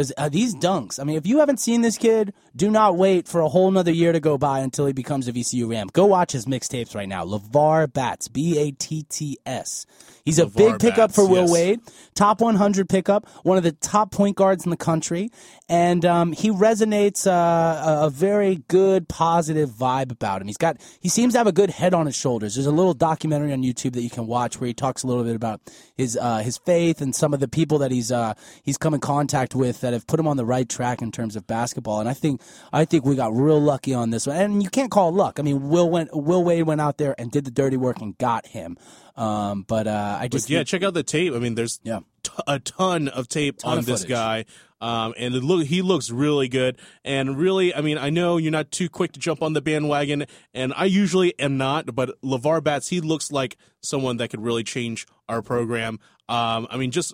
Because 0.00 0.14
uh, 0.16 0.30
these 0.30 0.54
dunks, 0.54 0.98
I 0.98 1.04
mean, 1.04 1.16
if 1.16 1.26
you 1.26 1.40
haven't 1.40 1.58
seen 1.58 1.82
this 1.82 1.98
kid, 1.98 2.32
do 2.56 2.70
not 2.70 2.96
wait 2.96 3.28
for 3.28 3.42
a 3.42 3.50
whole 3.50 3.70
nother 3.70 3.92
year 3.92 4.12
to 4.12 4.20
go 4.20 4.38
by 4.38 4.60
until 4.60 4.86
he 4.86 4.94
becomes 4.94 5.28
a 5.28 5.32
VCU 5.34 5.68
Ram. 5.68 5.88
Go 5.92 6.06
watch 6.06 6.32
his 6.32 6.46
mixtapes 6.46 6.94
right 6.94 7.06
now. 7.06 7.22
LeVar 7.26 7.92
Batts, 7.92 8.26
B 8.28 8.58
A 8.58 8.70
T 8.70 9.02
T 9.10 9.36
S. 9.44 9.84
He's 10.24 10.38
a 10.38 10.46
LeVar 10.46 10.56
big 10.56 10.78
pickup 10.78 11.12
for 11.12 11.28
Will 11.28 11.42
yes. 11.42 11.52
Wade, 11.52 11.80
top 12.14 12.40
100 12.40 12.88
pickup, 12.88 13.28
one 13.42 13.58
of 13.58 13.62
the 13.62 13.72
top 13.72 14.10
point 14.10 14.36
guards 14.36 14.64
in 14.64 14.70
the 14.70 14.76
country, 14.76 15.30
and 15.68 16.04
um, 16.04 16.32
he 16.32 16.50
resonates 16.50 17.26
uh, 17.26 17.30
a- 17.30 18.06
a 18.06 18.10
very 18.10 18.62
good, 18.68 19.08
positive 19.08 19.70
vibe 19.70 20.10
about 20.10 20.40
him. 20.40 20.46
He's 20.46 20.56
got, 20.56 20.78
he 21.00 21.08
seems 21.08 21.34
to 21.34 21.38
have 21.38 21.46
a 21.46 21.52
good 21.52 21.70
head 21.70 21.94
on 21.94 22.06
his 22.06 22.16
shoulders. 22.16 22.54
There's 22.54 22.66
a 22.66 22.70
little 22.70 22.94
documentary 22.94 23.52
on 23.52 23.62
YouTube 23.62 23.92
that 23.92 24.02
you 24.02 24.10
can 24.10 24.26
watch 24.26 24.60
where 24.60 24.68
he 24.68 24.74
talks 24.74 25.02
a 25.02 25.06
little 25.06 25.24
bit 25.24 25.36
about 25.36 25.60
his 25.96 26.16
uh, 26.16 26.38
his 26.38 26.58
faith 26.58 27.00
and 27.00 27.14
some 27.14 27.34
of 27.34 27.40
the 27.40 27.48
people 27.48 27.78
that 27.78 27.90
he's 27.90 28.10
uh, 28.10 28.34
he's 28.62 28.78
come 28.78 28.94
in 28.94 29.00
contact 29.00 29.54
with 29.54 29.84
that 29.90 29.96
have 29.96 30.06
put 30.06 30.20
him 30.20 30.28
on 30.28 30.36
the 30.36 30.44
right 30.44 30.68
track 30.68 31.02
in 31.02 31.10
terms 31.10 31.34
of 31.36 31.46
basketball. 31.46 32.00
And 32.00 32.08
I 32.08 32.12
think 32.14 32.40
I 32.72 32.84
think 32.84 33.04
we 33.04 33.16
got 33.16 33.32
real 33.34 33.60
lucky 33.60 33.92
on 33.94 34.10
this 34.10 34.26
one. 34.26 34.36
And 34.36 34.62
you 34.62 34.70
can't 34.70 34.90
call 34.90 35.08
it 35.08 35.12
luck. 35.12 35.38
I 35.38 35.42
mean, 35.42 35.68
Will 35.68 35.90
went 35.90 36.10
Will 36.14 36.44
Wade 36.44 36.64
went 36.66 36.80
out 36.80 36.98
there 36.98 37.14
and 37.18 37.30
did 37.30 37.44
the 37.44 37.50
dirty 37.50 37.76
work 37.76 38.00
and 38.00 38.16
got 38.18 38.46
him. 38.46 38.76
Um, 39.16 39.64
but 39.66 39.86
uh, 39.86 40.18
I 40.20 40.28
just 40.28 40.48
yeah, 40.48 40.58
think- 40.60 40.68
check 40.68 40.82
out 40.82 40.94
the 40.94 41.02
tape. 41.02 41.34
I 41.34 41.38
mean, 41.38 41.54
there's 41.54 41.80
Yeah. 41.82 42.00
t- 42.22 42.30
a 42.46 42.58
ton 42.58 43.08
of 43.08 43.28
tape 43.28 43.58
Ton 43.58 43.72
on 43.72 43.78
of 43.78 43.86
this 43.86 44.04
guy, 44.04 44.46
um, 44.80 45.12
and 45.18 45.34
it 45.34 45.42
look 45.44 45.66
he 45.66 45.82
looks 45.82 46.10
really 46.10 46.48
good. 46.48 46.78
And 47.04 47.36
really, 47.36 47.74
I 47.74 47.80
mean, 47.82 47.98
I 47.98 48.08
know 48.08 48.38
you're 48.38 48.52
not 48.52 48.70
too 48.70 48.88
quick 48.88 49.12
to 49.12 49.20
jump 49.20 49.42
on 49.42 49.52
the 49.52 49.60
bandwagon, 49.60 50.24
and 50.54 50.72
I 50.74 50.84
usually 50.86 51.38
am 51.38 51.58
not. 51.58 51.94
But 51.94 52.18
Levar 52.22 52.62
Batts, 52.62 52.88
he 52.88 53.00
looks 53.00 53.30
like 53.30 53.56
someone 53.82 54.16
that 54.18 54.28
could 54.28 54.40
really 54.42 54.62
change 54.64 55.06
our 55.28 55.42
program. 55.42 55.98
Um, 56.28 56.66
I 56.70 56.76
mean, 56.78 56.90
just 56.92 57.12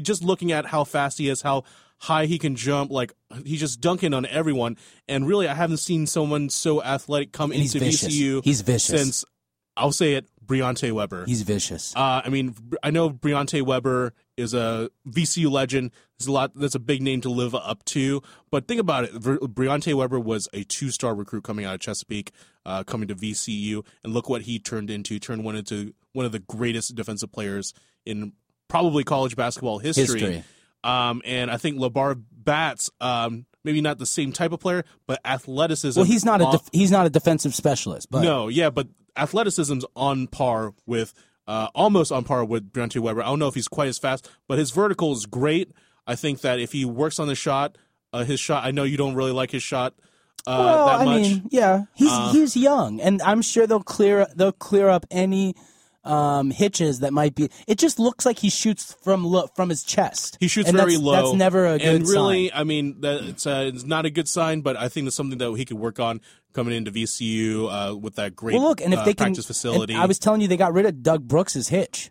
just 0.00 0.22
looking 0.22 0.50
at 0.52 0.66
how 0.66 0.84
fast 0.84 1.18
he 1.18 1.28
is, 1.28 1.42
how 1.42 1.64
high 2.04 2.26
he 2.26 2.38
can 2.38 2.54
jump, 2.54 2.90
like 2.90 3.12
he's 3.44 3.60
just 3.60 3.80
dunking 3.80 4.14
on 4.14 4.26
everyone. 4.26 4.76
And 5.08 5.26
really, 5.26 5.48
I 5.48 5.54
haven't 5.54 5.78
seen 5.78 6.06
someone 6.06 6.50
so 6.50 6.82
athletic 6.82 7.32
come 7.32 7.50
And 7.50 7.60
he's 7.60 7.74
into 7.74 7.86
vicious. 7.86 8.14
VCU 8.14 8.44
He's 8.44 8.60
vicious. 8.60 9.00
since 9.00 9.24
I'll 9.76 9.92
say 9.92 10.14
it, 10.14 10.28
Briante 10.44 10.92
Weber. 10.92 11.24
he's 11.24 11.42
vicious. 11.42 11.94
Uh, 11.96 12.22
I 12.24 12.28
mean, 12.28 12.54
I 12.82 12.90
know 12.90 13.10
Briante 13.10 13.62
Weber 13.62 14.12
is 14.36 14.54
a 14.54 14.90
VCU 15.08 15.50
legend. 15.50 15.90
There's 16.18 16.28
a 16.28 16.32
lot. 16.32 16.52
That's 16.54 16.74
a 16.74 16.80
big 16.80 17.02
name 17.02 17.22
to 17.22 17.30
live 17.30 17.54
up 17.54 17.84
to. 17.86 18.22
But 18.50 18.68
think 18.68 18.80
about 18.80 19.04
it. 19.04 19.14
Briante 19.14 19.94
Weber 19.94 20.20
was 20.20 20.48
a 20.52 20.62
two-star 20.64 21.14
recruit 21.14 21.42
coming 21.42 21.64
out 21.64 21.74
of 21.74 21.80
Chesapeake, 21.80 22.30
uh, 22.66 22.84
coming 22.84 23.08
to 23.08 23.14
VCU, 23.14 23.84
and 24.04 24.12
look 24.12 24.28
what 24.28 24.42
he 24.42 24.58
turned 24.58 24.90
into. 24.90 25.18
Turned 25.18 25.44
one 25.44 25.56
into 25.56 25.94
one 26.12 26.26
of 26.26 26.32
the 26.32 26.38
greatest 26.40 26.94
defensive 26.94 27.32
players 27.32 27.72
in 28.04 28.32
probably 28.68 29.02
college 29.02 29.34
basketball 29.34 29.78
history. 29.78 30.20
History. 30.20 30.44
Um, 30.84 31.22
and 31.24 31.50
I 31.50 31.56
think 31.56 31.78
Levar 31.78 32.22
Batts, 32.30 32.90
um, 33.00 33.46
maybe 33.64 33.80
not 33.80 33.98
the 33.98 34.06
same 34.06 34.32
type 34.32 34.52
of 34.52 34.60
player, 34.60 34.84
but 35.06 35.20
athleticism. 35.24 35.98
well, 35.98 36.06
he's 36.06 36.24
not 36.24 36.40
a 36.40 36.48
def- 36.52 36.68
he's 36.72 36.90
not 36.90 37.06
a 37.06 37.10
defensive 37.10 37.54
specialist, 37.54 38.08
but 38.10 38.22
no, 38.22 38.48
yeah, 38.48 38.70
but 38.70 38.88
athleticism's 39.16 39.84
on 39.96 40.26
par 40.26 40.74
with, 40.86 41.14
uh, 41.46 41.68
almost 41.74 42.12
on 42.12 42.24
par 42.24 42.44
with 42.44 42.72
Deontay 42.72 43.00
Weber. 43.00 43.22
I 43.22 43.26
don't 43.26 43.38
know 43.38 43.48
if 43.48 43.54
he's 43.54 43.68
quite 43.68 43.88
as 43.88 43.98
fast, 43.98 44.30
but 44.46 44.58
his 44.58 44.70
vertical 44.70 45.12
is 45.12 45.26
great. 45.26 45.72
I 46.06 46.16
think 46.16 46.42
that 46.42 46.60
if 46.60 46.72
he 46.72 46.84
works 46.84 47.18
on 47.18 47.28
the 47.28 47.34
shot, 47.34 47.78
uh, 48.12 48.24
his 48.24 48.38
shot. 48.38 48.64
I 48.64 48.70
know 48.70 48.84
you 48.84 48.96
don't 48.98 49.14
really 49.14 49.32
like 49.32 49.50
his 49.50 49.62
shot 49.62 49.94
uh, 50.46 50.56
well, 50.58 50.86
that 50.86 51.00
I 51.00 51.04
mean, 51.04 51.48
yeah, 51.50 51.84
he's 51.94 52.12
Uh, 52.12 52.32
he's 52.32 52.56
young, 52.56 53.00
and 53.00 53.22
I'm 53.22 53.40
sure 53.40 53.66
they'll 53.66 53.82
clear 53.82 54.26
they'll 54.36 54.52
clear 54.52 54.88
up 54.88 55.06
any 55.10 55.54
um, 56.04 56.50
hitches 56.50 57.00
that 57.00 57.12
might 57.12 57.34
be. 57.34 57.50
It 57.66 57.78
just 57.78 57.98
looks 57.98 58.26
like 58.26 58.38
he 58.38 58.50
shoots 58.50 58.94
from 59.02 59.24
lo- 59.24 59.48
from 59.54 59.68
his 59.70 59.82
chest. 59.82 60.36
he 60.40 60.48
shoots 60.48 60.68
And 60.68 60.76
very 60.76 60.92
that's, 60.92 61.02
low. 61.02 61.12
That's 61.12 61.34
never 61.34 61.66
a 61.66 61.78
good 61.78 61.86
And 61.96 62.08
really, 62.08 62.48
sign. 62.50 62.60
I 62.60 62.64
mean, 62.64 63.00
that 63.00 63.24
it's, 63.24 63.46
uh, 63.46 63.70
it's 63.72 63.84
not 63.84 64.04
a 64.06 64.10
good 64.10 64.28
sign. 64.28 64.60
But 64.60 64.76
I 64.76 64.88
think 64.88 65.06
that's 65.06 65.16
something 65.16 65.38
that 65.38 65.52
he 65.54 65.64
could 65.64 65.78
work 65.78 65.98
on 66.00 66.20
coming 66.52 66.74
into 66.74 66.90
VCU 66.92 67.68
uh, 67.92 67.96
with 67.96 68.14
that 68.16 68.36
great 68.36 68.54
Well, 68.54 68.62
look, 68.68 68.80
and 68.80 68.92
if 68.92 69.00
uh, 69.00 69.04
they 69.04 69.14
can, 69.14 69.26
practice 69.26 69.46
facility, 69.46 69.94
and 69.94 70.02
I 70.02 70.06
was 70.06 70.18
telling 70.18 70.40
you 70.40 70.48
they 70.48 70.56
got 70.56 70.72
rid 70.72 70.86
of 70.86 71.02
Doug 71.02 71.26
Brooks's 71.26 71.68
hitch 71.68 72.10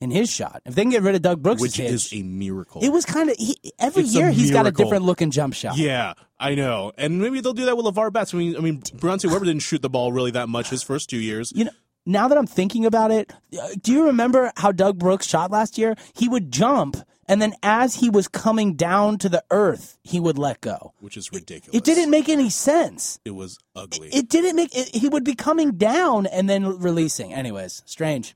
in 0.00 0.10
his 0.10 0.30
shot. 0.30 0.62
If 0.64 0.74
they 0.74 0.82
can 0.82 0.90
get 0.90 1.02
rid 1.02 1.14
of 1.14 1.22
Doug 1.22 1.42
Brooks's 1.42 1.62
which 1.62 1.76
hitch, 1.78 1.90
is 1.92 2.12
a 2.12 2.22
miracle. 2.22 2.84
it 2.84 2.90
was 2.90 3.04
kind 3.04 3.30
of 3.30 3.36
every 3.78 4.02
It's 4.02 4.14
year 4.14 4.30
he's 4.30 4.50
got 4.50 4.66
a 4.66 4.70
different 4.70 5.04
looking 5.04 5.30
jump 5.30 5.54
shot. 5.54 5.76
Yeah, 5.76 6.12
I 6.38 6.54
know, 6.54 6.92
and 6.98 7.20
maybe 7.20 7.40
they'll 7.40 7.52
do 7.54 7.64
that 7.64 7.76
with 7.76 7.86
Levar 7.86 8.12
Batts. 8.12 8.34
I 8.34 8.38
mean, 8.38 8.56
I 8.56 8.60
mean, 8.60 8.80
Briante 8.82 9.30
Weber 9.30 9.44
didn't 9.46 9.62
shoot 9.62 9.82
the 9.82 9.90
ball 9.90 10.12
really 10.12 10.30
that 10.32 10.48
much 10.48 10.68
his 10.70 10.82
first 10.82 11.08
two 11.10 11.18
years. 11.18 11.52
You 11.54 11.64
know, 11.64 11.70
now 12.08 12.26
that 12.28 12.36
I'm 12.38 12.46
thinking 12.46 12.86
about 12.86 13.10
it, 13.10 13.32
uh, 13.60 13.68
do 13.82 13.92
you 13.92 14.06
remember 14.06 14.50
how 14.56 14.72
Doug 14.72 14.98
Brooks 14.98 15.26
shot 15.26 15.50
last 15.50 15.78
year? 15.78 15.94
He 16.14 16.28
would 16.28 16.50
jump, 16.50 16.96
and 17.28 17.40
then 17.42 17.54
as 17.62 17.94
he 17.96 18.08
was 18.10 18.26
coming 18.28 18.74
down 18.74 19.18
to 19.18 19.28
the 19.28 19.44
earth, 19.50 19.98
he 20.02 20.18
would 20.18 20.38
let 20.38 20.60
go. 20.60 20.94
which 21.00 21.16
is 21.16 21.30
ridiculous. 21.32 21.76
It 21.76 21.84
didn't 21.84 22.10
make 22.10 22.28
any 22.28 22.50
sense. 22.50 23.20
It 23.24 23.32
was 23.32 23.58
ugly. 23.76 24.08
It 24.08 24.28
didn't 24.28 24.56
make. 24.56 24.74
It, 24.76 24.94
he 24.94 25.08
would 25.08 25.24
be 25.24 25.34
coming 25.34 25.72
down 25.72 26.26
and 26.26 26.48
then 26.48 26.78
releasing. 26.80 27.32
Anyways, 27.34 27.82
strange. 27.86 28.34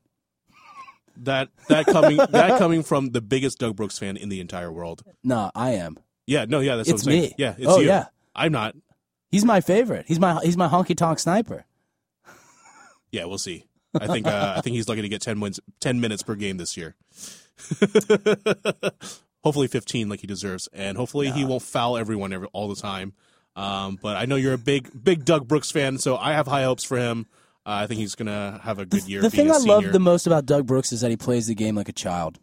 that 1.17 1.49
that 1.69 1.87
coming 1.87 2.17
that 2.31 2.59
coming 2.59 2.83
from 2.83 3.11
the 3.11 3.21
biggest 3.21 3.59
Doug 3.59 3.77
Brooks 3.77 3.99
fan 3.99 4.17
in 4.17 4.29
the 4.29 4.41
entire 4.41 4.71
world. 4.73 5.03
No, 5.25 5.51
I 5.55 5.71
am. 5.73 5.99
Yeah, 6.27 6.45
no, 6.49 6.61
yeah, 6.61 6.77
that's 6.77 6.89
It's 6.89 7.05
what 7.05 7.13
I'm 7.15 7.19
saying. 7.19 7.31
me. 7.31 7.35
Yeah, 7.39 7.55
it's 7.59 7.67
Oh, 7.67 7.81
you. 7.81 7.87
yeah. 7.89 8.07
I'm 8.35 8.53
not. 8.53 8.77
He's 9.31 9.45
my 9.45 9.61
favorite. 9.61 10.05
He's 10.09 10.21
my 10.21 10.41
he's 10.43 10.57
my 10.57 10.69
honky 10.69 10.97
tonk 10.97 11.19
sniper. 11.19 11.65
Yeah, 13.13 13.27
we'll 13.27 13.39
see. 13.39 13.65
I 13.99 14.07
think 14.07 14.27
uh, 14.27 14.55
I 14.57 14.61
think 14.63 14.75
he's 14.75 14.89
lucky 14.89 15.03
to 15.03 15.09
get 15.09 15.21
ten 15.21 15.39
wins, 15.39 15.61
ten 15.81 16.01
minutes 16.01 16.23
per 16.23 16.35
game 16.35 16.57
this 16.57 16.77
year. 16.77 16.97
hopefully, 19.45 19.69
fifteen 19.69 20.09
like 20.09 20.21
he 20.21 20.27
deserves, 20.27 20.69
and 20.73 20.97
hopefully 20.97 21.31
he 21.31 21.45
won't 21.45 21.63
foul 21.63 21.97
everyone 21.97 22.33
every, 22.33 22.49
all 22.53 22.69
the 22.69 22.81
time. 22.81 23.13
Um, 23.55 23.99
but 24.01 24.17
I 24.17 24.25
know 24.25 24.37
you're 24.37 24.55
a 24.55 24.59
big 24.59 24.91
big 25.05 25.25
Doug 25.27 25.47
Brooks 25.47 25.71
fan, 25.71 25.99
so 25.99 26.17
I 26.17 26.33
have 26.33 26.47
high 26.47 26.65
hopes 26.65 26.85
for 26.85 26.97
him. 26.97 27.27
Uh, 27.67 27.85
I 27.85 27.87
think 27.87 28.01
he's 28.01 28.15
gonna 28.15 28.61
have 28.65 28.79
a 28.79 28.87
good 28.87 29.07
year. 29.07 29.21
The 29.21 29.31
thing 29.31 29.51
I 29.51 29.59
senior. 29.59 29.75
love 29.75 29.93
the 29.93 30.01
most 30.01 30.27
about 30.27 30.47
Doug 30.47 30.67
Brooks 30.67 30.91
is 30.91 31.03
that 31.03 31.11
he 31.11 31.17
plays 31.17 31.47
the 31.47 31.55
game 31.55 31.75
like 31.75 31.91
a 31.91 31.93
child. 31.93 32.39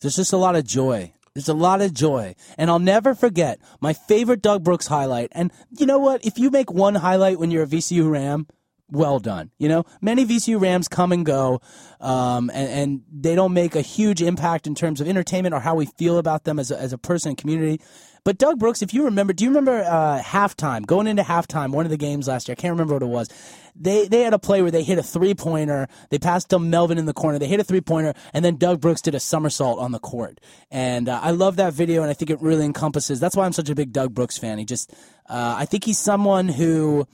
There's 0.00 0.16
just 0.16 0.32
a 0.32 0.36
lot 0.36 0.56
of 0.56 0.64
joy. 0.64 1.12
There's 1.34 1.48
a 1.48 1.54
lot 1.54 1.80
of 1.80 1.94
joy. 1.94 2.34
And 2.58 2.70
I'll 2.70 2.78
never 2.80 3.14
forget 3.14 3.60
my 3.80 3.92
favorite 3.92 4.42
Doug 4.42 4.64
Brooks 4.64 4.88
highlight. 4.88 5.28
And 5.32 5.52
you 5.70 5.86
know 5.86 5.98
what? 5.98 6.24
If 6.24 6.38
you 6.38 6.50
make 6.50 6.72
one 6.72 6.96
highlight 6.96 7.38
when 7.38 7.50
you're 7.50 7.62
a 7.62 7.68
VCU 7.68 8.10
Ram, 8.10 8.46
well 8.90 9.18
done. 9.18 9.50
You 9.58 9.68
know, 9.68 9.84
many 10.00 10.24
VCU 10.24 10.60
Rams 10.60 10.88
come 10.88 11.12
and 11.12 11.24
go, 11.24 11.60
um, 12.00 12.50
and, 12.52 12.68
and 12.70 13.02
they 13.12 13.34
don't 13.34 13.52
make 13.52 13.76
a 13.76 13.80
huge 13.80 14.22
impact 14.22 14.66
in 14.66 14.74
terms 14.74 15.00
of 15.00 15.08
entertainment 15.08 15.54
or 15.54 15.60
how 15.60 15.74
we 15.74 15.86
feel 15.86 16.18
about 16.18 16.44
them 16.44 16.58
as 16.58 16.70
a, 16.70 16.78
as 16.78 16.92
a 16.92 16.98
person 16.98 17.30
and 17.30 17.38
community. 17.38 17.80
But 18.24 18.38
Doug 18.38 18.58
Brooks, 18.58 18.82
if 18.82 18.92
you 18.92 19.04
remember, 19.04 19.32
do 19.32 19.44
you 19.44 19.50
remember 19.50 19.82
uh, 19.82 20.20
halftime? 20.22 20.84
Going 20.84 21.06
into 21.06 21.22
halftime, 21.22 21.70
one 21.72 21.86
of 21.86 21.90
the 21.90 21.96
games 21.96 22.28
last 22.28 22.48
year, 22.48 22.52
I 22.52 22.60
can't 22.60 22.72
remember 22.72 22.94
what 22.94 23.02
it 23.02 23.06
was. 23.06 23.28
They 23.74 24.08
they 24.08 24.22
had 24.22 24.34
a 24.34 24.38
play 24.38 24.62
where 24.62 24.70
they 24.70 24.82
hit 24.82 24.98
a 24.98 25.02
three 25.02 25.34
pointer. 25.34 25.88
They 26.10 26.18
passed 26.18 26.50
to 26.50 26.58
Melvin 26.58 26.98
in 26.98 27.06
the 27.06 27.14
corner. 27.14 27.38
They 27.38 27.46
hit 27.46 27.60
a 27.60 27.64
three 27.64 27.80
pointer, 27.80 28.12
and 28.34 28.44
then 28.44 28.56
Doug 28.56 28.80
Brooks 28.80 29.00
did 29.00 29.14
a 29.14 29.20
somersault 29.20 29.78
on 29.78 29.92
the 29.92 29.98
court. 29.98 30.38
And 30.70 31.08
uh, 31.08 31.20
I 31.22 31.30
love 31.30 31.56
that 31.56 31.72
video, 31.72 32.02
and 32.02 32.10
I 32.10 32.14
think 32.14 32.30
it 32.30 32.42
really 32.42 32.64
encompasses. 32.64 33.20
That's 33.20 33.36
why 33.36 33.46
I'm 33.46 33.52
such 33.52 33.70
a 33.70 33.74
big 33.74 33.92
Doug 33.92 34.12
Brooks 34.12 34.36
fan. 34.36 34.58
He 34.58 34.64
just, 34.64 34.92
uh, 35.28 35.54
I 35.58 35.64
think 35.64 35.84
he's 35.84 35.98
someone 35.98 36.48
who 36.48 37.06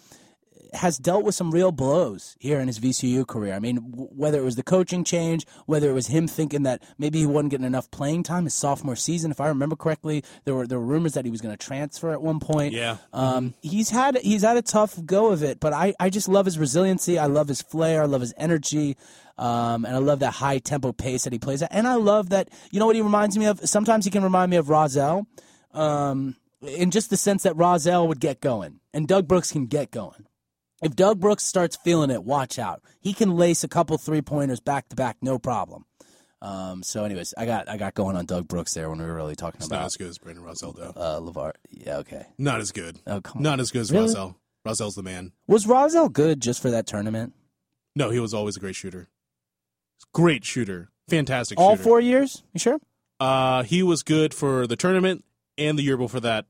has 0.74 0.98
dealt 0.98 1.24
with 1.24 1.34
some 1.34 1.50
real 1.50 1.72
blows 1.72 2.36
here 2.38 2.60
in 2.60 2.66
his 2.66 2.78
VCU 2.78 3.26
career. 3.26 3.54
I 3.54 3.58
mean, 3.58 3.76
w- 3.90 4.08
whether 4.10 4.38
it 4.38 4.44
was 4.44 4.56
the 4.56 4.62
coaching 4.62 5.04
change, 5.04 5.46
whether 5.66 5.90
it 5.90 5.92
was 5.92 6.08
him 6.08 6.26
thinking 6.26 6.62
that 6.64 6.82
maybe 6.98 7.20
he 7.20 7.26
wasn't 7.26 7.50
getting 7.50 7.66
enough 7.66 7.90
playing 7.90 8.22
time 8.22 8.44
his 8.44 8.54
sophomore 8.54 8.96
season. 8.96 9.30
If 9.30 9.40
I 9.40 9.48
remember 9.48 9.76
correctly, 9.76 10.24
there 10.44 10.54
were 10.54 10.66
there 10.66 10.78
were 10.78 10.86
rumors 10.86 11.14
that 11.14 11.24
he 11.24 11.30
was 11.30 11.40
going 11.40 11.56
to 11.56 11.64
transfer 11.64 12.10
at 12.10 12.22
one 12.22 12.40
point. 12.40 12.74
Yeah. 12.74 12.96
Um, 13.12 13.54
he's 13.62 13.90
had 13.90 14.16
he's 14.18 14.42
had 14.42 14.56
a 14.56 14.62
tough 14.62 15.04
go 15.04 15.32
of 15.32 15.42
it, 15.42 15.60
but 15.60 15.72
I, 15.72 15.94
I 16.00 16.10
just 16.10 16.28
love 16.28 16.46
his 16.46 16.58
resiliency. 16.58 17.18
I 17.18 17.26
love 17.26 17.48
his 17.48 17.62
flair. 17.62 18.02
I 18.02 18.06
love 18.06 18.20
his 18.20 18.34
energy. 18.36 18.96
Um, 19.38 19.84
and 19.84 19.94
I 19.94 19.98
love 19.98 20.20
that 20.20 20.32
high 20.32 20.58
tempo 20.58 20.92
pace 20.92 21.24
that 21.24 21.32
he 21.32 21.38
plays 21.38 21.62
at. 21.62 21.72
And 21.72 21.86
I 21.86 21.94
love 21.96 22.30
that, 22.30 22.48
you 22.70 22.80
know 22.80 22.86
what 22.86 22.96
he 22.96 23.02
reminds 23.02 23.36
me 23.36 23.44
of? 23.44 23.60
Sometimes 23.68 24.06
he 24.06 24.10
can 24.10 24.24
remind 24.24 24.50
me 24.50 24.56
of 24.56 24.70
Rozelle, 24.70 25.26
um, 25.74 26.36
in 26.62 26.90
just 26.90 27.10
the 27.10 27.18
sense 27.18 27.42
that 27.42 27.54
Rozelle 27.54 28.08
would 28.08 28.20
get 28.20 28.40
going 28.40 28.80
and 28.94 29.06
Doug 29.06 29.28
Brooks 29.28 29.52
can 29.52 29.66
get 29.66 29.90
going. 29.90 30.26
If 30.86 30.94
Doug 30.94 31.18
Brooks 31.18 31.42
starts 31.42 31.76
feeling 31.76 32.10
it, 32.12 32.22
watch 32.22 32.60
out. 32.60 32.80
He 33.00 33.12
can 33.12 33.32
lace 33.36 33.64
a 33.64 33.68
couple 33.68 33.98
three 33.98 34.22
pointers 34.22 34.60
back 34.60 34.88
to 34.90 34.94
back, 34.96 35.16
no 35.20 35.36
problem. 35.36 35.84
Um, 36.40 36.84
so, 36.84 37.02
anyways, 37.04 37.34
I 37.36 37.44
got 37.44 37.68
I 37.68 37.76
got 37.76 37.94
going 37.94 38.14
on 38.14 38.24
Doug 38.24 38.46
Brooks 38.46 38.72
there 38.74 38.88
when 38.88 39.00
we 39.00 39.04
were 39.04 39.14
really 39.16 39.34
talking 39.34 39.58
It's 39.60 39.68
not 39.68 39.78
about 39.78 39.86
as 39.86 39.96
good 39.96 40.06
as 40.08 40.18
Brandon 40.18 40.44
Rozelle, 40.44 40.70
though. 40.72 40.92
uh, 40.94 41.18
Levar. 41.18 41.52
Yeah, 41.72 41.96
okay. 41.98 42.26
Not 42.38 42.60
as 42.60 42.70
good. 42.70 43.00
Oh, 43.04 43.20
come 43.20 43.38
on. 43.38 43.42
Not 43.42 43.58
as 43.58 43.72
good 43.72 43.80
as 43.80 43.90
Really? 43.90 44.04
Rozelle. 44.04 44.36
Rozelle's 44.64 44.94
the 44.94 45.02
man. 45.02 45.32
Was 45.48 45.66
Rozelle 45.66 46.08
good 46.08 46.40
just 46.40 46.62
for 46.62 46.70
that 46.70 46.86
tournament? 46.86 47.32
No, 47.96 48.10
he 48.10 48.20
was 48.20 48.32
always 48.32 48.56
a 48.56 48.60
great 48.60 48.76
shooter. 48.76 49.08
Great 50.14 50.44
shooter. 50.44 50.90
Fantastic 51.08 51.58
All 51.58 51.72
shooter. 51.72 51.82
four 51.82 52.00
years? 52.00 52.44
You 52.52 52.60
sure? 52.60 52.78
Uh, 53.18 53.62
he 53.64 53.82
was 53.82 54.02
good 54.04 54.32
for 54.34 54.66
the 54.68 54.76
tournament 54.76 55.24
and 55.58 55.76
the 55.78 55.82
year 55.82 55.96
before 55.96 56.20
that. 56.20 56.46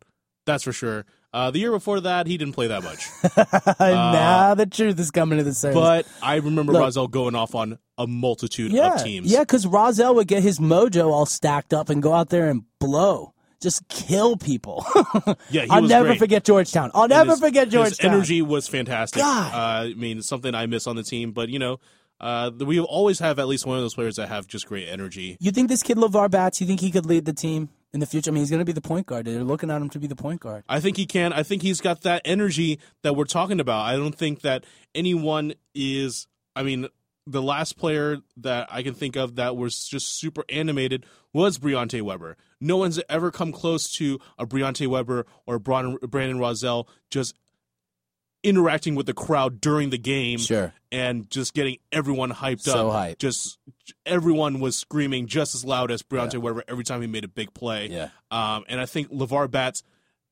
That's 0.46 0.64
for 0.64 0.72
sure. 0.72 1.06
Uh, 1.36 1.50
the 1.50 1.58
year 1.58 1.70
before 1.70 2.00
that, 2.00 2.26
he 2.26 2.38
didn't 2.38 2.54
play 2.54 2.68
that 2.68 2.82
much. 2.82 3.06
now 3.80 4.54
the 4.54 4.64
truth 4.64 4.98
is 4.98 5.10
coming 5.10 5.36
to 5.36 5.44
the 5.44 5.52
surface. 5.52 5.74
but 5.74 6.06
I 6.22 6.36
remember 6.36 6.72
Look. 6.72 6.80
Rozelle 6.80 7.08
going 7.08 7.34
off 7.34 7.54
on 7.54 7.78
a 7.98 8.06
multitude 8.06 8.72
yeah, 8.72 8.94
of 8.94 9.02
teams. 9.02 9.30
yeah, 9.30 9.40
because 9.40 9.66
Rozelle 9.66 10.14
would 10.14 10.28
get 10.28 10.42
his 10.42 10.58
mojo 10.58 11.12
all 11.12 11.26
stacked 11.26 11.74
up 11.74 11.90
and 11.90 12.02
go 12.02 12.14
out 12.14 12.30
there 12.30 12.48
and 12.48 12.62
blow, 12.78 13.34
just 13.60 13.86
kill 13.88 14.38
people. 14.38 14.86
Yeah, 15.50 15.66
I'll 15.68 15.82
never 15.82 16.08
great. 16.08 16.18
forget 16.18 16.42
Georgetown. 16.44 16.90
I'll 16.94 17.06
never 17.06 17.32
his- 17.32 17.40
forget 17.40 17.66
His 17.66 17.72
Georgetown. 17.74 18.10
energy 18.14 18.40
was 18.40 18.66
fantastic. 18.66 19.20
God. 19.20 19.52
Uh, 19.52 19.90
I 19.90 19.94
mean, 19.94 20.22
something 20.22 20.54
I 20.54 20.64
miss 20.64 20.86
on 20.86 20.96
the 20.96 21.02
team, 21.02 21.32
but 21.32 21.50
you 21.50 21.58
know, 21.58 21.80
uh, 22.18 22.50
we 22.58 22.80
always 22.80 23.18
have 23.18 23.38
at 23.38 23.46
least 23.46 23.66
one 23.66 23.76
of 23.76 23.84
those 23.84 23.94
players 23.94 24.16
that 24.16 24.28
have 24.28 24.46
just 24.46 24.66
great 24.66 24.88
energy. 24.88 25.36
You 25.38 25.50
think 25.50 25.68
this 25.68 25.82
kid 25.82 25.98
LeVar 25.98 26.30
Batts? 26.30 26.62
You 26.62 26.66
think 26.66 26.80
he 26.80 26.90
could 26.90 27.04
lead 27.04 27.26
the 27.26 27.34
team 27.34 27.68
in 27.92 28.00
the 28.00 28.06
future? 28.06 28.30
I 28.30 28.34
mean, 28.34 28.42
he's 28.42 28.50
going 28.50 28.60
to 28.60 28.64
be 28.64 28.72
the 28.72 28.80
point 28.80 29.06
guard. 29.06 29.26
They're 29.26 29.44
looking 29.44 29.70
at 29.70 29.80
him 29.80 29.90
to 29.90 29.98
be 29.98 30.06
the 30.06 30.16
point 30.16 30.40
guard. 30.40 30.64
I 30.68 30.80
think 30.80 30.96
he 30.96 31.06
can. 31.06 31.32
I 31.32 31.42
think 31.42 31.62
he's 31.62 31.80
got 31.80 32.02
that 32.02 32.22
energy 32.24 32.80
that 33.02 33.14
we're 33.14 33.24
talking 33.24 33.60
about. 33.60 33.82
I 33.82 33.96
don't 33.96 34.14
think 34.14 34.42
that 34.42 34.64
anyone 34.94 35.54
is. 35.74 36.26
I 36.54 36.62
mean, 36.62 36.88
the 37.26 37.42
last 37.42 37.76
player 37.76 38.18
that 38.36 38.68
I 38.70 38.82
can 38.82 38.94
think 38.94 39.16
of 39.16 39.36
that 39.36 39.56
was 39.56 39.86
just 39.86 40.18
super 40.18 40.44
animated 40.48 41.04
was 41.32 41.58
Briante 41.58 42.00
Weber. 42.00 42.36
No 42.60 42.76
one's 42.76 43.00
ever 43.08 43.30
come 43.30 43.52
close 43.52 43.92
to 43.94 44.18
a 44.38 44.46
Briante 44.46 44.86
Weber 44.86 45.26
or 45.46 45.58
Bron- 45.58 45.98
Brandon 46.08 46.38
Rozelle 46.38 46.88
just 47.10 47.34
interacting 48.46 48.94
with 48.94 49.06
the 49.06 49.12
crowd 49.14 49.60
during 49.60 49.90
the 49.90 49.98
game 49.98 50.38
Sure. 50.38 50.72
and 50.92 51.28
just 51.30 51.52
getting 51.54 51.78
everyone 51.92 52.30
hyped 52.30 52.60
So 52.60 52.90
up. 52.90 52.94
hyped. 53.10 53.18
Just 53.18 53.58
everyone 54.04 54.60
was 54.60 54.76
screaming 54.76 55.26
just 55.26 55.54
as 55.54 55.64
loud 55.64 55.90
as 55.90 56.02
Briante 56.02 56.38
Weber 56.38 56.62
every 56.68 56.84
time 56.84 57.00
he 57.00 57.06
made 57.06 57.24
a 57.24 57.28
big 57.28 57.52
play. 57.54 57.88
Yeah. 57.88 58.08
Um, 58.30 58.64
and 58.68 58.80
I 58.80 58.86
think 58.86 59.10
LeVar 59.10 59.50
Batts 59.50 59.82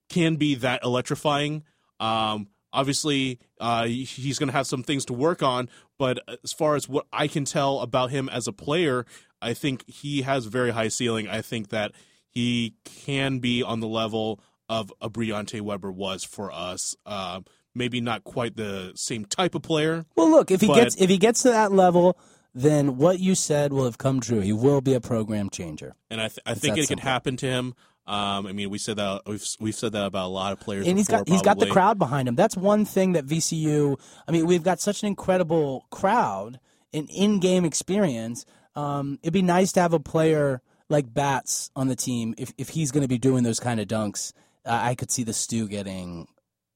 can 0.09 0.37
be 0.37 0.55
that 0.57 0.83
electrifying. 0.85 1.65
Um, 2.01 2.49
obviously, 2.73 3.39
uh, 3.61 3.87
he's 3.87 4.39
going 4.39 4.49
to 4.49 4.53
have 4.53 4.67
some 4.67 4.83
things 4.83 5.05
to 5.07 5.13
work 5.13 5.43
on, 5.43 5.69
but 5.99 6.19
as 6.45 6.53
far 6.53 6.77
as 6.77 6.89
what 6.89 7.07
I 7.13 7.27
can 7.29 7.45
tell 7.45 7.81
about 7.81 8.11
him 8.11 8.29
as 8.29 8.47
a 8.47 8.53
player, 8.53 9.07
I 9.43 9.55
think 9.55 9.89
he 9.89 10.23
has 10.23 10.47
very 10.47 10.71
high 10.71 10.89
ceiling. 10.89 11.29
I 11.29 11.43
think 11.43 11.71
that 11.71 11.93
he 12.29 12.75
can 12.85 13.39
be 13.39 13.63
on 13.63 13.81
the 13.81 13.87
level 13.89 14.41
of 14.69 14.93
a 15.01 15.11
Briante 15.11 15.61
Weber 15.61 15.93
was 15.93 16.25
for 16.25 16.51
us. 16.53 16.97
Uh, 17.07 17.41
maybe 17.75 18.01
not 18.01 18.25
quite 18.25 18.57
the 18.57 18.93
same 18.95 19.25
type 19.25 19.55
of 19.55 19.63
player. 19.63 20.05
Well, 20.17 20.31
look 20.31 20.51
if 20.51 20.61
he 20.61 20.67
But- 20.67 20.77
gets 20.77 20.97
if 20.97 21.09
he 21.11 21.19
gets 21.19 21.43
to 21.43 21.51
that 21.51 21.73
level, 21.73 22.17
then 22.55 22.97
what 22.99 23.19
you 23.19 23.35
said 23.35 23.73
will 23.73 23.85
have 23.85 23.99
come 23.99 24.21
true. 24.21 24.41
He 24.41 24.53
will 24.53 24.81
be 24.81 24.95
a 24.95 25.01
program 25.01 25.51
changer. 25.51 25.97
and 26.11 26.21
I, 26.21 26.29
th- 26.29 26.41
I 26.47 26.55
think 26.55 26.79
it 26.79 26.89
could 26.89 27.01
happen 27.01 27.37
to 27.39 27.47
him. 27.47 27.75
Um, 28.07 28.47
I 28.47 28.53
mean, 28.53 28.69
we 28.69 28.77
said 28.79 28.97
that 28.99 29.23
we've 29.27 29.45
we've 29.61 29.75
said 29.75 29.93
that 29.93 30.05
about 30.05 30.27
a 30.27 30.29
lot 30.29 30.53
of 30.53 30.61
players. 30.61 30.87
and 30.87 30.99
he's 30.99 31.07
before, 31.07 31.21
got 31.25 31.29
he's 31.29 31.43
got 31.43 31.59
the 31.59 31.67
crowd 31.67 31.99
behind 31.99 32.29
him. 32.29 32.35
That's 32.37 32.55
one 32.57 32.85
thing 32.85 33.13
that 33.13 33.25
VCU. 33.27 33.99
I 34.29 34.31
mean, 34.33 34.47
we've 34.47 34.63
got 34.63 34.79
such 34.79 35.03
an 35.03 35.07
incredible 35.09 35.87
crowd, 35.91 36.61
an 36.93 37.07
in-game 37.09 37.65
experience. 37.65 38.45
Um, 38.77 39.19
it'd 39.23 39.33
be 39.33 39.41
nice 39.41 39.73
to 39.73 39.81
have 39.81 39.95
a 39.95 39.99
player 40.01 40.61
like 40.91 41.15
Batts 41.15 41.71
on 41.75 41.89
the 41.89 41.97
team 41.97 42.35
if 42.37 42.53
if 42.59 42.69
he's 42.69 42.91
going 42.93 43.03
to 43.03 43.09
be 43.09 43.17
doing 43.19 43.43
those 43.43 43.59
kind 43.59 43.81
of 43.81 43.89
dunks. 43.89 44.33
Uh, 44.67 44.79
I 44.83 44.95
could 44.95 45.11
see 45.11 45.25
the 45.25 45.33
Stu 45.33 45.67
getting 45.67 46.29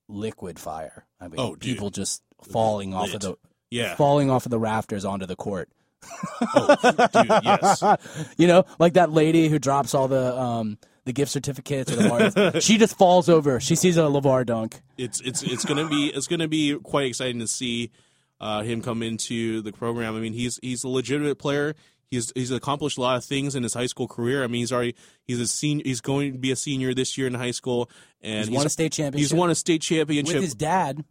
liquid 0.08 0.58
fire. 0.58 1.04
I 1.20 1.28
mean, 1.28 1.38
Oh, 1.38 1.50
dude. 1.54 1.60
people 1.60 1.90
just 1.90 2.22
falling 2.50 2.94
off 2.94 3.12
of 3.14 3.20
the 3.20 3.34
Yeah. 3.70 3.94
falling 3.96 4.30
off 4.30 4.46
of 4.46 4.50
the 4.50 4.58
rafters 4.58 5.04
onto 5.04 5.26
the 5.26 5.36
court. 5.36 5.68
Oh, 6.54 6.76
dude, 7.12 7.28
yes. 7.44 7.82
you 8.38 8.46
know, 8.46 8.64
like 8.78 8.94
that 8.94 9.10
lady 9.12 9.48
who 9.48 9.58
drops 9.58 9.94
all 9.94 10.08
the 10.08 10.38
um, 10.38 10.78
the 11.04 11.12
gift 11.12 11.32
certificates 11.32 11.90
or 11.92 11.96
the 11.96 12.08
Martins. 12.08 12.64
she 12.64 12.78
just 12.78 12.96
falls 12.96 13.28
over. 13.28 13.60
She 13.60 13.74
sees 13.74 13.96
a 13.96 14.02
Levar 14.02 14.46
dunk. 14.46 14.80
It's 14.96 15.20
it's 15.20 15.42
it's 15.42 15.64
gonna 15.64 15.88
be 15.88 16.12
it's 16.14 16.26
gonna 16.26 16.48
be 16.48 16.76
quite 16.78 17.06
exciting 17.06 17.40
to 17.40 17.48
see 17.48 17.90
uh, 18.40 18.62
him 18.62 18.82
come 18.82 19.02
into 19.02 19.60
the 19.62 19.72
program. 19.72 20.14
I 20.16 20.20
mean, 20.20 20.32
he's 20.34 20.58
he's 20.62 20.84
a 20.84 20.88
legitimate 20.88 21.38
player. 21.38 21.74
He's 22.10 22.32
he's 22.34 22.50
accomplished 22.50 22.98
a 22.98 23.00
lot 23.00 23.16
of 23.16 23.24
things 23.24 23.54
in 23.54 23.62
his 23.62 23.74
high 23.74 23.86
school 23.86 24.08
career. 24.08 24.42
I 24.42 24.46
mean, 24.46 24.60
he's 24.60 24.72
already 24.72 24.94
he's 25.24 25.40
a 25.40 25.46
senior. 25.46 25.82
He's 25.84 26.00
going 26.00 26.32
to 26.32 26.38
be 26.38 26.50
a 26.50 26.56
senior 26.56 26.94
this 26.94 27.18
year 27.18 27.26
in 27.26 27.34
high 27.34 27.50
school, 27.50 27.90
and 28.22 28.48
He's 28.48 28.56
won 28.56 28.66
a 28.66 28.70
state 28.70 28.92
championship. 28.92 29.18
He's 29.18 29.34
won 29.34 29.50
a 29.50 29.54
state 29.54 29.82
championship. 29.82 30.36
with 30.36 30.44
his 30.44 30.54
dad. 30.54 31.04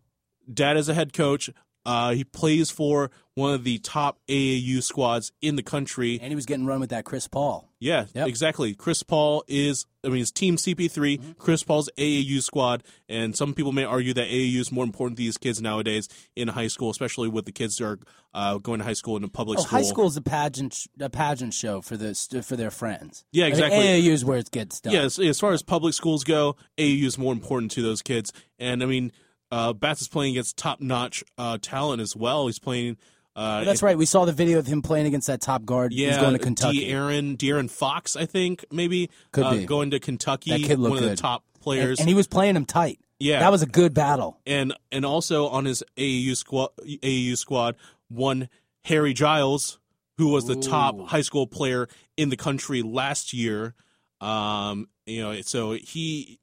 Dad 0.51 0.77
is 0.77 0.89
a 0.89 0.93
head 0.93 1.13
coach. 1.13 1.49
Uh, 1.87 2.11
he 2.11 2.23
plays 2.25 2.69
for 2.69 3.09
one 3.35 3.53
of 3.53 3.63
the 3.63 3.77
top 3.77 4.17
AAU 4.27 4.81
squads 4.83 5.31
in 5.41 5.55
the 5.55 5.63
country. 5.63 6.19
And 6.21 6.29
he 6.31 6.35
was 6.35 6.45
getting 6.45 6.65
run 6.65 6.79
with 6.81 6.89
that 6.89 7.05
Chris 7.05 7.27
Paul. 7.27 7.69
Yeah, 7.79 8.05
Yep. 8.13 8.27
exactly. 8.27 8.73
Chris 8.73 9.03
Paul 9.03 9.43
is, 9.47 9.85
I 10.03 10.09
mean, 10.09 10.21
it's 10.21 10.31
Team 10.31 10.57
CP3, 10.57 11.17
Mm-hmm. 11.19 11.31
Chris 11.37 11.63
Paul's 11.63 11.89
AAU 11.97 12.41
squad, 12.41 12.83
and 13.07 13.37
some 13.37 13.53
people 13.53 13.71
may 13.71 13.83
argue 13.85 14.13
that 14.15 14.27
AAU 14.27 14.59
is 14.59 14.71
more 14.71 14.83
important 14.83 15.17
to 15.17 15.23
these 15.23 15.37
kids 15.37 15.61
nowadays 15.61 16.09
in 16.35 16.47
high 16.49 16.67
school, 16.67 16.89
especially 16.89 17.29
with 17.29 17.45
the 17.45 17.51
kids 17.53 17.77
that 17.77 17.85
are 17.85 17.99
uh, 18.33 18.57
going 18.57 18.79
to 18.79 18.85
high 18.85 18.93
school 18.93 19.15
in 19.15 19.29
public 19.29 19.59
Oh, 19.59 19.61
school. 19.61 19.77
high 19.77 19.83
school 19.85 20.07
is 20.07 20.17
a 20.17 20.21
pageant 20.21 20.75
a 20.99 21.09
pageant 21.09 21.53
show 21.53 21.79
for 21.81 21.95
the 21.95 22.13
for 22.45 22.55
their 22.57 22.71
friends. 22.71 23.23
Yeah, 23.31 23.45
I 23.45 23.51
think 23.51 23.63
exactly. 23.65 23.85
AAU 23.87 24.11
is 24.11 24.25
where 24.25 24.39
it 24.39 24.51
gets 24.51 24.81
done. 24.81 24.93
Yeah, 24.93 25.03
as, 25.03 25.19
as 25.19 25.39
far 25.39 25.53
as 25.53 25.63
public 25.63 25.93
schools 25.93 26.23
go, 26.23 26.55
AAU 26.77 27.05
is 27.05 27.17
more 27.17 27.31
important 27.31 27.71
to 27.73 27.81
those 27.81 28.01
kids. 28.01 28.33
And 28.59 28.83
I 28.83 28.87
mean, 28.87 29.11
uh, 29.51 29.73
Batts 29.73 30.01
is 30.01 30.07
playing 30.07 30.33
against 30.33 30.57
top 30.57 30.81
notch 30.81 31.23
uh, 31.37 31.57
talent 31.61 32.01
as 32.01 32.15
well. 32.15 32.47
He's 32.47 32.59
playing. 32.59 32.97
Uh, 33.35 33.63
That's 33.63 33.83
right. 33.83 33.97
We 33.97 34.05
saw 34.07 34.25
the 34.25 34.31
video 34.33 34.57
of 34.57 34.65
him 34.65 34.81
playing 34.81 35.05
against 35.05 35.27
that 35.27 35.41
top 35.41 35.63
guard. 35.63 35.93
Yeah, 35.93 36.07
He's 36.09 36.17
going 36.17 36.33
to 36.33 36.39
Kentucky. 36.39 36.87
De'Aaron, 36.91 37.37
De'Aaron 37.37 37.69
Fox, 37.69 38.15
I 38.15 38.25
think 38.25 38.65
maybe 38.71 39.11
Could 39.31 39.43
uh, 39.43 39.51
be. 39.51 39.65
going 39.65 39.91
to 39.91 39.99
Kentucky. 39.99 40.49
That 40.51 40.61
kid 40.61 40.79
looked 40.79 40.89
one 40.89 40.97
of 40.97 41.03
the 41.03 41.09
good. 41.11 41.19
top 41.19 41.43
players. 41.61 41.99
and 41.99 42.09
he 42.09 42.15
was 42.15 42.27
playing 42.27 42.55
him 42.55 42.65
tight. 42.65 42.99
Yeah. 43.19 43.39
that 43.39 43.51
was 43.51 43.61
a 43.61 43.67
good 43.67 43.93
battle. 43.93 44.39
and 44.45 44.73
and 44.91 45.05
also 45.05 45.47
on 45.47 45.65
his 45.65 45.83
AAU 45.97 46.35
squad, 46.35 46.69
AAU 46.83 47.37
squad, 47.37 47.75
one 48.09 48.49
Harry 48.85 49.13
Giles, 49.13 49.79
who 50.17 50.29
was 50.29 50.45
the 50.45 50.55
top 50.55 50.99
high 51.09 51.21
school 51.21 51.45
player 51.47 51.87
in 52.15 52.29
the 52.29 52.37
country 52.37 52.81
last 52.81 53.33
year. 53.33 53.75
Um, 54.19 54.87
you 55.05 55.21
know, 55.21 55.41
so 55.41 55.73
he, 55.73 56.39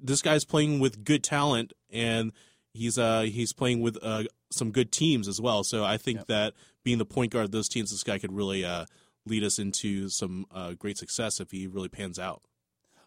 this 0.00 0.22
guy's 0.22 0.44
playing 0.44 0.78
with 0.80 1.04
good 1.04 1.24
talent, 1.24 1.72
and 1.92 2.32
he's 2.72 2.98
uh 2.98 3.22
he's 3.22 3.52
playing 3.52 3.80
with 3.80 3.96
a, 3.96 4.26
some 4.50 4.70
good 4.70 4.92
teams 4.92 5.28
as 5.28 5.40
well. 5.40 5.64
So 5.64 5.84
I 5.84 5.96
think 5.96 6.26
that 6.26 6.54
being 6.84 6.98
the 6.98 7.04
point 7.04 7.32
guard 7.32 7.44
of 7.44 7.50
those 7.50 7.68
teams, 7.68 7.90
this 7.90 8.02
guy 8.02 8.18
could 8.18 8.32
really 8.32 8.64
uh, 8.64 8.86
lead 9.26 9.44
us 9.44 9.58
into 9.58 10.08
some 10.08 10.46
uh, 10.52 10.72
great 10.72 10.98
success 10.98 11.40
if 11.40 11.50
he 11.50 11.66
really 11.66 11.88
pans 11.88 12.18
out. 12.18 12.42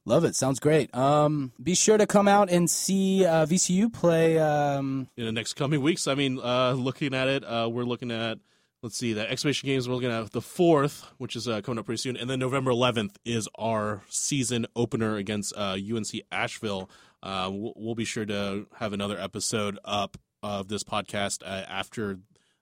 Love 0.06 0.24
it. 0.24 0.36
Sounds 0.36 0.60
great. 0.60 0.94
Um, 0.96 1.52
be 1.62 1.76
sure 1.76 1.98
to 1.98 2.08
come 2.08 2.28
out 2.28 2.50
and 2.50 2.70
see 2.70 3.24
uh, 3.24 3.46
VCU 3.46 3.94
play. 3.94 4.40
Um, 4.40 5.08
in 5.16 5.26
the 5.26 5.32
next 5.32 5.54
coming 5.54 5.82
weeks. 5.82 6.08
I 6.08 6.16
mean, 6.16 6.40
uh, 6.40 6.72
looking 6.72 7.14
at 7.14 7.28
it, 7.28 7.44
uh, 7.44 7.70
we're 7.72 7.84
looking 7.84 8.10
at 8.10 8.40
let's 8.82 8.98
see, 8.98 9.14
the 9.14 9.30
exhibition 9.30 9.68
games. 9.68 9.88
We're 9.88 9.96
looking 9.96 10.12
at 10.12 10.32
the 10.32 10.42
fourth, 10.42 11.06
which 11.18 11.36
is 11.36 11.48
uh, 11.48 11.62
coming 11.62 11.80
up 11.80 11.86
pretty 11.86 12.00
soon, 12.00 12.18
and 12.18 12.30
then 12.30 12.40
November 12.40 12.72
11th 12.72 13.16
is 13.26 13.48
our 13.56 14.02
season 14.10 14.66
opener 14.76 15.18
against 15.18 15.54
uh, 15.56 15.78
UNC 15.78 16.08
Asheville. 16.32 16.90
Uh, 17.24 17.50
we'll, 17.52 17.74
we'll, 17.76 17.96
be 17.96 18.06
sure 18.06 18.26
to 18.26 18.66
have 18.76 18.94
another 18.94 19.20
episode 19.20 19.78
up 19.86 20.18
of 20.42 20.68
this 20.68 20.84
podcast 20.84 21.44
uh, 21.44 21.66
after 21.70 22.20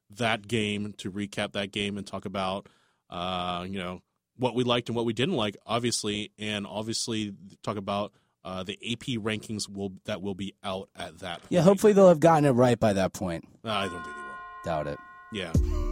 that 0.10 0.48
game 0.48 0.94
to 0.98 1.12
recap 1.12 1.54
that 1.54 1.72
game 1.72 1.98
and 1.98 2.06
talk 2.06 2.26
about 2.26 2.68
uh, 3.10 3.66
you 3.68 3.80
know 3.80 4.02
what 4.38 4.56
we 4.56 4.64
liked 4.64 4.90
and 4.90 4.96
what 4.96 5.06
we 5.06 5.14
didn't 5.14 5.36
like, 5.36 5.58
obviously, 5.66 6.32
and 6.40 6.66
obviously 6.66 7.34
talk 7.62 7.78
about 7.78 8.14
uh, 8.44 8.64
the 8.64 8.74
AP 8.90 9.22
rankings 9.22 9.70
will 9.70 9.94
that 10.06 10.22
will 10.22 10.36
be 10.36 10.56
out 10.64 10.90
at 10.96 11.20
that. 11.20 11.42
point. 11.42 11.52
Yeah, 11.52 11.62
hopefully 11.62 11.94
they'll 11.94 12.08
have 12.08 12.20
gotten 12.20 12.46
it 12.46 12.52
right 12.52 12.80
by 12.80 12.94
that 12.94 13.14
point. 13.14 13.46
I 13.64 13.88
don't 13.88 13.92
think 13.92 14.06
they 14.06 14.12
will. 14.12 14.66
Doubt 14.66 14.88
it. 14.88 14.98
Yeah. 15.32 15.89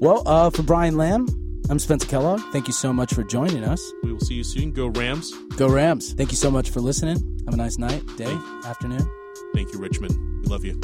Well, 0.00 0.22
uh, 0.26 0.50
for 0.50 0.62
Brian 0.62 0.96
Lamb, 0.96 1.26
I'm 1.68 1.78
Spencer 1.78 2.06
Kellogg. 2.06 2.40
Thank 2.52 2.68
you 2.68 2.72
so 2.72 2.92
much 2.92 3.12
for 3.12 3.24
joining 3.24 3.64
us. 3.64 3.92
We 4.04 4.12
will 4.12 4.20
see 4.20 4.34
you 4.34 4.44
soon. 4.44 4.70
Go 4.72 4.86
Rams. 4.86 5.34
Go 5.56 5.68
Rams. 5.68 6.12
Thank 6.12 6.30
you 6.30 6.36
so 6.36 6.50
much 6.50 6.70
for 6.70 6.80
listening. 6.80 7.16
Have 7.46 7.54
a 7.54 7.56
nice 7.56 7.78
night, 7.78 8.04
day, 8.16 8.32
afternoon. 8.64 9.08
Thank 9.54 9.72
you, 9.72 9.80
Richmond. 9.80 10.16
We 10.42 10.48
love 10.48 10.64
you. 10.64 10.80